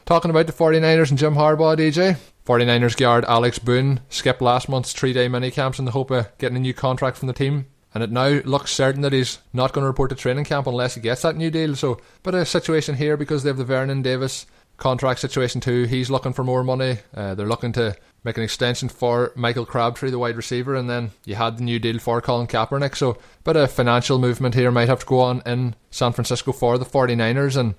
Talking 0.05 0.31
about 0.31 0.47
the 0.47 0.53
49ers 0.53 1.09
and 1.09 1.19
Jim 1.19 1.35
Harbaugh, 1.35 1.77
DJ. 1.77 2.17
49ers 2.45 2.95
guard 2.95 3.25
Alex 3.25 3.59
Boone 3.59 3.99
skipped 4.07 4.41
last 4.41 4.69
month's 4.69 4.93
three 4.93 5.11
day 5.11 5.27
mini 5.27 5.51
camps 5.51 5.79
in 5.79 5.85
the 5.85 5.91
hope 5.91 6.11
of 6.11 6.29
getting 6.37 6.55
a 6.55 6.61
new 6.61 6.73
contract 6.73 7.17
from 7.17 7.27
the 7.27 7.33
team. 7.33 7.65
And 7.93 8.03
it 8.03 8.11
now 8.11 8.39
looks 8.45 8.71
certain 8.71 9.01
that 9.01 9.11
he's 9.11 9.39
not 9.53 9.73
going 9.73 9.83
to 9.83 9.87
report 9.87 10.11
to 10.11 10.15
training 10.15 10.45
camp 10.45 10.67
unless 10.67 10.95
he 10.95 11.01
gets 11.01 11.23
that 11.23 11.35
new 11.35 11.49
deal. 11.49 11.75
So, 11.75 11.99
but 12.23 12.35
a 12.35 12.45
situation 12.45 12.95
here 12.95 13.17
because 13.17 13.43
they 13.43 13.49
have 13.49 13.57
the 13.57 13.65
Vernon 13.65 14.01
Davis 14.01 14.45
contract 14.77 15.19
situation 15.19 15.59
too. 15.59 15.83
He's 15.83 16.09
looking 16.09 16.33
for 16.33 16.43
more 16.43 16.63
money. 16.63 16.99
Uh, 17.13 17.35
they're 17.35 17.47
looking 17.47 17.73
to 17.73 17.95
make 18.27 18.37
an 18.37 18.43
extension 18.43 18.89
for 18.89 19.31
Michael 19.35 19.65
Crabtree, 19.65 20.11
the 20.11 20.19
wide 20.19 20.35
receiver, 20.35 20.75
and 20.75 20.89
then 20.89 21.11
you 21.23 21.35
had 21.35 21.57
the 21.57 21.63
new 21.63 21.79
deal 21.79 21.97
for 21.97 22.21
Colin 22.21 22.45
Kaepernick. 22.45 22.95
So, 22.95 23.17
a 23.45 23.67
financial 23.67 24.19
movement 24.19 24.53
here 24.53 24.69
might 24.69 24.89
have 24.89 24.99
to 24.99 25.05
go 25.05 25.21
on 25.21 25.41
in 25.45 25.75
San 25.91 26.11
Francisco 26.11 26.51
for 26.51 26.77
the 26.77 26.83
49ers. 26.83 27.55
And 27.55 27.75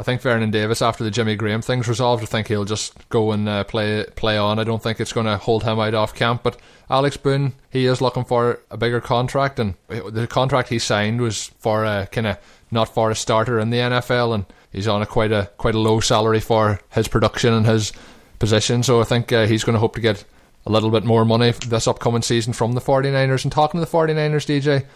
I 0.00 0.02
think 0.02 0.20
Vernon 0.20 0.50
Davis, 0.50 0.82
after 0.82 1.04
the 1.04 1.12
Jimmy 1.12 1.36
Graham 1.36 1.62
thing's 1.62 1.86
resolved, 1.86 2.24
I 2.24 2.26
think 2.26 2.48
he'll 2.48 2.64
just 2.64 3.08
go 3.08 3.30
and 3.30 3.48
uh, 3.48 3.62
play 3.62 4.04
play 4.16 4.36
on. 4.36 4.58
I 4.58 4.64
don't 4.64 4.82
think 4.82 4.98
it's 4.98 5.12
going 5.12 5.26
to 5.26 5.36
hold 5.36 5.62
him 5.62 5.78
out 5.78 5.94
off 5.94 6.12
camp. 6.12 6.42
But 6.42 6.58
Alex 6.90 7.16
Boone, 7.16 7.52
he 7.70 7.86
is 7.86 8.00
looking 8.00 8.24
for 8.24 8.58
a 8.72 8.76
bigger 8.76 9.00
contract, 9.00 9.60
and 9.60 9.74
the 9.88 10.26
contract 10.26 10.70
he 10.70 10.80
signed 10.80 11.20
was 11.20 11.52
for 11.60 11.84
a 11.84 12.08
kind 12.10 12.26
of 12.26 12.38
not 12.72 12.92
for 12.92 13.12
a 13.12 13.14
starter 13.14 13.60
in 13.60 13.70
the 13.70 13.78
NFL, 13.78 14.34
and 14.34 14.46
he's 14.72 14.88
on 14.88 15.02
a 15.02 15.06
quite 15.06 15.30
a 15.30 15.52
quite 15.56 15.76
a 15.76 15.80
low 15.80 16.00
salary 16.00 16.40
for 16.40 16.80
his 16.90 17.06
production 17.06 17.52
and 17.52 17.66
his 17.66 17.92
position. 18.38 18.82
So 18.82 19.00
I 19.00 19.04
think 19.04 19.32
uh, 19.32 19.46
he's 19.46 19.64
going 19.64 19.74
to 19.74 19.80
hope 19.80 19.94
to 19.94 20.00
get 20.00 20.24
a 20.66 20.70
little 20.70 20.90
bit 20.90 21.04
more 21.04 21.24
money 21.24 21.50
this 21.66 21.86
upcoming 21.86 22.22
season 22.22 22.52
from 22.52 22.72
the 22.72 22.80
49ers. 22.80 23.44
And 23.44 23.52
talking 23.52 23.80
to 23.80 23.84
the 23.84 23.90
49ers, 23.90 24.46
DJ, 24.46 24.86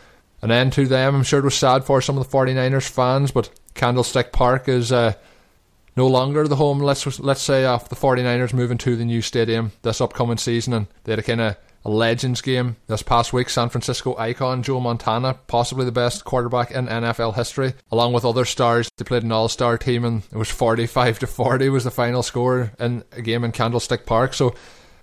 an 0.42 0.50
end 0.50 0.72
to 0.74 0.86
them, 0.86 1.14
I'm 1.14 1.22
sure 1.22 1.40
it 1.40 1.44
was 1.44 1.54
sad 1.54 1.84
for 1.84 2.00
some 2.00 2.16
of 2.16 2.28
the 2.28 2.36
49ers 2.36 2.88
fans, 2.88 3.30
but 3.30 3.50
Candlestick 3.74 4.32
Park 4.32 4.68
is 4.68 4.92
uh, 4.92 5.14
no 5.96 6.06
longer 6.06 6.46
the 6.46 6.56
home. 6.56 6.78
Let's 6.78 7.18
let's 7.20 7.42
say 7.42 7.64
of 7.64 7.88
the 7.88 7.96
49ers 7.96 8.54
moving 8.54 8.78
to 8.78 8.96
the 8.96 9.04
new 9.04 9.20
stadium 9.20 9.72
this 9.82 10.00
upcoming 10.00 10.38
season, 10.38 10.72
and 10.72 10.86
they 11.04 11.12
had 11.12 11.18
a 11.18 11.22
kind 11.22 11.40
of 11.40 11.56
legends 11.88 12.40
game 12.40 12.76
this 12.86 13.02
past 13.02 13.32
week. 13.32 13.48
San 13.48 13.68
Francisco 13.68 14.16
icon 14.16 14.62
Joe 14.62 14.80
Montana, 14.80 15.38
possibly 15.46 15.84
the 15.84 15.92
best 15.92 16.24
quarterback 16.24 16.70
in 16.70 16.86
NFL 16.86 17.34
history, 17.34 17.74
along 17.90 18.12
with 18.12 18.24
other 18.24 18.44
stars. 18.44 18.90
They 18.96 19.04
played 19.04 19.22
an 19.24 19.32
all-star 19.32 19.78
team, 19.78 20.04
and 20.04 20.22
it 20.30 20.36
was 20.36 20.50
45 20.50 21.18
to 21.20 21.26
40 21.26 21.68
was 21.68 21.84
the 21.84 21.90
final 21.90 22.22
score 22.22 22.72
in 22.78 23.04
a 23.12 23.22
game 23.22 23.44
in 23.44 23.52
Candlestick 23.52 24.06
Park. 24.06 24.34
So 24.34 24.54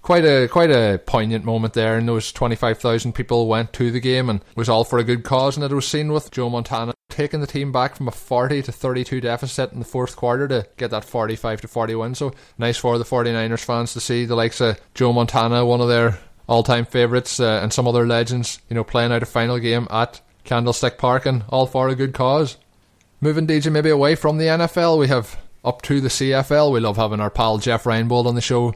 quite 0.05 0.23
a 0.23 0.47
quite 0.47 0.69
a 0.69 1.01
poignant 1.05 1.43
moment 1.43 1.73
there, 1.73 1.97
and 1.97 2.07
those 2.07 2.31
twenty 2.31 2.55
five 2.55 2.77
thousand 2.77 3.13
people 3.13 3.47
went 3.47 3.73
to 3.73 3.91
the 3.91 3.99
game, 3.99 4.29
and 4.29 4.39
it 4.39 4.55
was 4.55 4.69
all 4.69 4.83
for 4.83 4.99
a 4.99 5.03
good 5.03 5.23
cause. 5.23 5.57
And 5.57 5.65
it 5.65 5.73
was 5.73 5.87
seen 5.87 6.13
with 6.13 6.31
Joe 6.31 6.49
Montana 6.49 6.93
taking 7.09 7.41
the 7.41 7.47
team 7.47 7.71
back 7.71 7.95
from 7.95 8.07
a 8.07 8.11
forty 8.11 8.61
to 8.61 8.71
thirty 8.71 9.03
two 9.03 9.19
deficit 9.19 9.73
in 9.73 9.79
the 9.79 9.85
fourth 9.85 10.15
quarter 10.15 10.47
to 10.47 10.67
get 10.77 10.91
that 10.91 11.03
forty 11.03 11.35
five 11.35 11.59
to 11.61 11.67
forty 11.67 11.95
win. 11.95 12.13
So 12.13 12.33
nice 12.57 12.77
for 12.77 12.97
the 12.97 13.03
49ers 13.03 13.65
fans 13.65 13.93
to 13.93 13.99
see 13.99 14.25
the 14.25 14.35
likes 14.35 14.61
of 14.61 14.79
Joe 14.93 15.11
Montana, 15.11 15.65
one 15.65 15.81
of 15.81 15.89
their 15.89 16.19
all 16.47 16.63
time 16.63 16.85
favourites, 16.85 17.39
uh, 17.39 17.59
and 17.61 17.71
some 17.73 17.87
other 17.87 18.05
legends, 18.05 18.59
you 18.69 18.75
know, 18.75 18.83
playing 18.83 19.11
out 19.11 19.23
a 19.23 19.25
final 19.25 19.59
game 19.59 19.87
at 19.89 20.21
Candlestick 20.43 20.97
Park, 20.97 21.25
and 21.25 21.43
all 21.49 21.65
for 21.65 21.89
a 21.89 21.95
good 21.95 22.13
cause. 22.13 22.57
Moving 23.21 23.47
DJ 23.47 23.71
maybe 23.71 23.89
away 23.89 24.15
from 24.15 24.37
the 24.37 24.45
NFL, 24.45 24.99
we 24.99 25.07
have 25.07 25.37
up 25.63 25.81
to 25.83 25.99
the 25.99 26.09
CFL. 26.09 26.71
We 26.71 26.79
love 26.79 26.97
having 26.97 27.19
our 27.19 27.29
pal 27.31 27.57
Jeff 27.57 27.85
Reinbold 27.85 28.25
on 28.25 28.35
the 28.35 28.41
show 28.41 28.73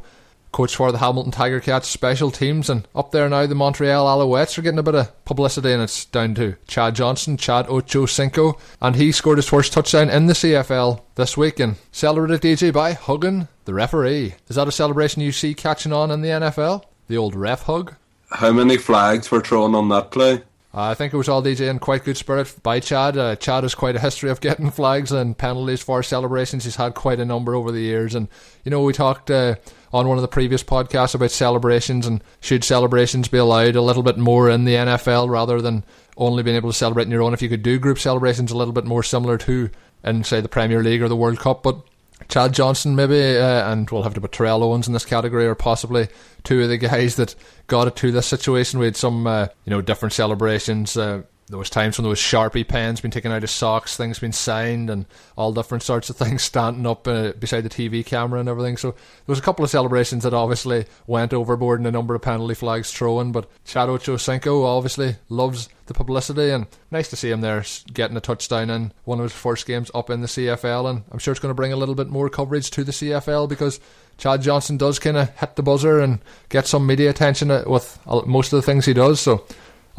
coach 0.51 0.75
for 0.75 0.91
the 0.91 0.97
Hamilton 0.97 1.32
Tiger 1.32 1.60
Cats 1.60 1.88
special 1.88 2.32
teams. 2.32 2.69
And 2.69 2.88
up 2.95 3.12
there 3.12 3.29
now, 3.29 3.45
the 3.45 3.55
Montreal 3.55 4.08
Alouettes 4.08 4.58
are 4.58 4.62
getting 4.62 4.79
a 4.79 4.84
bit 4.84 4.95
of 4.95 5.25
publicity, 5.25 5.71
and 5.71 5.82
it's 5.82 6.05
down 6.05 6.36
to 6.36 6.55
Chad 6.67 6.95
Johnson, 6.95 7.38
Chad 7.38 7.67
Ocho 7.69 8.05
Cinco, 8.05 8.58
and 8.82 8.95
he 8.95 9.12
scored 9.12 9.38
his 9.38 9.47
first 9.47 9.73
touchdown 9.73 10.10
in 10.10 10.25
the 10.25 10.34
CFL 10.34 11.01
this 11.15 11.38
week 11.38 11.60
and 11.60 11.75
celebrated 11.91 12.41
DJ 12.41 12.73
by 12.73 12.93
hugging 12.93 13.47
the 13.65 13.73
referee. 13.73 14.36
Is 14.47 14.55
that 14.55 14.67
a 14.67 14.71
celebration 14.71 15.21
you 15.21 15.32
see 15.32 15.53
catching 15.53 15.93
on 15.93 16.12
in 16.12 16.21
the 16.21 16.29
NFL? 16.29 16.84
The 17.10 17.17
old 17.17 17.36
ref 17.36 17.63
hug? 17.63 17.95
How 18.30 18.52
many 18.52 18.78
flags 18.78 19.32
were 19.32 19.41
thrown 19.41 19.74
on 19.74 19.89
that 19.89 20.12
play? 20.12 20.43
Uh, 20.72 20.84
I 20.84 20.93
think 20.93 21.12
it 21.12 21.17
was 21.17 21.28
all 21.28 21.41
DJ 21.41 21.67
in 21.67 21.80
quite 21.80 22.04
good 22.04 22.17
spirit 22.17 22.56
by 22.62 22.80
Chad. 22.80 23.17
Uh, 23.17 23.36
Chad 23.36 23.63
has 23.63 23.74
quite 23.74 23.95
a 23.95 24.00
history 24.00 24.30
of 24.30 24.39
getting 24.39 24.69
flags 24.69 25.12
and 25.12 25.36
penalties 25.36 25.82
for 25.82 26.04
celebrations. 26.04 26.65
He's 26.65 26.76
had 26.76 26.93
quite 26.93 27.19
a 27.19 27.26
number 27.26 27.56
over 27.56 27.72
the 27.72 27.82
years. 27.82 28.13
And, 28.13 28.28
you 28.63 28.69
know, 28.69 28.84
we 28.84 28.93
talked 28.93 29.32
uh, 29.32 29.56
on 29.91 30.08
one 30.08 30.19
of 30.19 30.22
the 30.22 30.28
previous 30.28 30.63
podcasts 30.63 31.15
about 31.15 31.32
celebrations 31.32 32.06
and 32.06 32.24
should 32.41 32.63
celebrations 32.63 33.28
be 33.28 33.39
allowed 33.39 33.76
a 33.76 33.82
little 33.82 34.04
bit 34.04 34.19
more 34.19 34.48
in 34.48 34.65
the 34.65 34.76
NFL 34.76 35.30
rather 35.30 35.60
than 35.60 35.84
only 36.15 36.43
being 36.43 36.58
able 36.58 36.69
to 36.69 36.78
celebrate 36.78 37.06
in 37.06 37.12
your 37.12 37.24
own. 37.24 37.34
If 37.34 37.41
you 37.41 37.50
could 37.50 37.63
do 37.63 37.80
group 37.80 37.98
celebrations 37.98 38.52
a 38.52 38.58
little 38.58 38.74
bit 38.74 38.86
more 38.86 39.02
similar 39.02 39.39
to 39.39 39.72
in 40.04 40.24
say 40.24 40.41
the 40.41 40.48
Premier 40.48 40.84
League 40.84 41.02
or 41.02 41.08
the 41.08 41.15
World 41.15 41.39
Cup, 41.39 41.63
but 41.63 41.82
Chad 42.27 42.53
Johnson 42.53 42.95
maybe, 42.95 43.38
uh, 43.38 43.71
and 43.71 43.89
we'll 43.89 44.03
have 44.03 44.13
to 44.13 44.21
put 44.21 44.32
Terrell 44.32 44.63
Owens 44.63 44.88
in 44.88 44.93
this 44.93 45.05
category, 45.05 45.47
or 45.47 45.55
possibly 45.55 46.10
two 46.43 46.62
of 46.62 46.69
the 46.69 46.77
guys 46.77 47.15
that 47.15 47.36
got 47.67 47.88
it 47.88 47.95
to 47.97 48.12
this 48.12 48.27
situation. 48.27 48.79
We 48.79 48.86
had 48.86 48.97
some, 48.97 49.25
uh, 49.25 49.47
you 49.65 49.71
know, 49.71 49.82
different 49.82 50.13
celebrations. 50.13 50.97
Uh, 50.97 51.23
there 51.50 51.58
was 51.58 51.70
times 51.70 51.98
when 51.98 52.04
there 52.04 52.10
was 52.10 52.20
sharpie 52.20 52.68
pens 52.68 53.02
being 53.02 53.12
taken 53.12 53.32
out 53.32 53.44
of 53.44 53.50
socks, 53.50 53.98
things 53.98 54.20
being 54.20 54.32
signed, 54.32 54.90
and 54.90 55.06
all 55.36 55.52
different 55.52 55.84
sorts 55.84 56.10
of 56.10 56.16
things 56.18 56.44
standing 56.44 56.86
up 56.86 57.08
uh, 57.08 57.32
beside 57.34 57.62
the 57.62 57.70
TV 57.70 58.06
camera 58.06 58.40
and 58.40 58.48
everything. 58.48 58.78
So 58.78 58.92
there 58.92 58.98
was 59.28 59.40
a 59.40 59.44
couple 59.44 59.66
of 59.66 59.72
celebrations 59.72 60.24
that 60.24 60.34
obviously 60.34 60.86
went 61.08 61.34
overboard 61.34 61.80
and 61.80 61.88
a 61.88 61.92
number 61.92 62.14
of 62.14 62.22
penalty 62.22 62.54
flags 62.54 62.92
thrown. 62.92 63.32
But 63.32 63.50
Chad 63.66 63.90
Ochocinco 63.90 64.64
obviously 64.64 65.16
loves 65.28 65.70
the 65.88 65.94
publicity, 65.96 66.52
and 66.52 66.68
nice 66.92 67.10
to 67.10 67.16
see 67.16 67.32
him 67.32 67.42
there 67.42 67.66
getting 67.92 68.16
a 68.16 68.22
touchdown 68.22 68.70
in 68.70 68.94
one 69.06 69.20
of 69.20 69.24
his 69.24 69.34
first 69.34 69.66
games 69.66 69.90
up 69.96 70.12
in 70.12 70.22
the 70.22 70.28
CFL. 70.28 70.88
And 70.88 71.04
I'm 71.12 71.18
sure 71.18 71.32
it's 71.32 71.42
going 71.42 71.50
to 71.50 71.56
bring 71.56 71.74
a 71.74 71.78
little 71.78 71.96
bit 71.96 72.10
more 72.10 72.30
coverage 72.30 72.70
to 72.72 72.84
the 72.84 72.92
CFL 72.92 73.50
because 73.50 73.80
Chad 74.20 74.44
Johnson 74.44 74.78
does 74.78 75.00
kind 75.00 75.18
of 75.18 75.36
hit 75.40 75.56
the 75.56 75.64
buzzer 75.64 76.00
and 76.00 76.20
get 76.50 76.68
some 76.68 76.86
media 76.86 77.10
attention 77.10 77.50
uh, 77.50 77.64
with 77.66 77.98
most 78.06 78.54
of 78.54 78.58
the 78.58 78.62
things 78.62 78.86
he 78.86 78.94
does. 78.94 79.20
So 79.20 79.46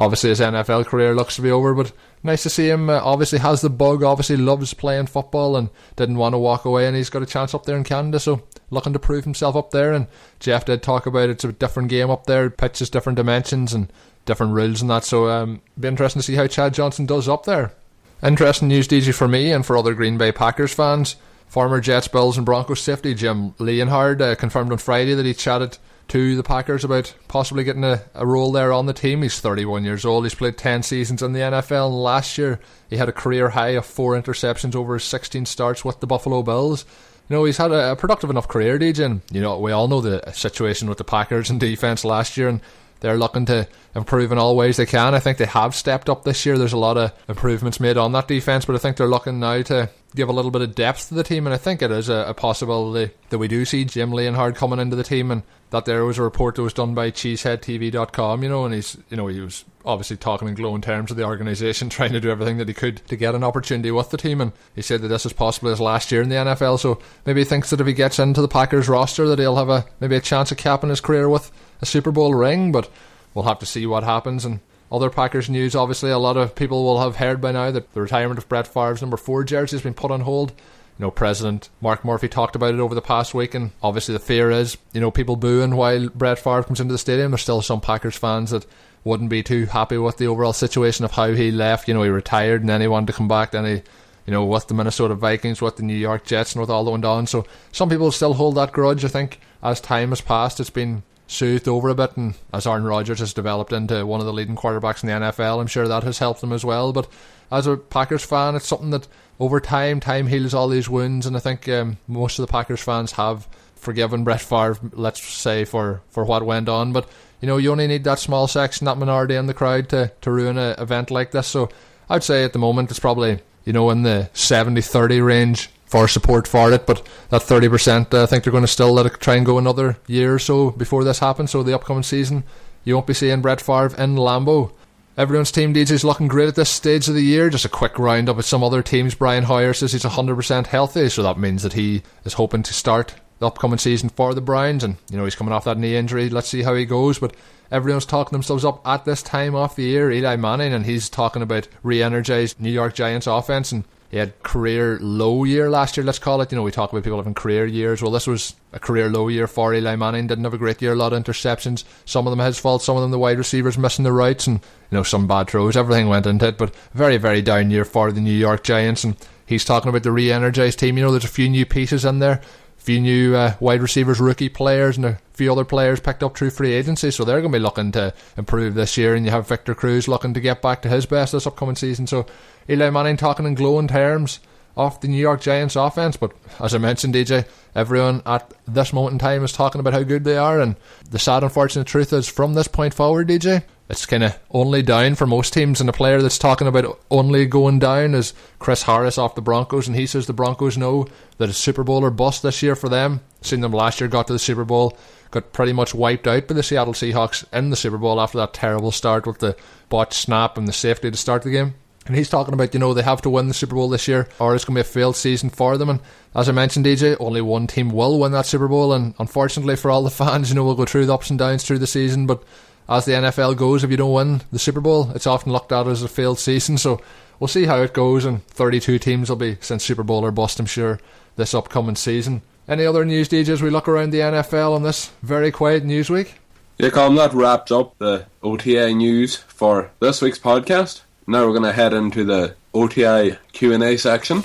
obviously 0.00 0.30
his 0.30 0.40
NFL 0.40 0.86
career 0.86 1.14
looks 1.14 1.36
to 1.36 1.42
be 1.42 1.50
over, 1.50 1.74
but 1.74 1.92
nice 2.22 2.42
to 2.44 2.50
see 2.50 2.70
him. 2.70 2.88
Uh, 2.88 3.00
obviously 3.04 3.38
has 3.38 3.60
the 3.60 3.68
bug, 3.68 4.02
obviously 4.02 4.38
loves 4.38 4.72
playing 4.72 5.06
football 5.06 5.56
and 5.56 5.68
didn't 5.94 6.16
want 6.16 6.32
to 6.32 6.38
walk 6.38 6.64
away, 6.64 6.86
and 6.86 6.96
he's 6.96 7.10
got 7.10 7.22
a 7.22 7.26
chance 7.26 7.54
up 7.54 7.66
there 7.66 7.76
in 7.76 7.84
Canada, 7.84 8.18
so 8.18 8.42
looking 8.70 8.94
to 8.94 8.98
prove 8.98 9.24
himself 9.24 9.54
up 9.54 9.72
there. 9.72 9.92
And 9.92 10.06
Jeff 10.40 10.64
did 10.64 10.82
talk 10.82 11.04
about 11.04 11.28
it's 11.28 11.44
a 11.44 11.52
different 11.52 11.90
game 11.90 12.10
up 12.10 12.24
there, 12.24 12.48
pitches 12.48 12.88
different 12.88 13.18
dimensions 13.18 13.74
and 13.74 13.92
different 14.24 14.54
rules 14.54 14.80
and 14.80 14.90
that, 14.90 15.04
so 15.04 15.28
um, 15.28 15.60
be 15.78 15.88
interesting 15.88 16.20
to 16.20 16.26
see 16.26 16.34
how 16.34 16.46
Chad 16.46 16.72
Johnson 16.72 17.04
does 17.04 17.28
up 17.28 17.44
there. 17.44 17.74
Interesting 18.22 18.68
news, 18.68 18.88
DJ, 18.88 19.14
for 19.14 19.28
me 19.28 19.52
and 19.52 19.64
for 19.64 19.76
other 19.76 19.94
Green 19.94 20.18
Bay 20.18 20.32
Packers 20.32 20.72
fans. 20.72 21.16
Former 21.46 21.80
Jets, 21.80 22.06
Bills, 22.06 22.36
and 22.36 22.46
Broncos 22.46 22.80
safety 22.80 23.12
Jim 23.12 23.54
Leonhard 23.58 24.22
uh, 24.22 24.34
confirmed 24.36 24.70
on 24.70 24.78
Friday 24.78 25.14
that 25.14 25.26
he 25.26 25.34
chatted 25.34 25.78
to 26.10 26.34
the 26.34 26.42
Packers 26.42 26.82
about 26.82 27.14
possibly 27.28 27.62
getting 27.62 27.84
a, 27.84 28.02
a 28.14 28.26
role 28.26 28.50
there 28.50 28.72
on 28.72 28.86
the 28.86 28.92
team. 28.92 29.22
He's 29.22 29.38
31 29.38 29.84
years 29.84 30.04
old. 30.04 30.24
He's 30.24 30.34
played 30.34 30.58
10 30.58 30.82
seasons 30.82 31.22
in 31.22 31.32
the 31.32 31.38
NFL. 31.38 31.86
And 31.86 32.02
last 32.02 32.36
year, 32.36 32.58
he 32.88 32.96
had 32.96 33.08
a 33.08 33.12
career 33.12 33.50
high 33.50 33.70
of 33.70 33.86
four 33.86 34.20
interceptions 34.20 34.74
over 34.74 34.94
his 34.94 35.04
16 35.04 35.46
starts 35.46 35.84
with 35.84 36.00
the 36.00 36.08
Buffalo 36.08 36.42
Bills. 36.42 36.84
You 37.28 37.36
know, 37.36 37.44
he's 37.44 37.58
had 37.58 37.70
a, 37.70 37.92
a 37.92 37.96
productive 37.96 38.28
enough 38.28 38.48
career, 38.48 38.76
DJ. 38.76 39.04
And, 39.04 39.20
you 39.30 39.40
know, 39.40 39.60
we 39.60 39.70
all 39.70 39.86
know 39.86 40.00
the 40.00 40.28
situation 40.32 40.88
with 40.88 40.98
the 40.98 41.04
Packers 41.04 41.48
and 41.48 41.60
defense 41.60 42.04
last 42.04 42.36
year. 42.36 42.48
And 42.48 42.60
they're 42.98 43.16
looking 43.16 43.46
to 43.46 43.68
improve 43.94 44.32
in 44.32 44.38
all 44.38 44.56
ways 44.56 44.78
they 44.78 44.86
can. 44.86 45.14
I 45.14 45.20
think 45.20 45.38
they 45.38 45.46
have 45.46 45.76
stepped 45.76 46.10
up 46.10 46.24
this 46.24 46.44
year. 46.44 46.58
There's 46.58 46.72
a 46.72 46.76
lot 46.78 46.96
of 46.96 47.12
improvements 47.28 47.78
made 47.78 47.96
on 47.96 48.10
that 48.12 48.26
defense, 48.26 48.64
but 48.64 48.74
I 48.74 48.78
think 48.78 48.96
they're 48.96 49.06
looking 49.06 49.38
now 49.38 49.62
to 49.62 49.88
give 50.14 50.28
a 50.28 50.32
little 50.32 50.50
bit 50.50 50.62
of 50.62 50.74
depth 50.74 51.08
to 51.08 51.14
the 51.14 51.22
team. 51.22 51.46
And 51.46 51.54
I 51.54 51.58
think 51.58 51.82
it 51.82 51.90
is 51.90 52.08
a, 52.08 52.26
a 52.28 52.34
possibility 52.34 53.14
that 53.30 53.38
we 53.38 53.48
do 53.48 53.64
see 53.64 53.84
Jim 53.84 54.12
Leonhard 54.12 54.56
coming 54.56 54.78
into 54.78 54.96
the 54.96 55.04
team 55.04 55.30
and 55.30 55.42
that 55.70 55.84
there 55.84 56.04
was 56.04 56.18
a 56.18 56.22
report 56.22 56.56
that 56.56 56.62
was 56.62 56.72
done 56.72 56.94
by 56.94 57.10
cheeseheadtv.com, 57.10 58.42
you 58.42 58.48
know, 58.48 58.64
and 58.64 58.74
he's, 58.74 58.96
you 59.08 59.16
know, 59.16 59.28
he 59.28 59.40
was 59.40 59.64
obviously 59.84 60.16
talking 60.16 60.48
in 60.48 60.54
glowing 60.54 60.82
terms 60.82 61.10
of 61.10 61.16
the 61.16 61.24
organisation, 61.24 61.88
trying 61.90 62.12
to 62.12 62.20
do 62.20 62.30
everything 62.30 62.58
that 62.58 62.68
he 62.68 62.74
could 62.74 62.96
to 63.06 63.16
get 63.16 63.34
an 63.34 63.44
opportunity 63.44 63.90
with 63.90 64.10
the 64.10 64.16
team, 64.16 64.40
and 64.40 64.52
he 64.74 64.82
said 64.82 65.00
that 65.00 65.08
this 65.08 65.24
is 65.24 65.32
possibly 65.32 65.70
his 65.70 65.80
last 65.80 66.10
year 66.10 66.22
in 66.22 66.28
the 66.28 66.34
NFL, 66.34 66.78
so 66.80 66.98
maybe 67.24 67.40
he 67.40 67.44
thinks 67.44 67.70
that 67.70 67.80
if 67.80 67.86
he 67.86 67.92
gets 67.92 68.18
into 68.18 68.42
the 68.42 68.48
Packers 68.48 68.88
roster 68.88 69.28
that 69.28 69.38
he'll 69.38 69.56
have 69.56 69.68
a 69.68 69.86
maybe 70.00 70.16
a 70.16 70.20
chance 70.20 70.50
of 70.50 70.58
capping 70.58 70.90
his 70.90 71.00
career 71.00 71.28
with 71.28 71.50
a 71.80 71.86
Super 71.86 72.10
Bowl 72.10 72.34
ring, 72.34 72.72
but 72.72 72.90
we'll 73.34 73.44
have 73.44 73.60
to 73.60 73.66
see 73.66 73.86
what 73.86 74.02
happens. 74.02 74.44
And 74.44 74.60
other 74.92 75.10
Packers 75.10 75.48
news, 75.48 75.74
obviously, 75.74 76.10
a 76.10 76.18
lot 76.18 76.36
of 76.36 76.54
people 76.54 76.84
will 76.84 77.00
have 77.00 77.16
heard 77.16 77.40
by 77.40 77.52
now 77.52 77.70
that 77.70 77.92
the 77.92 78.00
retirement 78.00 78.38
of 78.38 78.48
Brett 78.48 78.66
Favre's 78.66 79.00
number 79.00 79.16
four 79.16 79.44
jersey 79.44 79.76
has 79.76 79.82
been 79.82 79.94
put 79.94 80.10
on 80.10 80.22
hold. 80.22 80.50
You 80.98 81.06
know, 81.06 81.10
President 81.10 81.70
Mark 81.80 82.04
Murphy 82.04 82.28
talked 82.28 82.56
about 82.56 82.74
it 82.74 82.80
over 82.80 82.94
the 82.94 83.00
past 83.00 83.32
week, 83.32 83.54
and 83.54 83.70
obviously 83.82 84.12
the 84.12 84.18
fear 84.18 84.50
is, 84.50 84.76
you 84.92 85.00
know, 85.00 85.10
people 85.10 85.36
booing 85.36 85.76
while 85.76 86.08
Brett 86.08 86.38
Favre 86.38 86.64
comes 86.64 86.80
into 86.80 86.92
the 86.92 86.98
stadium. 86.98 87.30
There's 87.30 87.42
still 87.42 87.62
some 87.62 87.80
Packers 87.80 88.16
fans 88.16 88.50
that 88.50 88.66
wouldn't 89.04 89.30
be 89.30 89.42
too 89.42 89.66
happy 89.66 89.96
with 89.96 90.18
the 90.18 90.26
overall 90.26 90.52
situation 90.52 91.04
of 91.04 91.12
how 91.12 91.32
he 91.32 91.50
left. 91.50 91.88
You 91.88 91.94
know, 91.94 92.02
he 92.02 92.10
retired 92.10 92.60
and 92.60 92.68
then 92.68 92.80
he 92.80 92.88
wanted 92.88 93.06
to 93.06 93.12
come 93.12 93.28
back, 93.28 93.52
then 93.52 93.64
he, 93.64 93.82
you 94.26 94.32
know, 94.32 94.44
with 94.44 94.68
the 94.68 94.74
Minnesota 94.74 95.14
Vikings, 95.14 95.62
with 95.62 95.76
the 95.76 95.84
New 95.84 95.94
York 95.94 96.24
Jets, 96.26 96.52
and 96.52 96.60
with 96.60 96.68
all 96.68 96.84
that 96.84 96.90
went 96.90 97.04
on. 97.04 97.26
So 97.26 97.46
some 97.72 97.88
people 97.88 98.10
still 98.12 98.34
hold 98.34 98.56
that 98.56 98.72
grudge. 98.72 99.04
I 99.04 99.08
think 99.08 99.40
as 99.62 99.80
time 99.80 100.10
has 100.10 100.20
passed, 100.20 100.60
it's 100.60 100.68
been 100.68 101.02
soothed 101.30 101.68
over 101.68 101.88
a 101.88 101.94
bit, 101.94 102.16
and 102.16 102.34
as 102.52 102.66
Aaron 102.66 102.84
Rodgers 102.84 103.20
has 103.20 103.32
developed 103.32 103.72
into 103.72 104.04
one 104.04 104.20
of 104.20 104.26
the 104.26 104.32
leading 104.32 104.56
quarterbacks 104.56 105.02
in 105.02 105.08
the 105.08 105.26
NFL, 105.26 105.60
I'm 105.60 105.66
sure 105.66 105.86
that 105.86 106.02
has 106.02 106.18
helped 106.18 106.42
him 106.42 106.52
as 106.52 106.64
well. 106.64 106.92
But 106.92 107.08
as 107.50 107.66
a 107.66 107.76
Packers 107.76 108.24
fan, 108.24 108.56
it's 108.56 108.66
something 108.66 108.90
that 108.90 109.08
over 109.38 109.60
time, 109.60 110.00
time 110.00 110.26
heals 110.26 110.54
all 110.54 110.68
these 110.68 110.88
wounds, 110.88 111.26
and 111.26 111.36
I 111.36 111.40
think 111.40 111.68
um, 111.68 111.98
most 112.08 112.38
of 112.38 112.46
the 112.46 112.50
Packers 112.50 112.82
fans 112.82 113.12
have 113.12 113.46
forgiven 113.76 114.24
Brett 114.24 114.40
Favre, 114.40 114.76
let's 114.92 115.22
say, 115.22 115.64
for, 115.64 116.02
for 116.10 116.24
what 116.24 116.44
went 116.44 116.68
on. 116.68 116.92
But 116.92 117.08
you 117.40 117.46
know, 117.46 117.56
you 117.56 117.72
only 117.72 117.86
need 117.86 118.04
that 118.04 118.18
small 118.18 118.46
section, 118.46 118.84
that 118.84 118.98
minority 118.98 119.34
in 119.34 119.46
the 119.46 119.54
crowd 119.54 119.88
to, 119.90 120.12
to 120.20 120.30
ruin 120.30 120.58
an 120.58 120.78
event 120.78 121.10
like 121.10 121.30
this. 121.30 121.46
So 121.46 121.70
I'd 122.08 122.24
say 122.24 122.44
at 122.44 122.52
the 122.52 122.58
moment 122.58 122.90
it's 122.90 123.00
probably, 123.00 123.40
you 123.64 123.72
know, 123.72 123.90
in 123.90 124.02
the 124.02 124.28
70 124.34 124.80
30 124.82 125.20
range 125.20 125.70
for 125.90 126.06
support 126.06 126.46
for 126.46 126.72
it, 126.72 126.86
but 126.86 127.04
that 127.30 127.42
30%, 127.42 128.14
uh, 128.14 128.22
I 128.22 128.26
think 128.26 128.44
they're 128.44 128.52
going 128.52 128.62
to 128.62 128.68
still 128.68 128.92
let 128.92 129.06
it 129.06 129.20
try 129.20 129.34
and 129.34 129.44
go 129.44 129.58
another 129.58 129.96
year 130.06 130.34
or 130.34 130.38
so 130.38 130.70
before 130.70 131.02
this 131.02 131.18
happens. 131.18 131.50
So 131.50 131.64
the 131.64 131.74
upcoming 131.74 132.04
season, 132.04 132.44
you 132.84 132.94
won't 132.94 133.08
be 133.08 133.14
seeing 133.14 133.42
Brett 133.42 133.60
Favre 133.60 133.96
in 133.98 134.14
Lambeau. 134.14 134.70
Everyone's 135.16 135.50
team 135.50 135.74
DJ 135.74 135.90
is 135.90 136.04
looking 136.04 136.28
great 136.28 136.46
at 136.46 136.54
this 136.54 136.70
stage 136.70 137.08
of 137.08 137.14
the 137.14 137.22
year. 137.22 137.50
Just 137.50 137.64
a 137.64 137.68
quick 137.68 137.98
roundup 137.98 138.38
of 138.38 138.46
some 138.46 138.62
other 138.62 138.82
teams. 138.82 139.16
Brian 139.16 139.44
Hoyer 139.44 139.74
says 139.74 139.92
he's 139.92 140.04
100% 140.04 140.68
healthy, 140.68 141.08
so 141.08 141.24
that 141.24 141.38
means 141.38 141.64
that 141.64 141.72
he 141.72 142.02
is 142.24 142.34
hoping 142.34 142.62
to 142.62 142.72
start 142.72 143.16
the 143.40 143.48
upcoming 143.48 143.78
season 143.78 144.10
for 144.10 144.32
the 144.32 144.40
Browns. 144.40 144.84
And, 144.84 144.96
you 145.10 145.18
know, 145.18 145.24
he's 145.24 145.34
coming 145.34 145.52
off 145.52 145.64
that 145.64 145.76
knee 145.76 145.96
injury. 145.96 146.30
Let's 146.30 146.48
see 146.48 146.62
how 146.62 146.76
he 146.76 146.86
goes. 146.86 147.18
But 147.18 147.34
everyone's 147.72 148.06
talking 148.06 148.32
themselves 148.32 148.64
up 148.64 148.86
at 148.86 149.04
this 149.04 149.24
time 149.24 149.56
of 149.56 149.74
the 149.74 149.82
year. 149.82 150.12
Eli 150.12 150.36
Manning, 150.36 150.72
and 150.72 150.86
he's 150.86 151.10
talking 151.10 151.42
about 151.42 151.66
re 151.82 152.00
energized 152.00 152.60
New 152.60 152.70
York 152.70 152.94
Giants 152.94 153.26
offense. 153.26 153.72
And 153.72 153.82
he 154.10 154.16
had 154.16 154.42
career 154.42 154.98
low 155.00 155.44
year 155.44 155.70
last 155.70 155.96
year, 155.96 156.04
let's 156.04 156.18
call 156.18 156.40
it. 156.40 156.50
You 156.50 156.56
know, 156.56 156.64
we 156.64 156.72
talk 156.72 156.90
about 156.90 157.04
people 157.04 157.18
having 157.18 157.32
career 157.32 157.64
years. 157.64 158.02
Well, 158.02 158.10
this 158.10 158.26
was 158.26 158.56
a 158.72 158.80
career 158.80 159.08
low 159.08 159.28
year 159.28 159.46
for 159.46 159.72
Eli 159.72 159.94
Manning. 159.94 160.26
Didn't 160.26 160.42
have 160.42 160.54
a 160.54 160.58
great 160.58 160.82
year, 160.82 160.94
a 160.94 160.96
lot 160.96 161.12
of 161.12 161.22
interceptions. 161.22 161.84
Some 162.06 162.26
of 162.26 162.32
them 162.32 162.44
his 162.44 162.58
fault, 162.58 162.82
some 162.82 162.96
of 162.96 163.02
them 163.02 163.12
the 163.12 163.20
wide 163.20 163.38
receivers 163.38 163.78
missing 163.78 164.02
the 164.02 164.12
routes, 164.12 164.48
and 164.48 164.58
you 164.58 164.96
know 164.96 165.04
some 165.04 165.28
bad 165.28 165.48
throws. 165.48 165.76
Everything 165.76 166.08
went 166.08 166.26
into 166.26 166.48
it, 166.48 166.58
but 166.58 166.74
very, 166.92 167.18
very 167.18 167.40
down 167.40 167.70
year 167.70 167.84
for 167.84 168.10
the 168.10 168.20
New 168.20 168.32
York 168.32 168.64
Giants. 168.64 169.04
And 169.04 169.16
he's 169.46 169.64
talking 169.64 169.88
about 169.88 170.02
the 170.02 170.10
re-energized 170.10 170.80
team. 170.80 170.98
You 170.98 171.04
know, 171.04 171.12
there's 171.12 171.24
a 171.24 171.28
few 171.28 171.48
new 171.48 171.64
pieces 171.64 172.04
in 172.04 172.18
there 172.18 172.40
few 172.80 173.00
new 173.00 173.36
uh, 173.36 173.54
wide 173.60 173.82
receivers, 173.82 174.20
rookie 174.20 174.48
players, 174.48 174.96
and 174.96 175.04
a 175.04 175.18
few 175.34 175.52
other 175.52 175.64
players 175.64 176.00
picked 176.00 176.22
up 176.22 176.36
through 176.36 176.50
free 176.50 176.72
agency. 176.72 177.10
So 177.10 177.24
they're 177.24 177.40
going 177.40 177.52
to 177.52 177.58
be 177.58 177.62
looking 177.62 177.92
to 177.92 178.14
improve 178.36 178.74
this 178.74 178.96
year. 178.96 179.14
And 179.14 179.24
you 179.24 179.30
have 179.30 179.46
Victor 179.46 179.74
Cruz 179.74 180.08
looking 180.08 180.34
to 180.34 180.40
get 180.40 180.62
back 180.62 180.82
to 180.82 180.88
his 180.88 181.06
best 181.06 181.32
this 181.32 181.46
upcoming 181.46 181.76
season. 181.76 182.06
So 182.06 182.26
Eli 182.68 182.90
Manning 182.90 183.18
talking 183.18 183.46
in 183.46 183.54
glowing 183.54 183.86
terms 183.86 184.40
off 184.76 185.00
the 185.00 185.08
New 185.08 185.18
York 185.18 185.42
Giants 185.42 185.76
offense. 185.76 186.16
But 186.16 186.32
as 186.58 186.74
I 186.74 186.78
mentioned, 186.78 187.14
DJ, 187.14 187.46
everyone 187.74 188.22
at 188.24 188.52
this 188.66 188.92
moment 188.92 189.12
in 189.12 189.18
time 189.18 189.44
is 189.44 189.52
talking 189.52 189.80
about 189.80 189.92
how 189.92 190.02
good 190.02 190.24
they 190.24 190.38
are. 190.38 190.60
And 190.60 190.76
the 191.10 191.18
sad, 191.18 191.42
unfortunate 191.42 191.86
truth 191.86 192.12
is, 192.14 192.28
from 192.28 192.54
this 192.54 192.68
point 192.68 192.94
forward, 192.94 193.28
DJ, 193.28 193.62
it's 193.90 194.06
kind 194.06 194.22
of 194.22 194.38
only 194.52 194.82
down 194.82 195.16
for 195.16 195.26
most 195.26 195.52
teams. 195.52 195.80
And 195.80 195.88
the 195.88 195.92
player 195.92 196.22
that's 196.22 196.38
talking 196.38 196.68
about 196.68 197.00
only 197.10 197.44
going 197.44 197.80
down 197.80 198.14
is 198.14 198.32
Chris 198.60 198.84
Harris 198.84 199.18
off 199.18 199.34
the 199.34 199.42
Broncos. 199.42 199.88
And 199.88 199.96
he 199.96 200.06
says 200.06 200.26
the 200.26 200.32
Broncos 200.32 200.78
know 200.78 201.08
that 201.38 201.48
it's 201.48 201.58
Super 201.58 201.82
Bowl 201.82 202.04
or 202.04 202.10
bust 202.10 202.42
this 202.42 202.62
year 202.62 202.76
for 202.76 202.88
them. 202.88 203.20
Seen 203.42 203.60
them 203.60 203.72
last 203.72 204.00
year, 204.00 204.08
got 204.08 204.28
to 204.28 204.32
the 204.32 204.38
Super 204.38 204.64
Bowl, 204.64 204.96
got 205.32 205.52
pretty 205.52 205.72
much 205.72 205.94
wiped 205.94 206.28
out 206.28 206.46
by 206.46 206.54
the 206.54 206.62
Seattle 206.62 206.92
Seahawks 206.92 207.44
in 207.52 207.70
the 207.70 207.76
Super 207.76 207.98
Bowl 207.98 208.20
after 208.20 208.38
that 208.38 208.54
terrible 208.54 208.92
start 208.92 209.26
with 209.26 209.38
the 209.40 209.56
botch 209.88 210.14
snap 210.14 210.56
and 210.56 210.68
the 210.68 210.72
safety 210.72 211.10
to 211.10 211.16
start 211.16 211.42
the 211.42 211.50
game. 211.50 211.74
And 212.06 212.16
he's 212.16 212.30
talking 212.30 212.54
about, 212.54 212.72
you 212.72 212.80
know, 212.80 212.94
they 212.94 213.02
have 213.02 213.22
to 213.22 213.30
win 213.30 213.48
the 213.48 213.54
Super 213.54 213.74
Bowl 213.74 213.88
this 213.88 214.08
year 214.08 214.28
or 214.38 214.54
it's 214.54 214.64
going 214.64 214.74
to 214.74 214.78
be 214.78 214.88
a 214.88 214.92
failed 214.92 215.16
season 215.16 215.50
for 215.50 215.76
them. 215.76 215.90
And 215.90 216.00
as 216.34 216.48
I 216.48 216.52
mentioned, 216.52 216.86
DJ, 216.86 217.16
only 217.20 217.40
one 217.40 217.66
team 217.66 217.90
will 217.90 218.18
win 218.18 218.32
that 218.32 218.46
Super 218.46 218.68
Bowl. 218.68 218.92
And 218.92 219.14
unfortunately 219.18 219.76
for 219.76 219.90
all 219.90 220.02
the 220.02 220.10
fans, 220.10 220.48
you 220.48 220.54
know, 220.54 220.64
we'll 220.64 220.74
go 220.74 220.86
through 220.86 221.06
the 221.06 221.14
ups 221.14 221.30
and 221.30 221.38
downs 221.38 221.64
through 221.64 221.78
the 221.78 221.86
season. 221.86 222.26
But 222.26 222.42
as 222.88 223.04
the 223.04 223.12
NFL 223.12 223.56
goes, 223.56 223.84
if 223.84 223.90
you 223.90 223.96
don't 223.96 224.12
win 224.12 224.42
the 224.50 224.58
Super 224.58 224.80
Bowl, 224.80 225.10
it's 225.14 225.26
often 225.26 225.52
looked 225.52 225.72
at 225.72 225.86
as 225.86 226.02
a 226.02 226.08
failed 226.08 226.38
season. 226.38 226.76
So 226.76 227.00
we'll 227.38 227.48
see 227.48 227.66
how 227.66 227.80
it 227.82 227.94
goes. 227.94 228.24
And 228.24 228.44
32 228.48 228.98
teams 228.98 229.28
will 229.28 229.36
be 229.36 229.58
since 229.60 229.84
Super 229.84 230.02
Bowl 230.02 230.24
or 230.24 230.32
bust, 230.32 230.58
I'm 230.58 230.66
sure, 230.66 231.00
this 231.36 231.54
upcoming 231.54 231.96
season. 231.96 232.42
Any 232.68 232.84
other 232.84 233.04
news, 233.04 233.28
DJ, 233.28 233.48
as 233.48 233.62
we 233.62 233.70
look 233.70 233.88
around 233.88 234.10
the 234.10 234.20
NFL 234.20 234.74
on 234.74 234.82
this 234.82 235.12
very 235.22 235.50
quiet 235.50 235.84
news 235.84 236.10
week? 236.10 236.34
Yeah, 236.78 236.90
Colin, 236.90 237.16
that 237.16 237.34
wraps 237.34 237.70
up 237.70 237.98
the 237.98 238.26
OTA 238.42 238.94
news 238.94 239.36
for 239.36 239.90
this 240.00 240.22
week's 240.22 240.38
podcast. 240.38 241.02
Now 241.26 241.44
we're 241.44 241.52
going 241.52 241.64
to 241.64 241.72
head 241.72 241.92
into 241.92 242.24
the 242.24 242.54
OTI 242.74 243.36
Q&A 243.52 243.96
section. 243.96 244.42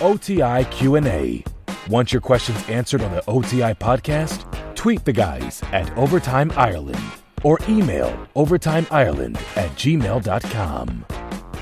OTI 0.00 0.64
Q&A. 0.70 1.44
Want 1.88 2.12
your 2.12 2.20
questions 2.20 2.68
answered 2.68 3.02
on 3.02 3.12
the 3.12 3.22
OTI 3.28 3.74
podcast? 3.74 4.44
Tweet 4.74 5.04
the 5.04 5.12
guys 5.12 5.62
at 5.72 5.96
Overtime 5.96 6.52
Ireland 6.56 7.19
or 7.42 7.58
email 7.68 8.10
overtimeireland 8.36 9.36
at 9.56 9.70
gmail.com. 9.76 11.04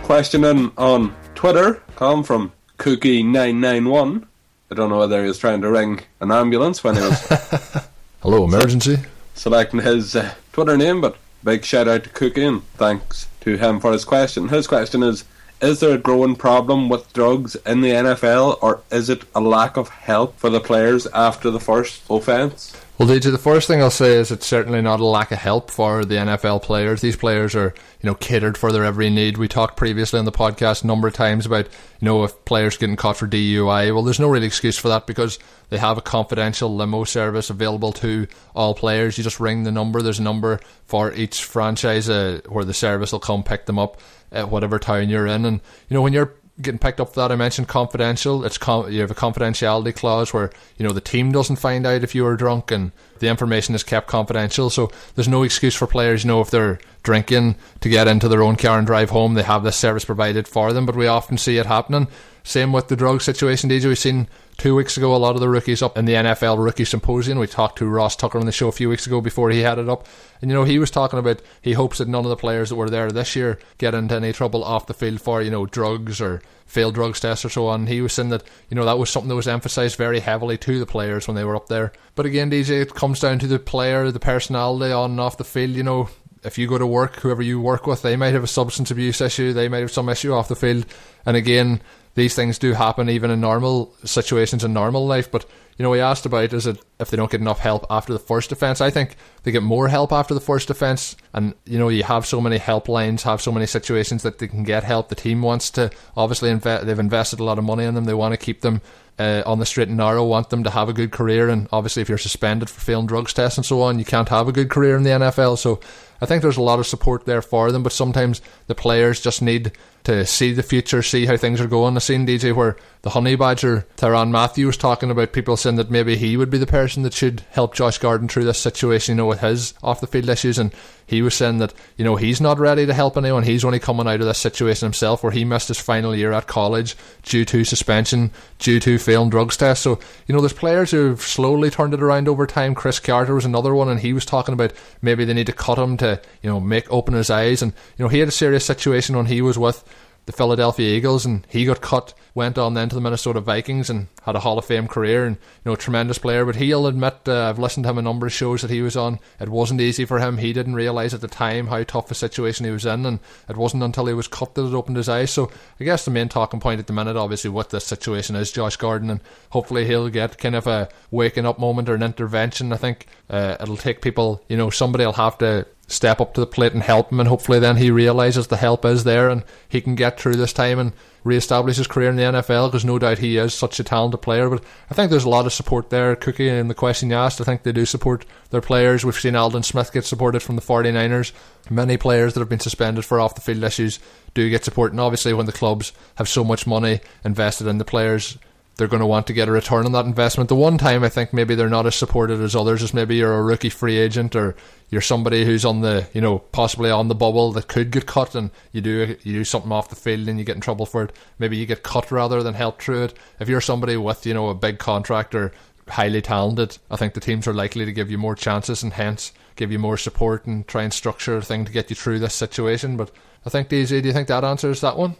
Questioning 0.03 0.73
on 0.79 1.15
Twitter 1.35 1.83
come 1.97 2.23
from 2.25 2.53
Cookie991. 2.79 4.25
I 4.71 4.75
don't 4.75 4.91
know 4.91 4.99
whether 4.99 5.23
he 5.23 5.29
was 5.29 5.39
trying 5.39 5.61
to 5.63 5.71
ring 5.71 6.01
an 6.21 6.31
ambulance 6.31 6.83
when 6.85 6.97
he 6.97 7.01
was 7.03 7.21
Hello, 8.23 8.45
emergency. 8.45 8.99
selecting 9.35 9.81
his 9.81 10.15
uh, 10.17 10.35
Twitter 10.53 10.77
name, 10.77 11.01
but 11.01 11.17
big 11.45 11.65
shout 11.65 11.89
out 11.89 12.05
to 12.05 12.11
Cookie 12.11 12.45
and 12.45 12.63
thanks 12.75 13.29
to 13.41 13.57
him 13.57 13.81
for 13.81 13.93
his 13.93 14.05
question. 14.05 14.49
His 14.49 14.67
question 14.67 15.03
is 15.03 15.25
Is 15.61 15.81
there 15.81 15.95
a 15.95 15.99
growing 15.99 16.37
problem 16.37 16.89
with 16.89 17.13
drugs 17.13 17.55
in 17.67 17.81
the 17.81 17.91
NFL, 17.91 18.59
or 18.61 18.81
is 18.91 19.09
it 19.09 19.25
a 19.35 19.41
lack 19.41 19.77
of 19.77 19.89
help 19.89 20.37
for 20.39 20.51
the 20.51 20.61
players 20.61 21.07
after 21.09 21.51
the 21.51 21.61
first 21.61 22.03
offence? 22.11 22.75
Well, 22.99 23.09
DJ, 23.09 23.31
the 23.31 23.39
first 23.39 23.69
thing 23.69 23.81
I'll 23.81 23.93
say 23.93 24.15
is 24.15 24.33
it's 24.33 24.45
certainly 24.45 24.83
not 24.83 24.99
a 24.99 25.05
lack 25.05 25.31
of 25.31 25.39
help 25.39 25.71
for 25.71 26.05
the 26.05 26.17
NFL 26.17 26.63
players. 26.65 27.01
These 27.01 27.15
players 27.15 27.55
are, 27.55 27.73
you 28.03 28.09
know, 28.09 28.17
catered 28.17 28.59
for 28.59 28.73
their 28.73 28.85
every 28.85 29.09
need. 29.09 29.39
We 29.39 29.47
talked 29.47 29.77
previously 29.77 30.19
on 30.19 30.25
the 30.25 30.33
podcast 30.33 30.83
a 30.83 30.89
number 30.89 31.07
of 31.07 31.15
times 31.15 31.47
about, 31.47 31.67
you 31.67 32.07
know, 32.07 32.25
if 32.25 32.45
players 32.45 32.77
getting 32.77 32.97
caught 32.97 33.17
for 33.17 33.29
DUI. 33.29 33.95
Well, 33.95 34.03
there's 34.03 34.19
no 34.19 34.29
real 34.29 34.43
excuse 34.43 34.77
for 34.77 34.89
that 34.89 35.07
because 35.07 35.39
they 35.69 35.79
have 35.79 35.97
a 35.97 36.03
confidential 36.03 36.75
limo 36.75 37.05
service 37.05 37.51
available 37.51 37.93
to 37.93 38.27
all 38.53 38.75
players. 38.75 39.17
You 39.17 39.23
just 39.23 39.39
ring 39.39 39.63
the 39.63 39.71
number. 39.71 40.03
There's 40.03 40.19
a 40.19 40.25
number 40.25 40.59
for 40.85 41.13
each 41.13 41.45
franchise 41.45 42.09
uh, 42.09 42.41
where 42.49 42.65
the 42.65 42.75
service 42.75 43.13
will 43.13 43.21
come 43.21 43.45
pick 43.45 43.67
them 43.67 43.79
up 43.79 44.01
at 44.33 44.51
whatever 44.51 44.81
town 44.81 45.09
you're 45.09 45.29
in. 45.29 45.45
And 45.45 45.61
you 45.89 45.95
know, 45.95 46.03
when 46.03 46.13
you're 46.13 46.35
getting 46.61 46.79
picked 46.79 47.01
up 47.01 47.11
for 47.11 47.21
that. 47.21 47.33
I 47.33 47.37
mentioned 47.37 47.69
confidential. 47.69 48.45
It's 48.45 48.59
com- 48.59 48.91
you 48.91 49.01
have 49.01 49.11
a 49.11 49.15
confidentiality 49.15 49.95
clause 49.95 50.33
where 50.33 50.51
you 50.77 50.87
know 50.87 50.93
the 50.93 51.01
team 51.01 51.33
doesn't 51.33 51.57
find 51.57 51.87
out 51.87 52.03
if 52.03 52.15
you 52.15 52.25
were 52.25 52.37
drunk, 52.37 52.71
and 52.71 52.93
the 53.19 53.29
information 53.29 53.75
is 53.75 53.83
kept 53.83 54.09
confidential. 54.09 54.71
So 54.71 54.91
there's 55.15 55.29
no 55.29 55.43
excuse 55.43 55.75
for 55.75 55.87
players. 55.87 56.25
You 56.25 56.29
know, 56.29 56.41
if 56.41 56.51
they're 56.51 56.79
drinking 57.03 57.57
to 57.81 57.89
get 57.89 58.09
into 58.09 58.29
their 58.29 58.43
own 58.43 58.57
car 58.57 58.79
and 58.79 58.87
drive 58.87 59.11
home, 59.11 59.35
they 59.35 59.43
have 59.43 59.63
this 59.63 59.77
service 59.77 60.05
provided 60.05 60.49
for 60.49 60.73
them. 60.73 60.87
But 60.87 60.97
we 60.97 61.07
often 61.07 61.39
see 61.39 61.59
it 61.59 61.67
happening. 61.67 62.09
Same 62.49 62.73
with 62.73 62.89
the 62.89 62.97
drug 62.97 63.21
situation, 63.21 63.69
DJ. 63.69 63.85
We've 63.85 63.99
seen 63.99 64.27
two 64.57 64.75
weeks 64.75 64.97
ago 64.97 65.15
a 65.15 65.19
lot 65.19 65.35
of 65.35 65.43
the 65.43 65.51
rookies 65.51 65.83
up 65.83 65.99
in 65.99 66.07
the 66.07 66.15
NFL 66.15 66.65
Rookie 66.65 66.87
Symposium. 66.87 67.39
We 67.39 67.47
talked 67.47 67.77
to 67.77 67.87
Ross 67.87 68.17
Tucker 68.17 68.39
on 68.39 68.47
the 68.47 68.53
show 68.53 68.69
a 68.69 68.73
few 68.73 68.89
weeks 68.89 69.07
ago 69.07 69.21
before 69.21 69.51
he 69.51 69.61
had 69.61 69.79
it 69.79 69.87
up. 69.87 70.07
And, 70.41 70.51
you 70.51 70.57
know, 70.57 70.65
he 70.65 70.79
was 70.79 70.91
talking 70.91 71.19
about 71.19 71.43
he 71.61 71.75
hopes 71.75 71.99
that 71.99 72.09
none 72.09 72.25
of 72.25 72.31
the 72.31 72.37
players 72.37 72.71
that 72.71 72.77
were 72.77 72.89
there 72.89 73.11
this 73.11 73.37
year 73.37 73.59
get 73.77 73.93
into 73.93 74.15
any 74.15 74.33
trouble 74.33 74.65
off 74.65 74.87
the 74.87 74.95
field 74.95 75.21
for, 75.21 75.43
you 75.43 75.51
know, 75.51 75.67
drugs 75.67 76.23
or 76.23 76.41
failed 76.65 76.95
drugs 76.95 77.21
tests 77.21 77.45
or 77.45 77.51
so 77.51 77.67
on. 77.67 77.87
He 77.87 78.01
was 78.01 78.15
saying 78.15 78.31
that, 78.31 78.45
you 78.71 78.77
know, 78.77 78.87
that 78.87 78.99
was 78.99 79.11
something 79.11 79.29
that 79.29 79.35
was 79.35 79.47
emphasised 79.47 79.97
very 79.97 80.21
heavily 80.21 80.57
to 80.57 80.79
the 80.79 80.87
players 80.87 81.29
when 81.29 81.35
they 81.35 81.45
were 81.45 81.55
up 81.55 81.69
there. 81.69 81.93
But 82.15 82.25
again, 82.25 82.51
DJ, 82.51 82.81
it 82.81 82.95
comes 82.95 83.21
down 83.21 83.41
to 83.41 83.47
the 83.47 83.59
player, 83.59 84.11
the 84.11 84.21
personality 84.21 84.91
on 84.91 85.11
and 85.11 85.21
off 85.21 85.37
the 85.37 85.45
field. 85.45 85.73
You 85.73 85.83
know, 85.83 86.09
if 86.43 86.57
you 86.57 86.67
go 86.67 86.79
to 86.79 86.87
work, 86.87 87.17
whoever 87.17 87.43
you 87.43 87.61
work 87.61 87.87
with, 87.87 88.01
they 88.01 88.17
might 88.17 88.33
have 88.33 88.45
a 88.45 88.47
substance 88.47 88.91
abuse 88.91 89.21
issue, 89.21 89.53
they 89.53 89.69
might 89.69 89.81
have 89.81 89.91
some 89.91 90.09
issue 90.09 90.33
off 90.33 90.49
the 90.49 90.57
field. 90.57 90.87
And 91.27 91.37
again, 91.37 91.83
these 92.19 92.35
things 92.35 92.59
do 92.59 92.73
happen 92.73 93.09
even 93.09 93.31
in 93.31 93.41
normal 93.41 93.95
situations 94.05 94.65
in 94.65 94.73
normal 94.73 95.07
life. 95.07 95.31
But 95.31 95.47
you 95.77 95.85
know, 95.85 95.91
we 95.91 96.01
asked 96.01 96.27
about 96.27 96.53
is 96.53 96.67
it 96.67 96.85
if 96.99 97.11
they 97.11 97.17
don't 97.17 97.31
get 97.31 97.41
enough 97.41 97.61
help 97.61 97.87
after 97.89 98.13
the 98.13 98.19
first 98.19 98.51
offence. 98.51 98.81
I 98.81 98.91
think 98.91 99.15
they 99.45 99.53
get 99.53 99.63
more 99.63 99.89
help 99.89 100.13
after 100.13 100.35
the 100.35 100.41
first 100.41 100.71
offence, 100.71 101.17
and 101.33 101.55
you 101.65 101.79
know, 101.79 101.89
you 101.89 102.03
have 102.03 102.27
so 102.27 102.41
many 102.41 102.59
helplines, 102.59 103.23
have 103.23 103.41
so 103.41 103.53
many 103.53 103.67
situations 103.67 104.25
that 104.25 104.39
they 104.39 104.49
can 104.49 104.65
get 104.65 104.83
help. 104.83 105.09
The 105.09 105.15
team 105.15 105.43
wants 105.43 105.71
to 105.73 105.91
obviously 106.17 106.53
they've 106.55 106.99
invested 106.99 107.39
a 107.39 107.45
lot 107.45 107.59
of 107.59 107.65
money 107.65 107.85
in 107.85 107.95
them. 107.95 108.05
They 108.05 108.15
want 108.15 108.33
to 108.33 108.45
keep 108.45 108.63
them 108.63 108.83
uh, 109.19 109.43
on 109.47 109.59
the 109.59 109.67
straight 109.67 109.89
and 109.89 109.97
narrow, 109.97 110.25
want 110.25 110.51
them 110.51 110.65
to 110.65 110.71
have 110.71 110.89
a 110.89 110.93
good 110.93 111.13
career. 111.13 111.49
And 111.49 111.69
obviously, 111.73 112.03
if 112.03 112.09
you're 112.09 112.19
suspended 112.19 112.71
for 112.71 112.81
failing 112.81 113.07
drugs 113.07 113.33
tests 113.33 113.59
and 113.59 113.67
so 113.67 113.83
on, 113.83 113.99
you 113.99 114.05
can't 114.05 114.29
have 114.29 114.49
a 114.49 114.53
good 114.53 114.71
career 114.71 114.97
in 114.97 115.03
the 115.03 115.11
NFL. 115.11 115.59
So 115.59 115.81
I 116.21 116.27
think 116.27 116.43
there's 116.43 116.57
a 116.57 116.63
lot 116.63 116.79
of 116.79 116.87
support 116.87 117.27
there 117.27 117.43
for 117.43 117.73
them, 117.73 117.83
but 117.83 117.93
sometimes 117.93 118.41
the 118.67 118.75
players 118.75 119.21
just 119.21 119.43
need 119.43 119.73
to 120.09 120.25
see 120.25 120.53
the 120.53 120.63
future, 120.63 121.03
see 121.03 121.27
how 121.27 121.37
things 121.37 121.61
are 121.61 121.67
going. 121.67 121.95
I 121.95 121.99
seen 121.99 122.27
DJ 122.27 122.55
where 122.55 122.77
the 123.03 123.11
honey 123.11 123.37
badger 123.37 123.87
Tyrann 123.97 124.31
Mathieu 124.31 124.67
was 124.67 124.77
talking 124.77 125.11
about 125.11 125.33
people 125.33 125.57
saying 125.57 125.77
that 125.77 125.91
maybe 125.91 126.17
he 126.17 126.37
would 126.37 126.51
be 126.51 126.59
the 126.59 126.67
person 126.67 127.03
that 127.05 127.13
should 127.13 127.43
help 127.51 127.75
Josh 127.75 127.99
Gordon 127.99 128.29
through 128.29 128.45
this 128.45 128.59
situation, 128.59 129.13
you 129.13 129.17
know, 129.17 129.27
with 129.27 129.41
his 129.41 129.75
off 129.83 130.01
the 130.01 130.07
field 130.07 130.29
issues. 130.29 130.59
And 130.59 130.73
he 131.07 131.23
was 131.23 131.35
saying 131.35 131.59
that, 131.59 131.73
you 131.97 132.05
know, 132.05 132.17
he's 132.17 132.41
not 132.41 132.59
ready 132.59 132.87
to 132.87 132.93
help 132.93 133.17
anyone. 133.17 133.45
He's 133.45 133.65
only 133.65 133.79
coming 133.79 134.09
out 134.09 134.21
of 134.21 134.27
this 134.27 134.39
situation 134.39 134.87
himself 134.87 135.23
where 135.23 135.33
he 135.33 135.45
missed 135.45 135.69
his 135.69 135.81
final 135.81 136.15
year 136.15 136.33
at 136.33 136.49
college 136.49 136.97
due 137.23 137.45
to 137.47 137.65
suspension, 137.65 138.31
due 138.59 138.81
to 138.81 138.99
failing 138.99 139.31
drugs 139.31 139.57
tests. 139.57 139.85
So, 139.85 140.01
you 140.27 140.35
know, 140.35 140.41
there's 140.41 140.53
players 140.53 140.91
who've 140.91 141.21
slowly 141.21 141.71
turned 141.71 141.95
it 141.95 142.03
around 142.03 142.29
over 142.29 142.47
time. 142.47 142.75
Cris 142.75 143.01
Carter 143.01 143.35
was 143.35 143.45
another 143.45 143.75
one, 143.75 143.89
and 143.89 144.01
he 144.01 144.13
was 144.13 144.27
talking 144.27 144.53
about 144.53 144.73
maybe 145.01 145.25
they 145.25 145.35
need 145.35 145.47
to 145.47 145.53
cut 145.53 145.79
him 145.79 145.97
to, 145.99 146.21
you 146.43 146.51
know, 146.51 146.61
make 146.61 146.93
open 146.93 147.15
his 147.15 147.31
eyes. 147.31 147.63
And, 147.63 147.73
you 147.97 148.05
know, 148.05 148.09
he 148.09 148.19
had 148.19 148.29
a 148.29 148.33
serious 148.33 148.67
situation 148.67 149.17
when 149.17 149.27
he 149.27 149.41
was 149.41 149.59
with 149.59 149.85
the 150.29 150.33
Philadelphia 150.33 150.95
Eagles, 150.95 151.25
and 151.25 151.47
he 151.49 151.65
got 151.65 151.81
cut. 151.81 152.13
Went 152.35 152.59
on 152.59 152.75
then 152.75 152.91
to 152.91 152.95
the 152.95 153.01
Minnesota 153.01 153.41
Vikings 153.41 153.89
and 153.89 154.09
had 154.25 154.37
a 154.37 154.41
Hall 154.41 154.59
of 154.59 154.67
Fame 154.67 154.87
career, 154.87 155.25
and 155.25 155.37
you 155.37 155.71
know, 155.71 155.75
tremendous 155.75 156.19
player. 156.19 156.45
But 156.45 156.57
he'll 156.57 156.87
admit, 156.87 157.27
uh, 157.27 157.49
I've 157.49 157.59
listened 157.59 157.85
to 157.85 157.91
him 157.91 157.97
a 157.97 158.03
number 158.03 158.27
of 158.27 158.33
shows 158.35 158.61
that 158.61 158.71
he 158.71 158.83
was 158.83 158.95
on. 158.95 159.21
It 159.41 159.49
wasn't 159.49 159.81
easy 159.81 160.05
for 160.05 160.19
him. 160.19 160.37
He 160.37 160.53
didn't 160.53 160.75
realize 160.75 161.15
at 161.15 161.23
the 161.23 161.29
time 161.29 161.69
how 161.69 161.83
tough 161.83 162.11
a 162.11 162.15
situation 162.15 162.67
he 162.67 162.71
was 162.71 162.85
in, 162.85 163.07
and 163.07 163.21
it 163.49 163.57
wasn't 163.57 163.83
until 163.83 164.05
he 164.05 164.13
was 164.13 164.29
cut 164.29 164.55
that 164.55 164.67
it 164.67 164.75
opened 164.75 164.99
his 164.99 165.09
eyes. 165.09 165.31
So 165.31 165.51
I 165.81 165.85
guess 165.85 166.05
the 166.05 166.11
main 166.11 166.29
talking 166.29 166.61
point 166.61 166.79
at 166.79 166.89
the 166.89 166.93
minute, 166.93 167.17
obviously, 167.17 167.49
what 167.49 167.71
this 167.71 167.87
situation 167.87 168.37
is, 168.37 168.53
Josh 168.53 168.77
Gordon, 168.77 169.09
and 169.09 169.21
hopefully 169.49 169.87
he'll 169.87 170.11
get 170.11 170.37
kind 170.37 170.55
of 170.55 170.67
a 170.67 170.91
waking 171.11 171.47
up 171.47 171.59
moment 171.59 171.89
or 171.89 171.95
an 171.95 172.03
intervention. 172.03 172.75
I 172.75 172.77
think 172.77 173.07
uh, 173.31 173.57
it'll 173.59 173.79
take 173.79 174.03
people, 174.03 174.45
you 174.47 174.59
know, 174.59 174.69
somebody 174.69 175.07
will 175.07 175.15
have 175.15 175.39
to 175.39 175.67
step 175.89 176.21
up 176.21 176.35
to 176.35 176.41
the 176.41 176.47
plate 176.47 176.75
and 176.75 176.83
help 176.83 177.11
him, 177.11 177.19
and 177.19 177.29
hopefully 177.29 177.59
then 177.59 177.77
he 177.77 177.91
realizes 177.91 178.47
the 178.47 178.59
help 178.59 178.85
is 178.85 179.05
there 179.05 179.29
and 179.29 179.43
he 179.69 179.81
can 179.81 179.95
get 179.95 180.21
through 180.21 180.37
this 180.37 180.53
time 180.53 180.79
and 180.79 180.93
re-establish 181.25 181.77
his 181.77 181.87
career 181.87 182.11
in 182.11 182.17
the 182.17 182.23
NFL 182.23 182.69
because 182.69 182.85
no 182.85 182.99
doubt 182.99 183.19
he 183.19 183.39
is 183.39 183.53
such 183.53 183.81
a 183.81 183.85
talented 183.85 184.23
player. 184.23 184.49
But 184.49 184.63
I 184.91 184.95
think 184.95 185.11
there's 185.11 185.25
a 185.25 185.29
lot 185.29 185.47
of 185.47 185.53
support 185.53 185.91
there. 185.91 186.15
Cookie, 186.15 186.49
in 186.49 186.69
the 186.69 186.75
question 186.75 187.11
you 187.11 187.17
asked, 187.17 187.41
I 187.41 187.45
think 187.45 187.63
they 187.63 187.73
do 187.73 187.87
support 187.87 188.25
their 188.51 188.61
players. 188.61 189.05
We've 189.05 189.19
seen 189.19 189.35
Aldon 189.35 189.63
Smith 189.63 189.93
get 189.93 190.05
supported 190.05 190.41
from 190.41 190.57
the 190.57 190.63
49ers. 190.63 191.33
Many 191.71 191.97
players 191.97 192.35
that 192.35 192.41
have 192.41 192.49
been 192.49 192.61
suspended 192.61 193.05
for 193.05 193.19
off 193.19 193.35
the 193.35 193.41
field 193.41 193.65
issues 193.65 193.99
do 194.35 194.49
get 194.49 194.65
support, 194.65 194.93
and 194.93 195.01
obviously 195.01 195.33
when 195.33 195.47
the 195.47 195.53
clubs 195.53 195.93
have 196.17 196.29
so 196.29 196.45
much 196.45 196.67
money 196.67 197.01
invested 197.25 197.67
in 197.67 197.79
the 197.79 197.85
players 197.85 198.39
they're 198.79 198.89
going 198.89 199.01
to 199.01 199.07
want 199.07 199.27
to 199.27 199.33
get 199.33 199.49
a 199.49 199.53
return 199.53 199.85
on 199.85 199.93
that 199.93 200.07
investment. 200.07 200.49
The 200.49 200.55
one 200.55 200.79
time 200.79 201.03
I 201.03 201.09
think 201.09 201.33
maybe 201.33 201.57
they're 201.57 201.69
not 201.69 201.87
as 201.87 201.97
supported 201.97 202.41
as 202.41 202.55
others 202.55 202.81
is 202.81 202.95
maybe 202.95 203.17
you're 203.17 203.35
a 203.37 203.43
rookie 203.43 203.71
free 203.71 203.99
agent 203.99 204.37
or 204.37 204.55
you're 204.89 205.03
somebody 205.03 205.45
who's 205.45 205.65
on 205.65 205.81
the 205.81 206.09
you 206.15 206.21
know 206.21 206.39
possibly 206.39 206.89
on 206.89 207.09
the 207.09 207.15
bubble 207.15 207.53
that 207.53 207.67
could 207.67 207.91
get 207.91 208.07
cut 208.07 208.37
and 208.37 208.51
you 208.73 208.81
do 208.81 209.17
you 209.25 209.33
do 209.33 209.45
something 209.45 209.73
off 209.73 209.91
the 209.91 209.97
field 209.97 210.29
and 210.29 210.39
you 210.39 210.45
get 210.45 210.55
in 210.55 210.61
trouble 210.61 210.87
for 210.87 211.03
it. 211.03 211.13
Maybe 211.41 211.57
you 211.57 211.67
get 211.67 211.83
cut 211.83 212.13
rather 212.13 212.43
than 212.43 212.55
help 212.55 212.81
through 212.81 213.05
it. 213.05 213.15
If 213.41 213.49
you're 213.49 213.61
somebody 213.61 213.97
with 213.97 214.25
you 214.25 214.33
know 214.33 214.49
a 214.49 214.55
big 214.55 214.79
contract 214.79 215.35
or 215.35 215.53
highly 215.89 216.23
talented, 216.23 216.79
I 216.89 216.97
think 216.97 217.15
the 217.15 217.21
teams 217.21 217.49
are 217.49 217.55
likely 217.55 217.85
to 217.85 217.93
give 217.93 218.13
you 218.13 218.19
more 218.19 218.37
chances 218.37 218.85
and 218.85 218.93
hence 218.93 219.33
give 219.57 219.73
you 219.73 219.79
more 219.81 219.97
support 219.97 220.47
and 220.47 220.67
try 220.69 220.85
and 220.85 220.93
structure 220.93 221.37
a 221.37 221.43
thing 221.43 221.65
to 221.65 221.73
get 221.73 221.91
you 221.91 221.97
through 221.97 222.21
this 222.21 222.35
situation. 222.35 222.97
But 222.97 223.11
I 223.45 223.51
think 223.51 223.69
DZ, 223.69 224.03
do 224.03 224.07
you 224.07 224.13
think 224.13 224.29
that 224.29 224.45
answers 224.45 224.81
that 224.83 224.97
one? 224.97 225.17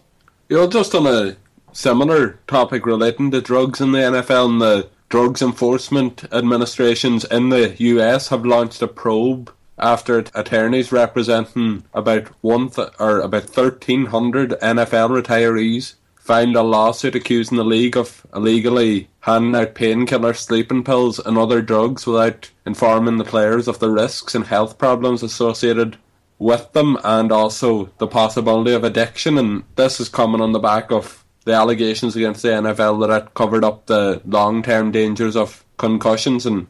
Yeah, 0.47 0.65
just 0.65 0.95
on 0.95 1.05
a 1.05 1.35
similar 1.71 2.39
topic 2.47 2.85
relating 2.85 3.31
to 3.31 3.41
drugs 3.41 3.81
in 3.81 3.91
the 3.91 3.99
NFL 3.99 4.49
and 4.49 4.61
the 4.61 4.89
Drugs 5.09 5.41
Enforcement 5.41 6.25
Administrations 6.31 7.25
in 7.25 7.49
the 7.49 7.75
US 7.79 8.27
have 8.27 8.45
launched 8.45 8.81
a 8.81 8.87
probe 8.87 9.51
after 9.79 10.19
attorneys 10.35 10.91
representing 10.91 11.83
about 11.93 12.27
one 12.41 12.69
th- 12.69 12.89
or 12.99 13.19
about 13.19 13.49
1300 13.49 14.51
NFL 14.61 15.21
retirees 15.21 15.95
filed 16.29 16.55
a 16.55 16.61
lawsuit 16.61 17.15
accusing 17.15 17.57
the 17.57 17.63
league 17.63 17.97
of 17.97 18.23
illegally 18.35 19.09
handing 19.21 19.59
out 19.59 19.73
painkillers, 19.73 20.37
sleeping 20.37 20.83
pills, 20.83 21.17
and 21.17 21.39
other 21.39 21.59
drugs 21.59 22.05
without 22.05 22.51
informing 22.67 23.17
the 23.17 23.23
players 23.23 23.67
of 23.67 23.79
the 23.79 23.89
risks 23.89 24.35
and 24.35 24.45
health 24.45 24.77
problems 24.77 25.23
associated 25.23 25.97
with 26.37 26.71
them, 26.73 26.99
and 27.03 27.31
also 27.31 27.89
the 27.97 28.05
possibility 28.05 28.73
of 28.73 28.83
addiction. 28.83 29.39
And 29.39 29.63
this 29.75 29.99
is 29.99 30.07
coming 30.07 30.39
on 30.39 30.51
the 30.51 30.59
back 30.59 30.91
of 30.91 31.25
the 31.49 31.55
allegations 31.55 32.15
against 32.15 32.43
the 32.43 32.49
NFL 32.49 33.07
that 33.07 33.23
it 33.23 33.33
covered 33.33 33.63
up 33.63 33.87
the 33.87 34.21
long 34.23 34.61
term 34.61 34.91
dangers 34.91 35.35
of 35.35 35.65
concussions, 35.77 36.45
and 36.45 36.67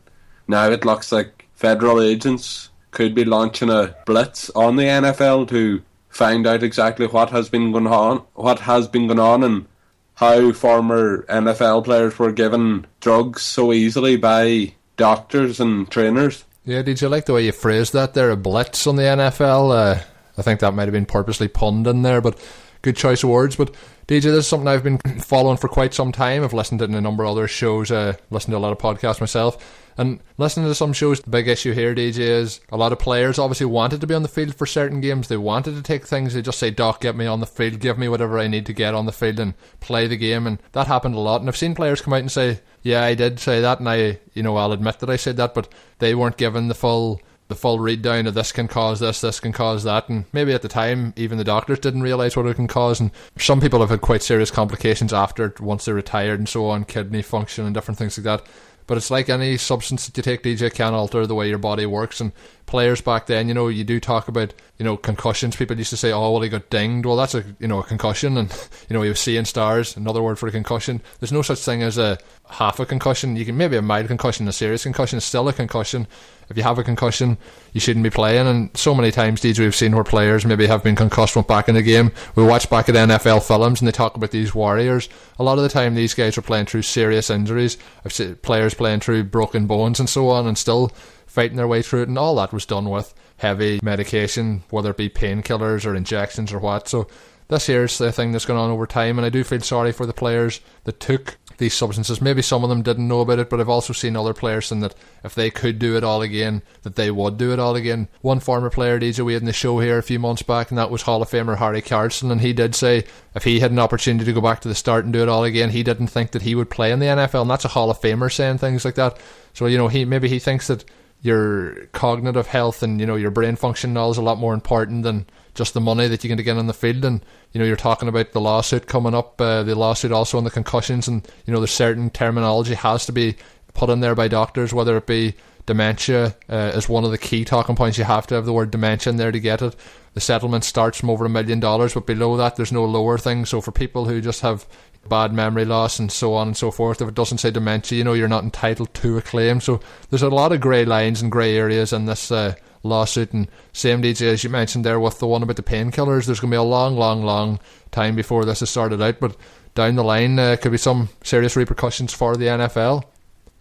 now 0.47 0.69
it 0.69 0.85
looks 0.85 1.11
like 1.11 1.47
federal 1.53 2.01
agents 2.01 2.69
could 2.91 3.13
be 3.13 3.25
launching 3.25 3.69
a 3.69 3.93
blitz 4.05 4.49
on 4.51 4.77
the 4.77 4.83
NFL 4.83 5.49
to 5.49 5.83
find 6.07 6.47
out 6.47 6.63
exactly 6.63 7.07
what 7.07 7.29
has 7.29 7.49
been 7.49 7.73
going 7.73 7.87
on, 7.87 8.19
what 8.35 8.59
has 8.59 8.87
been 8.87 9.07
going 9.07 9.19
on, 9.19 9.43
and 9.43 9.67
how 10.15 10.53
former 10.53 11.23
NFL 11.23 11.83
players 11.83 12.17
were 12.17 12.31
given 12.31 12.87
drugs 13.01 13.41
so 13.41 13.73
easily 13.73 14.15
by 14.15 14.73
doctors 14.95 15.59
and 15.59 15.91
trainers. 15.91 16.45
Yeah, 16.63 16.83
did 16.83 17.01
you 17.01 17.09
like 17.09 17.25
the 17.25 17.33
way 17.33 17.45
you 17.45 17.51
phrased 17.51 17.91
that 17.93 18.13
there? 18.13 18.31
A 18.31 18.37
blitz 18.37 18.87
on 18.87 18.95
the 18.95 19.03
NFL? 19.03 19.75
Uh, 19.75 20.03
I 20.37 20.41
think 20.41 20.61
that 20.61 20.73
might 20.73 20.83
have 20.83 20.93
been 20.93 21.05
purposely 21.05 21.49
punned 21.49 21.85
in 21.85 22.01
there, 22.01 22.21
but 22.21 22.39
good 22.81 22.95
choice 22.95 23.23
of 23.23 23.29
words. 23.29 23.57
But 23.57 23.75
DJ, 24.09 24.23
this 24.23 24.37
is 24.37 24.47
something 24.47 24.67
I've 24.67 24.81
been 24.81 24.97
following 25.19 25.57
for 25.57 25.67
quite 25.67 25.93
some 25.93 26.11
time. 26.11 26.43
I've 26.43 26.51
listened 26.51 26.79
to 26.79 26.85
a 26.85 26.99
number 26.99 27.23
of 27.23 27.29
other 27.29 27.47
shows, 27.47 27.91
uh, 27.91 28.15
listened 28.31 28.53
to 28.53 28.57
a 28.57 28.59
lot 28.59 28.71
of 28.71 28.79
podcasts 28.79 29.21
myself. 29.21 29.91
And 29.99 30.19
listening 30.39 30.65
to 30.65 30.73
some 30.73 30.93
shows, 30.93 31.19
the 31.19 31.29
big 31.29 31.47
issue 31.47 31.73
here, 31.73 31.93
DJ, 31.93 32.17
is 32.17 32.59
a 32.71 32.77
lot 32.77 32.91
of 32.91 32.97
players 32.97 33.37
obviously 33.37 33.67
wanted 33.67 34.01
to 34.01 34.07
be 34.07 34.15
on 34.15 34.23
the 34.23 34.27
field 34.27 34.55
for 34.55 34.65
certain 34.65 34.99
games. 34.99 35.27
They 35.27 35.37
wanted 35.37 35.75
to 35.75 35.83
take 35.83 36.07
things. 36.07 36.33
They 36.33 36.41
just 36.41 36.57
say, 36.57 36.71
Doc, 36.71 37.01
get 37.01 37.15
me 37.15 37.27
on 37.27 37.39
the 37.39 37.45
field, 37.45 37.81
give 37.81 37.99
me 37.99 38.09
whatever 38.09 38.39
I 38.39 38.47
need 38.47 38.65
to 38.65 38.73
get 38.73 38.95
on 38.95 39.05
the 39.05 39.11
field 39.11 39.39
and 39.39 39.53
play 39.79 40.07
the 40.07 40.17
game. 40.17 40.47
And 40.47 40.57
that 40.71 40.87
happened 40.87 41.13
a 41.13 41.19
lot. 41.19 41.41
And 41.41 41.47
I've 41.47 41.55
seen 41.55 41.75
players 41.75 42.01
come 42.01 42.13
out 42.13 42.21
and 42.21 42.31
say, 42.31 42.61
Yeah, 42.81 43.03
I 43.03 43.13
did 43.13 43.39
say 43.39 43.61
that. 43.61 43.77
And 43.77 43.87
I, 43.87 44.17
you 44.33 44.41
know, 44.41 44.57
I'll 44.57 44.71
admit 44.71 44.97
that 45.01 45.11
I 45.11 45.17
said 45.17 45.37
that, 45.37 45.53
but 45.53 45.71
they 45.99 46.15
weren't 46.15 46.37
given 46.37 46.67
the 46.67 46.73
full 46.73 47.21
the 47.49 47.55
full 47.55 47.79
read 47.79 48.01
down 48.01 48.27
of 48.27 48.35
this 48.35 48.51
can 48.51 48.67
cause 48.67 48.99
this, 48.99 49.21
this 49.21 49.39
can 49.39 49.51
cause 49.51 49.83
that, 49.83 50.07
and 50.07 50.25
maybe 50.31 50.53
at 50.53 50.61
the 50.61 50.67
time 50.67 51.13
even 51.17 51.37
the 51.37 51.43
doctors 51.43 51.79
didn't 51.79 52.03
realise 52.03 52.37
what 52.37 52.45
it 52.45 52.55
can 52.55 52.67
cause. 52.67 52.99
And 52.99 53.11
some 53.37 53.59
people 53.59 53.81
have 53.81 53.89
had 53.89 54.01
quite 54.01 54.21
serious 54.21 54.51
complications 54.51 55.11
after 55.11 55.53
once 55.59 55.85
they're 55.85 55.95
retired 55.95 56.39
and 56.39 56.47
so 56.47 56.67
on, 56.67 56.85
kidney 56.85 57.23
function 57.23 57.65
and 57.65 57.73
different 57.73 57.97
things 57.97 58.17
like 58.17 58.23
that. 58.23 58.47
But 58.89 58.97
it's 58.97 59.11
like 59.11 59.29
any 59.29 59.55
substance 59.57 60.07
that 60.07 60.17
you 60.17 60.23
take, 60.23 60.41
DJ, 60.41 60.73
can 60.73 60.95
alter 60.95 61.27
the 61.27 61.35
way 61.35 61.47
your 61.47 61.59
body 61.59 61.85
works. 61.85 62.19
And 62.19 62.31
players 62.65 63.01
back 63.01 63.27
then, 63.27 63.47
you 63.47 63.53
know, 63.53 63.67
you 63.67 63.83
do 63.83 63.99
talk 63.99 64.27
about, 64.27 64.51
you 64.79 64.83
know, 64.83 64.97
concussions. 64.97 65.55
People 65.55 65.77
used 65.77 65.91
to 65.91 65.97
say, 65.97 66.11
oh, 66.11 66.31
well, 66.31 66.41
he 66.41 66.49
got 66.49 66.71
dinged. 66.71 67.05
Well, 67.05 67.15
that's 67.15 67.35
a, 67.35 67.43
you 67.59 67.67
know, 67.67 67.81
a 67.81 67.83
concussion. 67.83 68.35
And, 68.35 68.49
you 68.89 68.95
know, 68.95 69.03
he 69.03 69.09
was 69.09 69.19
seeing 69.19 69.45
stars, 69.45 69.95
another 69.95 70.23
word 70.23 70.39
for 70.39 70.47
a 70.47 70.51
concussion. 70.51 71.01
There's 71.19 71.31
no 71.31 71.43
such 71.43 71.59
thing 71.59 71.83
as 71.83 71.99
a 71.99 72.17
half 72.49 72.79
a 72.79 72.85
concussion. 72.87 73.35
You 73.35 73.45
can 73.45 73.57
maybe 73.57 73.77
a 73.77 73.81
mild 73.83 74.07
concussion, 74.07 74.47
a 74.47 74.51
serious 74.51 74.81
concussion 74.81 75.17
is 75.17 75.23
still 75.23 75.47
a 75.47 75.53
concussion. 75.53 76.07
If 76.49 76.57
you 76.57 76.63
have 76.63 76.79
a 76.79 76.83
concussion, 76.83 77.37
you 77.73 77.79
shouldn't 77.79 78.03
be 78.03 78.09
playing. 78.09 78.47
And 78.47 78.75
so 78.75 78.95
many 78.95 79.11
times, 79.11 79.41
DJ, 79.41 79.59
we've 79.59 79.75
seen 79.75 79.93
where 79.93 80.03
players 80.03 80.45
maybe 80.45 80.67
have 80.67 80.83
been 80.83 80.95
concussed 80.95 81.35
went 81.35 81.47
back 81.47 81.69
in 81.69 81.75
the 81.75 81.81
game. 81.81 82.11
We 82.35 82.43
watch 82.43 82.69
back 82.69 82.89
at 82.89 82.95
NFL 82.95 83.43
films 83.43 83.81
and 83.81 83.87
they 83.87 83.91
talk 83.91 84.15
about 84.15 84.31
these 84.31 84.55
warriors. 84.55 85.09
A 85.37 85.43
lot 85.43 85.57
of 85.57 85.63
the 85.63 85.69
time, 85.69 85.95
these 85.95 86.13
guys 86.13 86.37
are 86.37 86.41
playing 86.41 86.65
through 86.65 86.81
serious 86.81 87.29
injuries. 87.29 87.77
I've 88.03 88.13
seen 88.13 88.35
players 88.37 88.73
playing 88.73 89.01
through 89.01 89.25
broken 89.25 89.67
bones 89.67 89.99
and 89.99 90.09
so 90.09 90.29
on, 90.29 90.47
and 90.47 90.57
still 90.57 90.91
fighting 91.27 91.57
their 91.57 91.67
way 91.67 91.81
through 91.81 92.03
it. 92.03 92.09
And 92.09 92.17
all 92.17 92.35
that 92.35 92.53
was 92.53 92.65
done 92.65 92.89
with 92.89 93.13
heavy 93.37 93.79
medication, 93.83 94.63
whether 94.69 94.91
it 94.91 94.97
be 94.97 95.09
painkillers 95.09 95.85
or 95.85 95.95
injections 95.95 96.51
or 96.51 96.59
what. 96.59 96.87
So 96.87 97.07
this 97.49 97.65
here's 97.65 97.97
the 97.97 98.11
thing 98.11 98.31
that's 98.31 98.45
going 98.45 98.59
on 98.59 98.69
over 98.69 98.85
time, 98.85 99.17
and 99.17 99.25
I 99.25 99.29
do 99.29 99.43
feel 99.43 99.61
sorry 99.61 99.91
for 99.91 100.05
the 100.05 100.13
players 100.13 100.61
that 100.83 100.99
took 100.99 101.38
these 101.59 101.73
substances. 101.73 102.21
Maybe 102.21 102.41
some 102.41 102.63
of 102.63 102.69
them 102.69 102.81
didn't 102.81 103.07
know 103.07 103.21
about 103.21 103.39
it, 103.39 103.49
but 103.49 103.59
I've 103.59 103.69
also 103.69 103.93
seen 103.93 104.15
other 104.15 104.33
players 104.33 104.67
saying 104.67 104.81
that 104.81 104.95
if 105.23 105.35
they 105.35 105.51
could 105.51 105.77
do 105.77 105.95
it 105.95 106.03
all 106.03 106.21
again, 106.21 106.63
that 106.81 106.95
they 106.95 107.11
would 107.11 107.37
do 107.37 107.53
it 107.53 107.59
all 107.59 107.75
again. 107.75 108.07
One 108.21 108.39
former 108.39 108.69
player, 108.69 108.99
DJ, 108.99 109.23
we 109.23 109.33
had 109.33 109.43
in 109.43 109.45
the 109.45 109.53
show 109.53 109.79
here 109.79 109.97
a 109.97 110.03
few 110.03 110.17
months 110.17 110.41
back, 110.41 110.71
and 110.71 110.77
that 110.77 110.89
was 110.89 111.03
Hall 111.03 111.21
of 111.21 111.29
Famer 111.29 111.57
Harry 111.57 111.81
Carson, 111.81 112.31
and 112.31 112.41
he 112.41 112.53
did 112.53 112.73
say 112.73 113.05
if 113.35 113.43
he 113.43 113.59
had 113.59 113.71
an 113.71 113.79
opportunity 113.79 114.25
to 114.25 114.33
go 114.33 114.41
back 114.41 114.61
to 114.61 114.67
the 114.67 114.75
start 114.75 115.03
and 115.03 115.13
do 115.13 115.21
it 115.21 115.29
all 115.29 115.43
again, 115.43 115.69
he 115.69 115.83
didn't 115.83 116.07
think 116.07 116.31
that 116.31 116.41
he 116.41 116.55
would 116.55 116.69
play 116.69 116.91
in 116.91 116.99
the 116.99 117.05
NFL, 117.05 117.43
and 117.43 117.51
that's 117.51 117.65
a 117.65 117.69
Hall 117.69 117.91
of 117.91 118.01
Famer 118.01 118.31
saying 118.31 118.57
things 118.57 118.83
like 118.83 118.95
that. 118.95 119.17
So 119.53 119.67
you 119.67 119.77
know, 119.77 119.87
he 119.87 120.05
maybe 120.05 120.29
he 120.29 120.39
thinks 120.39 120.67
that 120.67 120.83
your 121.21 121.85
cognitive 121.87 122.47
health 122.47 122.81
and 122.81 122.99
you 122.99 123.05
know 123.05 123.15
your 123.15 123.31
brain 123.31 123.55
function 123.55 123.97
all 123.97 124.11
is 124.11 124.17
a 124.17 124.21
lot 124.21 124.37
more 124.37 124.53
important 124.53 125.03
than 125.03 125.25
just 125.59 125.73
the 125.73 125.81
money 125.81 126.07
that 126.07 126.23
you 126.23 126.29
can 126.29 126.41
get 126.41 126.57
on 126.57 126.67
the 126.67 126.73
field. 126.73 127.03
And 127.03 127.23
you 127.51 127.59
know, 127.59 127.65
you're 127.65 127.75
talking 127.75 128.07
about 128.07 128.31
the 128.31 128.41
lawsuit 128.41 128.87
coming 128.87 129.13
up, 129.13 129.39
uh, 129.41 129.63
the 129.63 129.75
lawsuit 129.75 130.11
also 130.11 130.37
on 130.37 130.45
the 130.45 130.49
concussions, 130.49 131.07
and 131.07 131.27
you 131.45 131.53
know, 131.53 131.59
there's 131.59 131.71
certain 131.71 132.09
terminology 132.09 132.73
has 132.73 133.05
to 133.05 133.11
be 133.11 133.35
put 133.73 133.89
in 133.89 133.99
there 133.99 134.15
by 134.15 134.27
doctors, 134.27 134.73
whether 134.73 134.97
it 134.97 135.05
be 135.05 135.35
dementia 135.65 136.35
uh, 136.49 136.71
is 136.73 136.89
one 136.89 137.03
of 137.03 137.11
the 137.11 137.17
key 137.17 137.45
talking 137.45 137.75
points. 137.75 137.97
You 137.97 138.03
have 138.05 138.25
to 138.27 138.35
have 138.35 138.45
the 138.45 138.53
word 138.53 138.71
dementia 138.71 139.11
in 139.11 139.17
there 139.17 139.31
to 139.31 139.39
get 139.39 139.61
it. 139.61 139.75
The 140.13 140.21
settlement 140.21 140.63
starts 140.63 140.99
from 140.99 141.09
over 141.09 141.25
a 141.25 141.29
million 141.29 141.59
dollars, 141.59 141.93
but 141.93 142.07
below 142.07 142.37
that, 142.37 142.55
there's 142.55 142.71
no 142.71 142.85
lower 142.85 143.17
thing. 143.17 143.45
So 143.45 143.61
for 143.61 143.71
people 143.71 144.05
who 144.05 144.21
just 144.21 144.41
have 144.41 144.65
bad 145.07 145.33
memory 145.33 145.65
loss 145.65 145.99
and 145.99 146.11
so 146.11 146.33
on 146.33 146.47
and 146.47 146.57
so 146.57 146.71
forth, 146.71 147.01
if 147.01 147.07
it 147.07 147.15
doesn't 147.15 147.39
say 147.39 147.51
dementia, 147.51 147.97
you 147.97 148.03
know 148.03 148.13
you're 148.13 148.27
not 148.27 148.43
entitled 148.43 148.93
to 148.95 149.17
a 149.17 149.21
claim. 149.21 149.61
So 149.61 149.79
there's 150.09 150.21
a 150.21 150.29
lot 150.29 150.51
of 150.51 150.61
grey 150.61 150.85
lines 150.85 151.21
and 151.21 151.31
grey 151.31 151.55
areas 151.57 151.93
in 151.93 152.05
this 152.05 152.31
uh, 152.31 152.55
lawsuit. 152.83 153.33
And 153.33 153.47
same 153.73 154.01
DJ 154.01 154.33
as 154.33 154.43
you 154.43 154.49
mentioned 154.49 154.85
there 154.85 154.99
with 154.99 155.19
the 155.19 155.27
one 155.27 155.43
about 155.43 155.55
the 155.55 155.63
painkillers. 155.63 156.25
There's 156.25 156.39
going 156.39 156.51
to 156.51 156.55
be 156.55 156.57
a 156.57 156.63
long, 156.63 156.95
long, 156.95 157.23
long 157.23 157.59
time 157.91 158.15
before 158.15 158.45
this 158.45 158.61
is 158.61 158.69
sorted 158.69 159.01
out. 159.01 159.19
But 159.19 159.35
down 159.75 159.95
the 159.95 160.03
line, 160.03 160.37
uh, 160.37 160.57
could 160.61 160.71
be 160.71 160.77
some 160.77 161.09
serious 161.23 161.55
repercussions 161.55 162.13
for 162.13 162.35
the 162.35 162.45
NFL. 162.45 163.03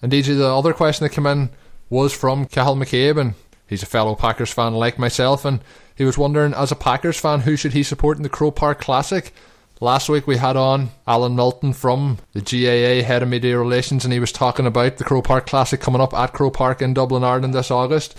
And 0.03 0.13
DJ, 0.13 0.37
the 0.37 0.47
other 0.47 0.73
question 0.73 1.05
that 1.05 1.11
came 1.15 1.27
in 1.27 1.51
was 1.91 2.13
from 2.13 2.47
Cahill 2.47 2.77
McCabe, 2.77 3.21
and 3.21 3.35
he's 3.67 3.83
a 3.83 3.87
fellow 3.87 4.15
Packers 4.15 4.53
fan 4.53 4.75
like 4.75 4.99
myself, 4.99 5.45
and 5.45 5.61
he 5.95 6.05
was 6.05 6.19
wondering, 6.19 6.55
as 6.55 6.71
a 6.71 6.77
Packers 6.77 7.19
fan, 7.19 7.41
who 7.41 7.57
should 7.57 7.73
he 7.73 7.83
support 7.83 8.17
in 8.17 8.23
the 8.23 8.29
Croke 8.29 8.57
Park 8.57 8.81
Classic? 8.81 9.33
Last 9.81 10.09
week 10.09 10.27
we 10.27 10.39
had 10.39 10.57
on 10.57 10.91
Alan 11.07 11.37
Milton 11.37 11.73
from 11.73 12.19
the 12.33 12.41
GAA 12.41 13.07
Head 13.07 13.23
of 13.23 13.29
Media 13.29 13.57
Relations, 13.57 14.05
and 14.05 14.13
he 14.13 14.19
was 14.19 14.33
talking 14.33 14.67
about 14.67 14.97
the 14.97 15.05
Croke 15.05 15.27
Park 15.27 15.47
Classic 15.47 15.81
coming 15.81 16.01
up 16.01 16.13
at 16.13 16.33
Croke 16.33 16.55
Park 16.55 16.83
in 16.83 16.95
Dublin, 16.95 17.23
Ireland 17.23 17.55
this 17.55 17.71
August. 17.71 18.19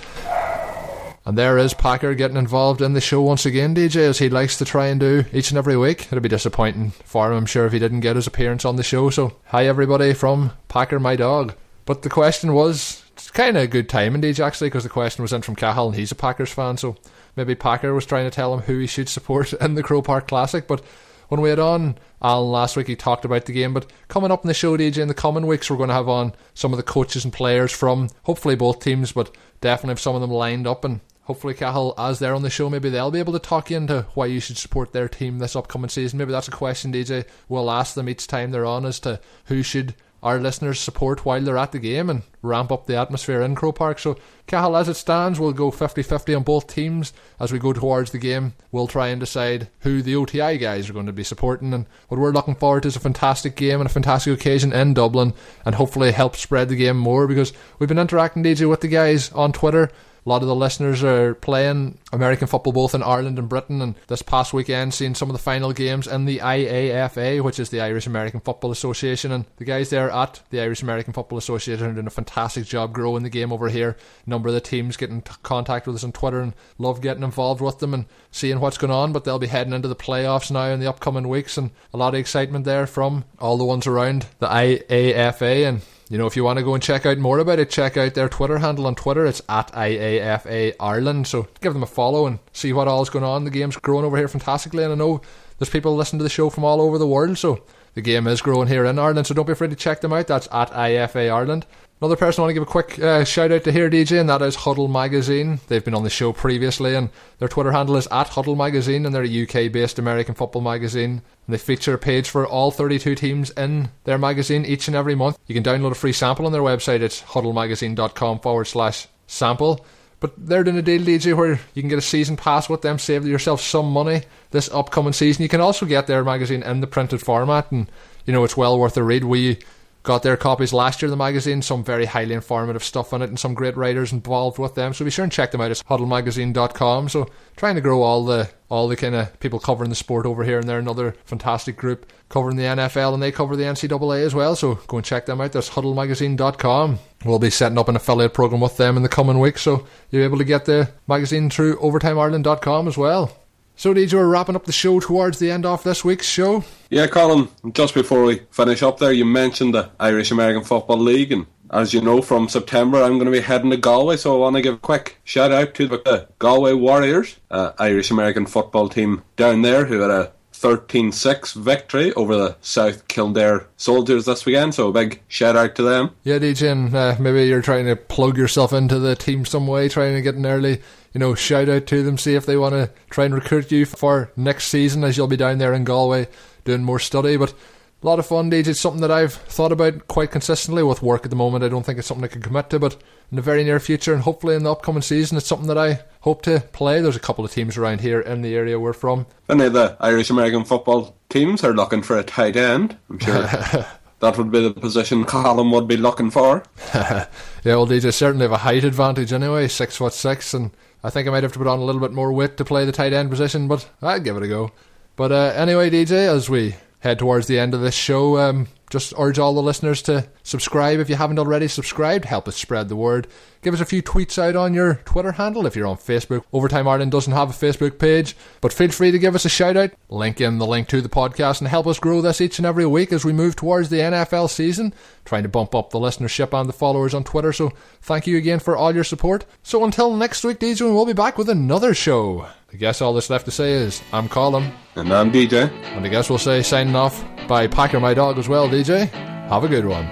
And 1.25 1.37
there 1.37 1.57
is 1.57 1.73
Packer 1.73 2.15
getting 2.15 2.37
involved 2.37 2.81
in 2.81 2.93
the 2.93 3.01
show 3.01 3.21
once 3.21 3.45
again, 3.45 3.75
DJ, 3.75 3.97
as 3.97 4.19
he 4.19 4.29
likes 4.29 4.57
to 4.57 4.65
try 4.65 4.87
and 4.87 5.01
do 5.01 5.25
each 5.33 5.51
and 5.51 5.57
every 5.57 5.75
week. 5.75 6.05
It'd 6.05 6.23
be 6.23 6.29
disappointing 6.29 6.91
for 7.03 7.29
him, 7.29 7.39
I'm 7.39 7.45
sure, 7.45 7.65
if 7.65 7.73
he 7.73 7.79
didn't 7.79 7.99
get 7.99 8.15
his 8.15 8.25
appearance 8.25 8.63
on 8.63 8.77
the 8.77 8.83
show. 8.83 9.09
So, 9.09 9.35
hi 9.47 9.67
everybody 9.67 10.13
from 10.13 10.53
Packer 10.69 10.97
My 10.97 11.17
Dog. 11.17 11.55
But 11.83 12.03
the 12.03 12.09
question 12.09 12.53
was 12.53 13.03
it's 13.15 13.29
kind 13.31 13.57
of 13.57 13.63
a 13.63 13.67
good 13.67 13.89
timing, 13.89 14.21
DJ, 14.21 14.39
actually, 14.39 14.69
because 14.69 14.83
the 14.83 14.89
question 14.89 15.23
was 15.23 15.33
in 15.33 15.41
from 15.41 15.57
Cahill, 15.57 15.87
and 15.87 15.95
he's 15.97 16.13
a 16.13 16.15
Packers 16.15 16.53
fan, 16.53 16.77
so 16.77 16.95
maybe 17.35 17.53
Packer 17.53 17.93
was 17.93 18.05
trying 18.05 18.25
to 18.25 18.31
tell 18.31 18.53
him 18.53 18.61
who 18.61 18.79
he 18.79 18.87
should 18.87 19.09
support 19.09 19.51
in 19.61 19.75
the 19.75 19.83
Croke 19.83 20.05
Park 20.05 20.29
Classic. 20.29 20.65
But 20.65 20.81
when 21.29 21.41
we 21.41 21.49
had 21.49 21.59
on 21.59 21.97
Alan 22.21 22.51
last 22.51 22.75
week, 22.75 22.87
he 22.87 22.95
talked 22.95 23.23
about 23.23 23.45
the 23.45 23.53
game. 23.53 23.73
But 23.73 23.89
coming 24.07 24.31
up 24.31 24.43
in 24.43 24.47
the 24.47 24.53
show, 24.53 24.75
DJ, 24.77 24.97
in 24.97 25.07
the 25.07 25.13
coming 25.13 25.47
weeks, 25.47 25.69
we're 25.69 25.77
going 25.77 25.89
to 25.89 25.95
have 25.95 26.09
on 26.09 26.33
some 26.53 26.73
of 26.73 26.77
the 26.77 26.83
coaches 26.83 27.23
and 27.23 27.31
players 27.31 27.71
from 27.71 28.09
hopefully 28.23 28.55
both 28.55 28.83
teams, 28.83 29.11
but 29.13 29.33
definitely 29.61 29.91
have 29.91 29.99
some 29.99 30.15
of 30.15 30.21
them 30.21 30.31
lined 30.31 30.67
up. 30.67 30.83
And 30.83 30.99
hopefully, 31.23 31.53
Cahill, 31.53 31.93
as 31.97 32.19
they're 32.19 32.35
on 32.35 32.41
the 32.41 32.49
show, 32.49 32.69
maybe 32.69 32.89
they'll 32.89 33.11
be 33.11 33.19
able 33.19 33.33
to 33.33 33.39
talk 33.39 33.69
you 33.69 33.77
into 33.77 34.05
why 34.15 34.25
you 34.25 34.39
should 34.39 34.57
support 34.57 34.91
their 34.91 35.07
team 35.07 35.39
this 35.39 35.55
upcoming 35.55 35.89
season. 35.89 36.17
Maybe 36.17 36.31
that's 36.31 36.47
a 36.47 36.51
question, 36.51 36.91
DJ, 36.91 37.25
we'll 37.47 37.71
ask 37.71 37.93
them 37.93 38.09
each 38.09 38.27
time 38.27 38.51
they're 38.51 38.65
on 38.65 38.85
as 38.85 38.99
to 39.01 39.21
who 39.45 39.63
should 39.63 39.95
our 40.21 40.39
listeners 40.39 40.79
support 40.79 41.25
while 41.25 41.41
they're 41.41 41.57
at 41.57 41.71
the 41.71 41.79
game 41.79 42.09
and 42.09 42.23
ramp 42.41 42.71
up 42.71 42.85
the 42.85 42.95
atmosphere 42.95 43.41
in 43.41 43.55
Croke 43.55 43.77
Park. 43.77 43.99
So, 43.99 44.17
Cahill, 44.47 44.77
as 44.77 44.89
it 44.89 44.95
stands, 44.95 45.39
we'll 45.39 45.53
go 45.53 45.71
50 45.71 46.03
50 46.03 46.33
on 46.33 46.43
both 46.43 46.67
teams. 46.67 47.13
As 47.39 47.51
we 47.51 47.59
go 47.59 47.73
towards 47.73 48.11
the 48.11 48.17
game, 48.17 48.53
we'll 48.71 48.87
try 48.87 49.07
and 49.07 49.19
decide 49.19 49.69
who 49.79 50.01
the 50.01 50.15
OTI 50.15 50.57
guys 50.57 50.89
are 50.89 50.93
going 50.93 51.05
to 51.05 51.13
be 51.13 51.23
supporting. 51.23 51.73
And 51.73 51.85
what 52.07 52.19
we're 52.19 52.31
looking 52.31 52.55
forward 52.55 52.83
to 52.83 52.87
is 52.87 52.95
a 52.95 52.99
fantastic 52.99 53.55
game 53.55 53.79
and 53.79 53.89
a 53.89 53.93
fantastic 53.93 54.33
occasion 54.33 54.73
in 54.73 54.93
Dublin 54.93 55.33
and 55.65 55.75
hopefully 55.75 56.11
help 56.11 56.35
spread 56.35 56.69
the 56.69 56.75
game 56.75 56.97
more 56.97 57.27
because 57.27 57.53
we've 57.77 57.89
been 57.89 57.99
interacting, 57.99 58.43
DJ, 58.43 58.69
with 58.69 58.81
the 58.81 58.87
guys 58.87 59.31
on 59.31 59.51
Twitter 59.51 59.89
a 60.29 60.31
lot 60.31 60.43
of 60.43 60.47
the 60.47 60.53
listeners 60.53 61.03
are 61.03 61.33
playing 61.33 61.97
American 62.13 62.47
football 62.47 62.71
both 62.71 62.93
in 62.93 63.01
Ireland 63.01 63.39
and 63.39 63.49
Britain, 63.49 63.81
and 63.81 63.95
this 64.05 64.21
past 64.21 64.53
weekend 64.53 64.93
seeing 64.93 65.15
some 65.15 65.27
of 65.27 65.33
the 65.33 65.41
final 65.41 65.73
games 65.73 66.05
in 66.05 66.25
the 66.25 66.37
IAFA, 66.37 67.41
which 67.41 67.59
is 67.59 67.71
the 67.71 67.81
Irish 67.81 68.05
American 68.05 68.39
Football 68.39 68.69
Association, 68.69 69.31
and 69.31 69.45
the 69.57 69.65
guys 69.65 69.89
there 69.89 70.11
at 70.11 70.43
the 70.51 70.61
Irish 70.61 70.83
American 70.83 71.13
Football 71.13 71.39
Association 71.39 71.87
are 71.87 71.93
doing 71.93 72.05
a 72.05 72.11
fantastic 72.11 72.65
job 72.65 72.93
growing 72.93 73.23
the 73.23 73.29
game 73.31 73.51
over 73.51 73.69
here. 73.69 73.97
A 74.27 74.29
number 74.29 74.49
of 74.49 74.53
the 74.53 74.61
teams 74.61 74.97
getting 74.97 75.15
in 75.15 75.21
contact 75.41 75.87
with 75.87 75.95
us 75.95 76.03
on 76.03 76.11
Twitter 76.11 76.41
and 76.41 76.53
love 76.77 77.01
getting 77.01 77.23
involved 77.23 77.59
with 77.59 77.79
them 77.79 77.95
and 77.95 78.05
seeing 78.29 78.59
what's 78.59 78.77
going 78.77 78.91
on, 78.91 79.11
but 79.11 79.23
they'll 79.23 79.39
be 79.39 79.47
heading 79.47 79.73
into 79.73 79.87
the 79.87 79.95
playoffs 79.95 80.51
now 80.51 80.65
in 80.65 80.79
the 80.79 80.87
upcoming 80.87 81.27
weeks, 81.27 81.57
and 81.57 81.71
a 81.91 81.97
lot 81.97 82.13
of 82.13 82.19
excitement 82.19 82.65
there 82.65 82.85
from 82.85 83.25
all 83.39 83.57
the 83.57 83.65
ones 83.65 83.87
around 83.87 84.27
the 84.37 84.47
IAFA 84.47 85.67
and 85.67 85.81
you 86.09 86.17
know, 86.17 86.25
if 86.25 86.35
you 86.35 86.43
want 86.43 86.57
to 86.57 86.65
go 86.65 86.73
and 86.73 86.81
check 86.81 87.05
out 87.05 87.19
more 87.19 87.37
about 87.37 87.59
it, 87.59 87.69
check 87.69 87.95
out 87.95 88.15
their 88.15 88.27
Twitter 88.27 88.57
handle 88.57 88.87
on 88.87 88.95
Twitter. 88.95 89.27
It's 89.27 89.43
at 89.47 89.71
IAFA 89.73 90.73
Ireland. 90.79 91.27
So 91.27 91.47
give 91.61 91.73
them 91.73 91.83
a 91.83 91.87
follow 91.87 92.25
and 92.25 92.39
see 92.51 92.73
what 92.73 92.87
all's 92.87 93.11
going 93.11 93.23
on. 93.23 93.43
The 93.43 93.51
game's 93.51 93.77
growing 93.77 94.05
over 94.05 94.17
here 94.17 94.27
fantastically, 94.27 94.83
and 94.83 94.91
I 94.91 94.95
know 94.95 95.21
there's 95.59 95.69
people 95.69 95.95
listening 95.95 96.17
to 96.19 96.23
the 96.23 96.29
show 96.29 96.49
from 96.49 96.63
all 96.63 96.81
over 96.81 96.97
the 96.97 97.07
world. 97.07 97.37
So 97.37 97.61
the 97.93 98.01
game 98.01 98.25
is 98.25 98.41
growing 98.41 98.67
here 98.67 98.85
in 98.85 98.97
Ireland. 98.97 99.27
So 99.27 99.35
don't 99.35 99.45
be 99.45 99.53
afraid 99.53 99.69
to 99.69 99.75
check 99.75 100.01
them 100.01 100.11
out. 100.11 100.25
That's 100.25 100.47
at 100.51 100.71
IFA 100.71 101.31
Ireland. 101.31 101.67
Another 102.01 102.15
person 102.15 102.39
I 102.39 102.43
want 102.43 102.51
to 102.51 102.53
give 102.53 102.63
a 102.63 102.65
quick 102.65 102.97
uh, 102.97 103.25
shout 103.25 103.51
out 103.51 103.65
to 103.65 103.73
here, 103.73 103.89
DJ, 103.89 104.21
and 104.21 104.29
that 104.29 104.41
is 104.41 104.55
Huddle 104.55 104.87
Magazine. 104.87 105.59
They've 105.67 105.83
been 105.83 105.93
on 105.93 106.05
the 106.05 106.09
show 106.09 106.31
previously, 106.31 106.95
and 106.95 107.09
their 107.39 107.49
Twitter 107.49 107.73
handle 107.73 107.97
is 107.97 108.07
at 108.09 108.29
Huddle 108.29 108.55
Magazine, 108.55 109.05
and 109.05 109.13
they're 109.13 109.25
a 109.25 109.43
UK 109.43 109.69
based 109.69 109.99
American 109.99 110.33
football 110.33 110.61
magazine. 110.61 111.21
And 111.45 111.53
they 111.53 111.57
feature 111.57 111.93
a 111.93 111.97
page 111.97 112.29
for 112.29 112.47
all 112.47 112.71
32 112.71 113.15
teams 113.15 113.49
in 113.49 113.89
their 114.05 114.17
magazine 114.17 114.63
each 114.63 114.87
and 114.87 114.95
every 114.95 115.13
month. 115.13 115.37
You 115.45 115.53
can 115.53 115.63
download 115.63 115.91
a 115.91 115.95
free 115.95 116.13
sample 116.13 116.45
on 116.45 116.53
their 116.53 116.61
website. 116.61 117.01
It's 117.01 117.21
huddlemagazine.com 117.21 118.39
forward 118.39 118.67
slash 118.67 119.07
sample. 119.27 119.85
But 120.21 120.35
they're 120.37 120.63
doing 120.63 120.77
a 120.77 120.81
deal, 120.81 121.01
DJ, 121.01 121.35
where 121.35 121.59
you 121.73 121.81
can 121.81 121.89
get 121.89 121.99
a 121.99 122.01
season 122.01 122.37
pass 122.37 122.69
with 122.69 122.81
them, 122.81 122.97
save 122.97 123.27
yourself 123.27 123.59
some 123.59 123.91
money 123.91 124.21
this 124.51 124.69
upcoming 124.71 125.11
season. 125.11 125.43
You 125.43 125.49
can 125.49 125.59
also 125.59 125.85
get 125.85 126.07
their 126.07 126.23
magazine 126.23 126.63
in 126.63 126.79
the 126.79 126.87
printed 126.87 127.21
format, 127.21 127.69
and 127.73 127.91
you 128.25 128.31
know 128.31 128.45
it's 128.45 128.55
well 128.55 128.79
worth 128.79 128.95
a 128.95 129.03
read. 129.03 129.25
We 129.25 129.59
got 130.03 130.23
their 130.23 130.37
copies 130.37 130.73
last 130.73 131.01
year 131.01 131.07
of 131.07 131.11
the 131.11 131.17
magazine, 131.17 131.61
some 131.61 131.83
very 131.83 132.05
highly 132.05 132.33
informative 132.33 132.83
stuff 132.83 133.13
on 133.13 133.21
it, 133.21 133.29
and 133.29 133.39
some 133.39 133.53
great 133.53 133.75
writers 133.75 134.11
involved 134.11 134.57
with 134.57 134.75
them. 134.75 134.93
So 134.93 135.05
be 135.05 135.11
sure 135.11 135.23
and 135.23 135.31
check 135.31 135.51
them 135.51 135.61
out 135.61 135.71
at 135.71 135.77
huddlemagazine.com. 135.77 137.09
So 137.09 137.27
trying 137.55 137.75
to 137.75 137.81
grow 137.81 138.01
all 138.01 138.25
the 138.25 138.49
all 138.69 138.87
the 138.87 138.95
kind 138.95 139.15
of 139.15 139.39
people 139.39 139.59
covering 139.59 139.89
the 139.89 139.95
sport 139.95 140.25
over 140.25 140.43
here, 140.43 140.59
and 140.59 140.69
they're 140.69 140.79
another 140.79 141.15
fantastic 141.25 141.75
group 141.75 142.11
covering 142.29 142.55
the 142.55 142.63
NFL, 142.63 143.13
and 143.13 143.21
they 143.21 143.31
cover 143.31 143.55
the 143.55 143.63
NCAA 143.63 144.25
as 144.25 144.35
well. 144.35 144.55
So 144.55 144.75
go 144.87 144.97
and 144.97 145.05
check 145.05 145.25
them 145.25 145.41
out. 145.41 145.51
That's 145.51 145.71
huddlemagazine.com. 145.71 146.99
We'll 147.25 147.39
be 147.39 147.49
setting 147.49 147.77
up 147.77 147.89
an 147.89 147.95
affiliate 147.95 148.33
program 148.33 148.61
with 148.61 148.77
them 148.77 148.95
in 148.95 149.03
the 149.03 149.09
coming 149.09 149.39
weeks, 149.39 149.61
so 149.61 149.87
you're 150.11 150.23
able 150.23 150.37
to 150.37 150.43
get 150.43 150.65
the 150.65 150.89
magazine 151.07 151.49
through 151.49 151.77
overtimeireland.com 151.77 152.87
as 152.87 152.97
well. 152.97 153.38
So, 153.79 153.93
DJ, 153.93 154.15
we're 154.15 154.27
wrapping 154.27 154.57
up 154.57 154.65
the 154.65 154.73
show 154.73 154.99
towards 154.99 155.39
the 155.39 155.49
end 155.49 155.65
of 155.65 155.83
this 155.83 156.03
week's 156.03 156.27
show. 156.27 156.65
Yeah, 156.89 157.07
Colin, 157.07 157.47
just 157.71 157.93
before 157.93 158.25
we 158.25 158.41
finish 158.51 158.83
up 158.83 158.97
there, 158.97 159.13
you 159.13 159.23
mentioned 159.23 159.73
the 159.73 159.89
Irish 160.01 160.31
American 160.31 160.65
Football 160.65 160.97
League, 160.97 161.31
and 161.31 161.45
as 161.71 161.93
you 161.93 162.01
know, 162.01 162.21
from 162.21 162.49
September 162.49 163.01
I'm 163.01 163.13
going 163.13 163.31
to 163.31 163.31
be 163.31 163.39
heading 163.39 163.71
to 163.71 163.77
Galway, 163.77 164.17
so 164.17 164.35
I 164.35 164.39
want 164.39 164.57
to 164.57 164.61
give 164.61 164.73
a 164.73 164.79
quick 164.79 165.21
shout 165.23 165.53
out 165.53 165.75
to 165.75 165.87
the 165.87 166.27
Galway 166.39 166.73
Warriors, 166.73 167.37
uh, 167.51 167.71
Irish 167.79 168.11
American 168.11 168.45
football 168.47 168.89
team 168.89 169.23
down 169.37 169.61
there, 169.61 169.85
who 169.85 170.01
had 170.01 170.11
a 170.11 170.33
13 170.59 171.13
6 171.13 171.53
victory 171.53 172.13
over 172.15 172.35
the 172.35 172.57
South 172.59 173.07
Kildare 173.07 173.67
Soldiers 173.77 174.25
this 174.25 174.45
weekend. 174.45 174.75
So 174.75 174.89
a 174.89 174.91
big 174.91 175.21
shout 175.29 175.55
out 175.55 175.73
to 175.75 175.83
them. 175.83 176.11
Yeah, 176.23 176.37
DJ, 176.37 176.93
uh, 176.93 177.15
maybe 177.17 177.45
you're 177.45 177.61
trying 177.61 177.85
to 177.85 177.95
plug 177.95 178.37
yourself 178.37 178.73
into 178.73 178.99
the 178.99 179.15
team 179.15 179.45
some 179.45 179.67
way, 179.67 179.87
trying 179.87 180.15
to 180.15 180.21
get 180.21 180.35
an 180.35 180.45
early, 180.45 180.81
you 181.13 181.19
know, 181.19 181.33
shout 181.33 181.69
out 181.69 181.85
to 181.87 182.03
them, 182.03 182.17
see 182.17 182.35
if 182.35 182.45
they 182.45 182.57
want 182.57 182.73
to 182.73 182.91
try 183.09 183.23
and 183.23 183.33
recruit 183.33 183.71
you 183.71 183.85
for 183.85 184.33
next 184.35 184.67
season 184.67 185.05
as 185.05 185.15
you'll 185.15 185.27
be 185.27 185.37
down 185.37 185.59
there 185.59 185.73
in 185.73 185.85
Galway 185.85 186.27
doing 186.65 186.83
more 186.83 186.99
study. 186.99 187.37
But 187.37 187.53
a 188.01 188.05
lot 188.05 188.19
of 188.19 188.25
fun, 188.25 188.51
DJ. 188.51 188.67
It's 188.67 188.81
something 188.81 189.01
that 189.01 189.11
I've 189.11 189.33
thought 189.33 189.71
about 189.71 190.07
quite 190.07 190.31
consistently 190.31 190.83
with 190.83 191.01
work 191.01 191.23
at 191.23 191.29
the 191.29 191.37
moment. 191.37 191.63
I 191.63 191.69
don't 191.69 191.85
think 191.85 191.99
it's 191.99 192.07
something 192.07 192.25
I 192.25 192.27
can 192.27 192.41
commit 192.41 192.69
to, 192.71 192.79
but 192.79 193.01
in 193.31 193.35
the 193.35 193.41
very 193.41 193.63
near 193.63 193.79
future 193.79 194.13
and 194.13 194.23
hopefully 194.23 194.55
in 194.55 194.63
the 194.63 194.71
upcoming 194.71 195.01
season, 195.01 195.37
it's 195.37 195.47
something 195.47 195.67
that 195.67 195.77
I 195.77 196.01
hope 196.21 196.41
to 196.43 196.61
play. 196.71 197.01
There's 197.01 197.15
a 197.15 197.19
couple 197.19 197.45
of 197.45 197.51
teams 197.51 197.77
around 197.77 198.01
here 198.01 198.19
in 198.19 198.41
the 198.41 198.55
area 198.55 198.79
we're 198.79 198.93
from. 198.93 199.27
Any 199.49 199.65
of 199.65 199.73
the 199.73 199.95
Irish 199.99 200.29
American 200.29 200.65
football 200.65 201.15
teams 201.29 201.63
are 201.63 201.73
looking 201.73 202.01
for 202.01 202.17
a 202.17 202.23
tight 202.23 202.55
end. 202.55 202.97
I'm 203.09 203.19
sure 203.19 203.41
that 204.19 204.37
would 204.37 204.51
be 204.51 204.61
the 204.61 204.73
position 204.73 205.25
Colin 205.25 205.71
would 205.71 205.87
be 205.87 205.97
looking 205.97 206.31
for. 206.31 206.63
yeah, 206.93 207.27
well, 207.63 207.87
DJ 207.87 208.13
certainly 208.13 208.43
have 208.43 208.51
a 208.51 208.57
height 208.57 208.83
advantage 208.83 209.31
anyway, 209.31 209.67
six 209.67 209.95
foot 209.95 210.13
six, 210.13 210.53
and 210.53 210.71
I 211.03 211.09
think 211.09 211.27
I 211.27 211.31
might 211.31 211.43
have 211.43 211.53
to 211.53 211.59
put 211.59 211.67
on 211.67 211.79
a 211.79 211.83
little 211.83 212.01
bit 212.01 212.11
more 212.11 212.33
weight 212.33 212.57
to 212.57 212.65
play 212.65 212.85
the 212.85 212.91
tight 212.91 213.13
end 213.13 213.29
position, 213.29 213.67
but 213.67 213.87
I'd 214.01 214.23
give 214.23 214.37
it 214.37 214.43
a 214.43 214.47
go. 214.47 214.71
But 215.15 215.31
uh, 215.31 215.53
anyway, 215.55 215.89
DJ, 215.89 216.11
as 216.33 216.49
we 216.49 216.75
head 216.99 217.19
towards 217.19 217.47
the 217.47 217.59
end 217.59 217.73
of 217.73 217.81
this 217.81 217.95
show, 217.95 218.37
um, 218.37 218.67
just 218.89 219.13
urge 219.17 219.37
all 219.37 219.53
the 219.53 219.61
listeners 219.61 220.01
to 220.03 220.27
subscribe 220.43 220.99
if 220.99 221.09
you 221.09 221.15
haven't 221.15 221.39
already 221.39 221.67
subscribed. 221.67 222.25
Help 222.25 222.47
us 222.47 222.55
spread 222.55 222.89
the 222.89 222.95
word. 222.95 223.27
Give 223.61 223.73
us 223.73 223.81
a 223.81 223.85
few 223.85 224.01
tweets 224.01 224.41
out 224.41 224.55
on 224.55 224.73
your 224.73 224.95
Twitter 225.05 225.33
handle 225.33 225.65
if 225.65 225.75
you're 225.75 225.87
on 225.87 225.97
Facebook. 225.97 226.43
Overtime 226.53 226.87
Ireland 226.87 227.11
doesn't 227.11 227.33
have 227.33 227.49
a 227.49 227.53
Facebook 227.53 227.99
page, 227.99 228.35
but 228.61 228.73
feel 228.73 228.89
free 228.89 229.11
to 229.11 229.19
give 229.19 229.35
us 229.35 229.45
a 229.45 229.49
shout 229.49 229.77
out. 229.77 229.91
Link 230.09 230.39
in 230.39 230.57
the 230.57 230.65
link 230.65 230.87
to 230.89 231.01
the 231.01 231.09
podcast 231.09 231.59
and 231.59 231.67
help 231.67 231.85
us 231.85 231.99
grow 231.99 232.21
this 232.21 232.41
each 232.41 232.57
and 232.57 232.65
every 232.65 232.85
week 232.85 233.11
as 233.11 233.25
we 233.25 233.33
move 233.33 233.55
towards 233.55 233.89
the 233.89 233.97
NFL 233.97 234.49
season. 234.49 234.93
Trying 235.25 235.43
to 235.43 235.49
bump 235.49 235.75
up 235.75 235.89
the 235.89 235.99
listenership 235.99 236.59
and 236.59 236.67
the 236.67 236.73
followers 236.73 237.13
on 237.13 237.23
Twitter. 237.23 237.53
So 237.53 237.73
thank 238.01 238.27
you 238.27 238.37
again 238.37 238.59
for 238.59 238.75
all 238.75 238.95
your 238.95 239.03
support. 239.03 239.45
So 239.61 239.83
until 239.83 240.15
next 240.15 240.43
week, 240.43 240.59
DJ, 240.59 240.81
we'll 240.81 241.05
be 241.05 241.13
back 241.13 241.37
with 241.37 241.49
another 241.49 241.93
show. 241.93 242.47
I 242.71 242.75
guess 242.77 243.01
all 243.01 243.13
that's 243.13 243.29
left 243.29 243.45
to 243.45 243.51
say 243.51 243.71
is 243.71 244.01
I'm 244.13 244.29
Colin. 244.29 244.71
And 244.95 245.11
I'm 245.11 245.31
DJ. 245.31 245.71
And 245.95 246.05
I 246.05 246.09
guess 246.09 246.29
we'll 246.29 246.37
say 246.37 246.61
signing 246.61 246.95
off 246.95 247.23
by 247.47 247.65
Packer 247.65 247.99
My 247.99 248.13
Dog 248.13 248.37
as 248.37 248.47
well, 248.47 248.69
DJ. 248.69 249.09
Have 249.49 249.63
a 249.63 249.67
good 249.67 249.85
one. 249.85 250.07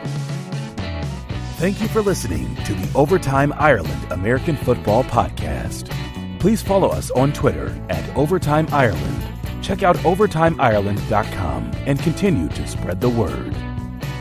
Thank 1.57 1.81
you 1.81 1.87
for 1.87 2.01
listening 2.01 2.55
to 2.65 2.73
the 2.73 2.97
Overtime 2.97 3.53
Ireland 3.57 4.11
American 4.11 4.55
Football 4.57 5.03
Podcast. 5.03 5.91
Please 6.39 6.61
follow 6.61 6.87
us 6.87 7.11
on 7.11 7.31
Twitter 7.31 7.79
at 7.89 8.15
Overtime 8.15 8.67
Ireland. 8.71 9.23
Check 9.63 9.83
out 9.83 9.95
OvertimeIreland.com 9.97 11.71
and 11.85 11.99
continue 11.99 12.47
to 12.49 12.67
spread 12.67 13.01
the 13.01 13.09
word. 13.09 13.55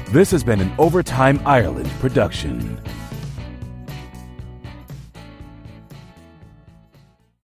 This 0.09 0.31
has 0.31 0.45
been 0.45 0.61
an 0.61 0.73
Overtime 0.79 1.41
Ireland 1.47 1.91
production. 2.01 2.81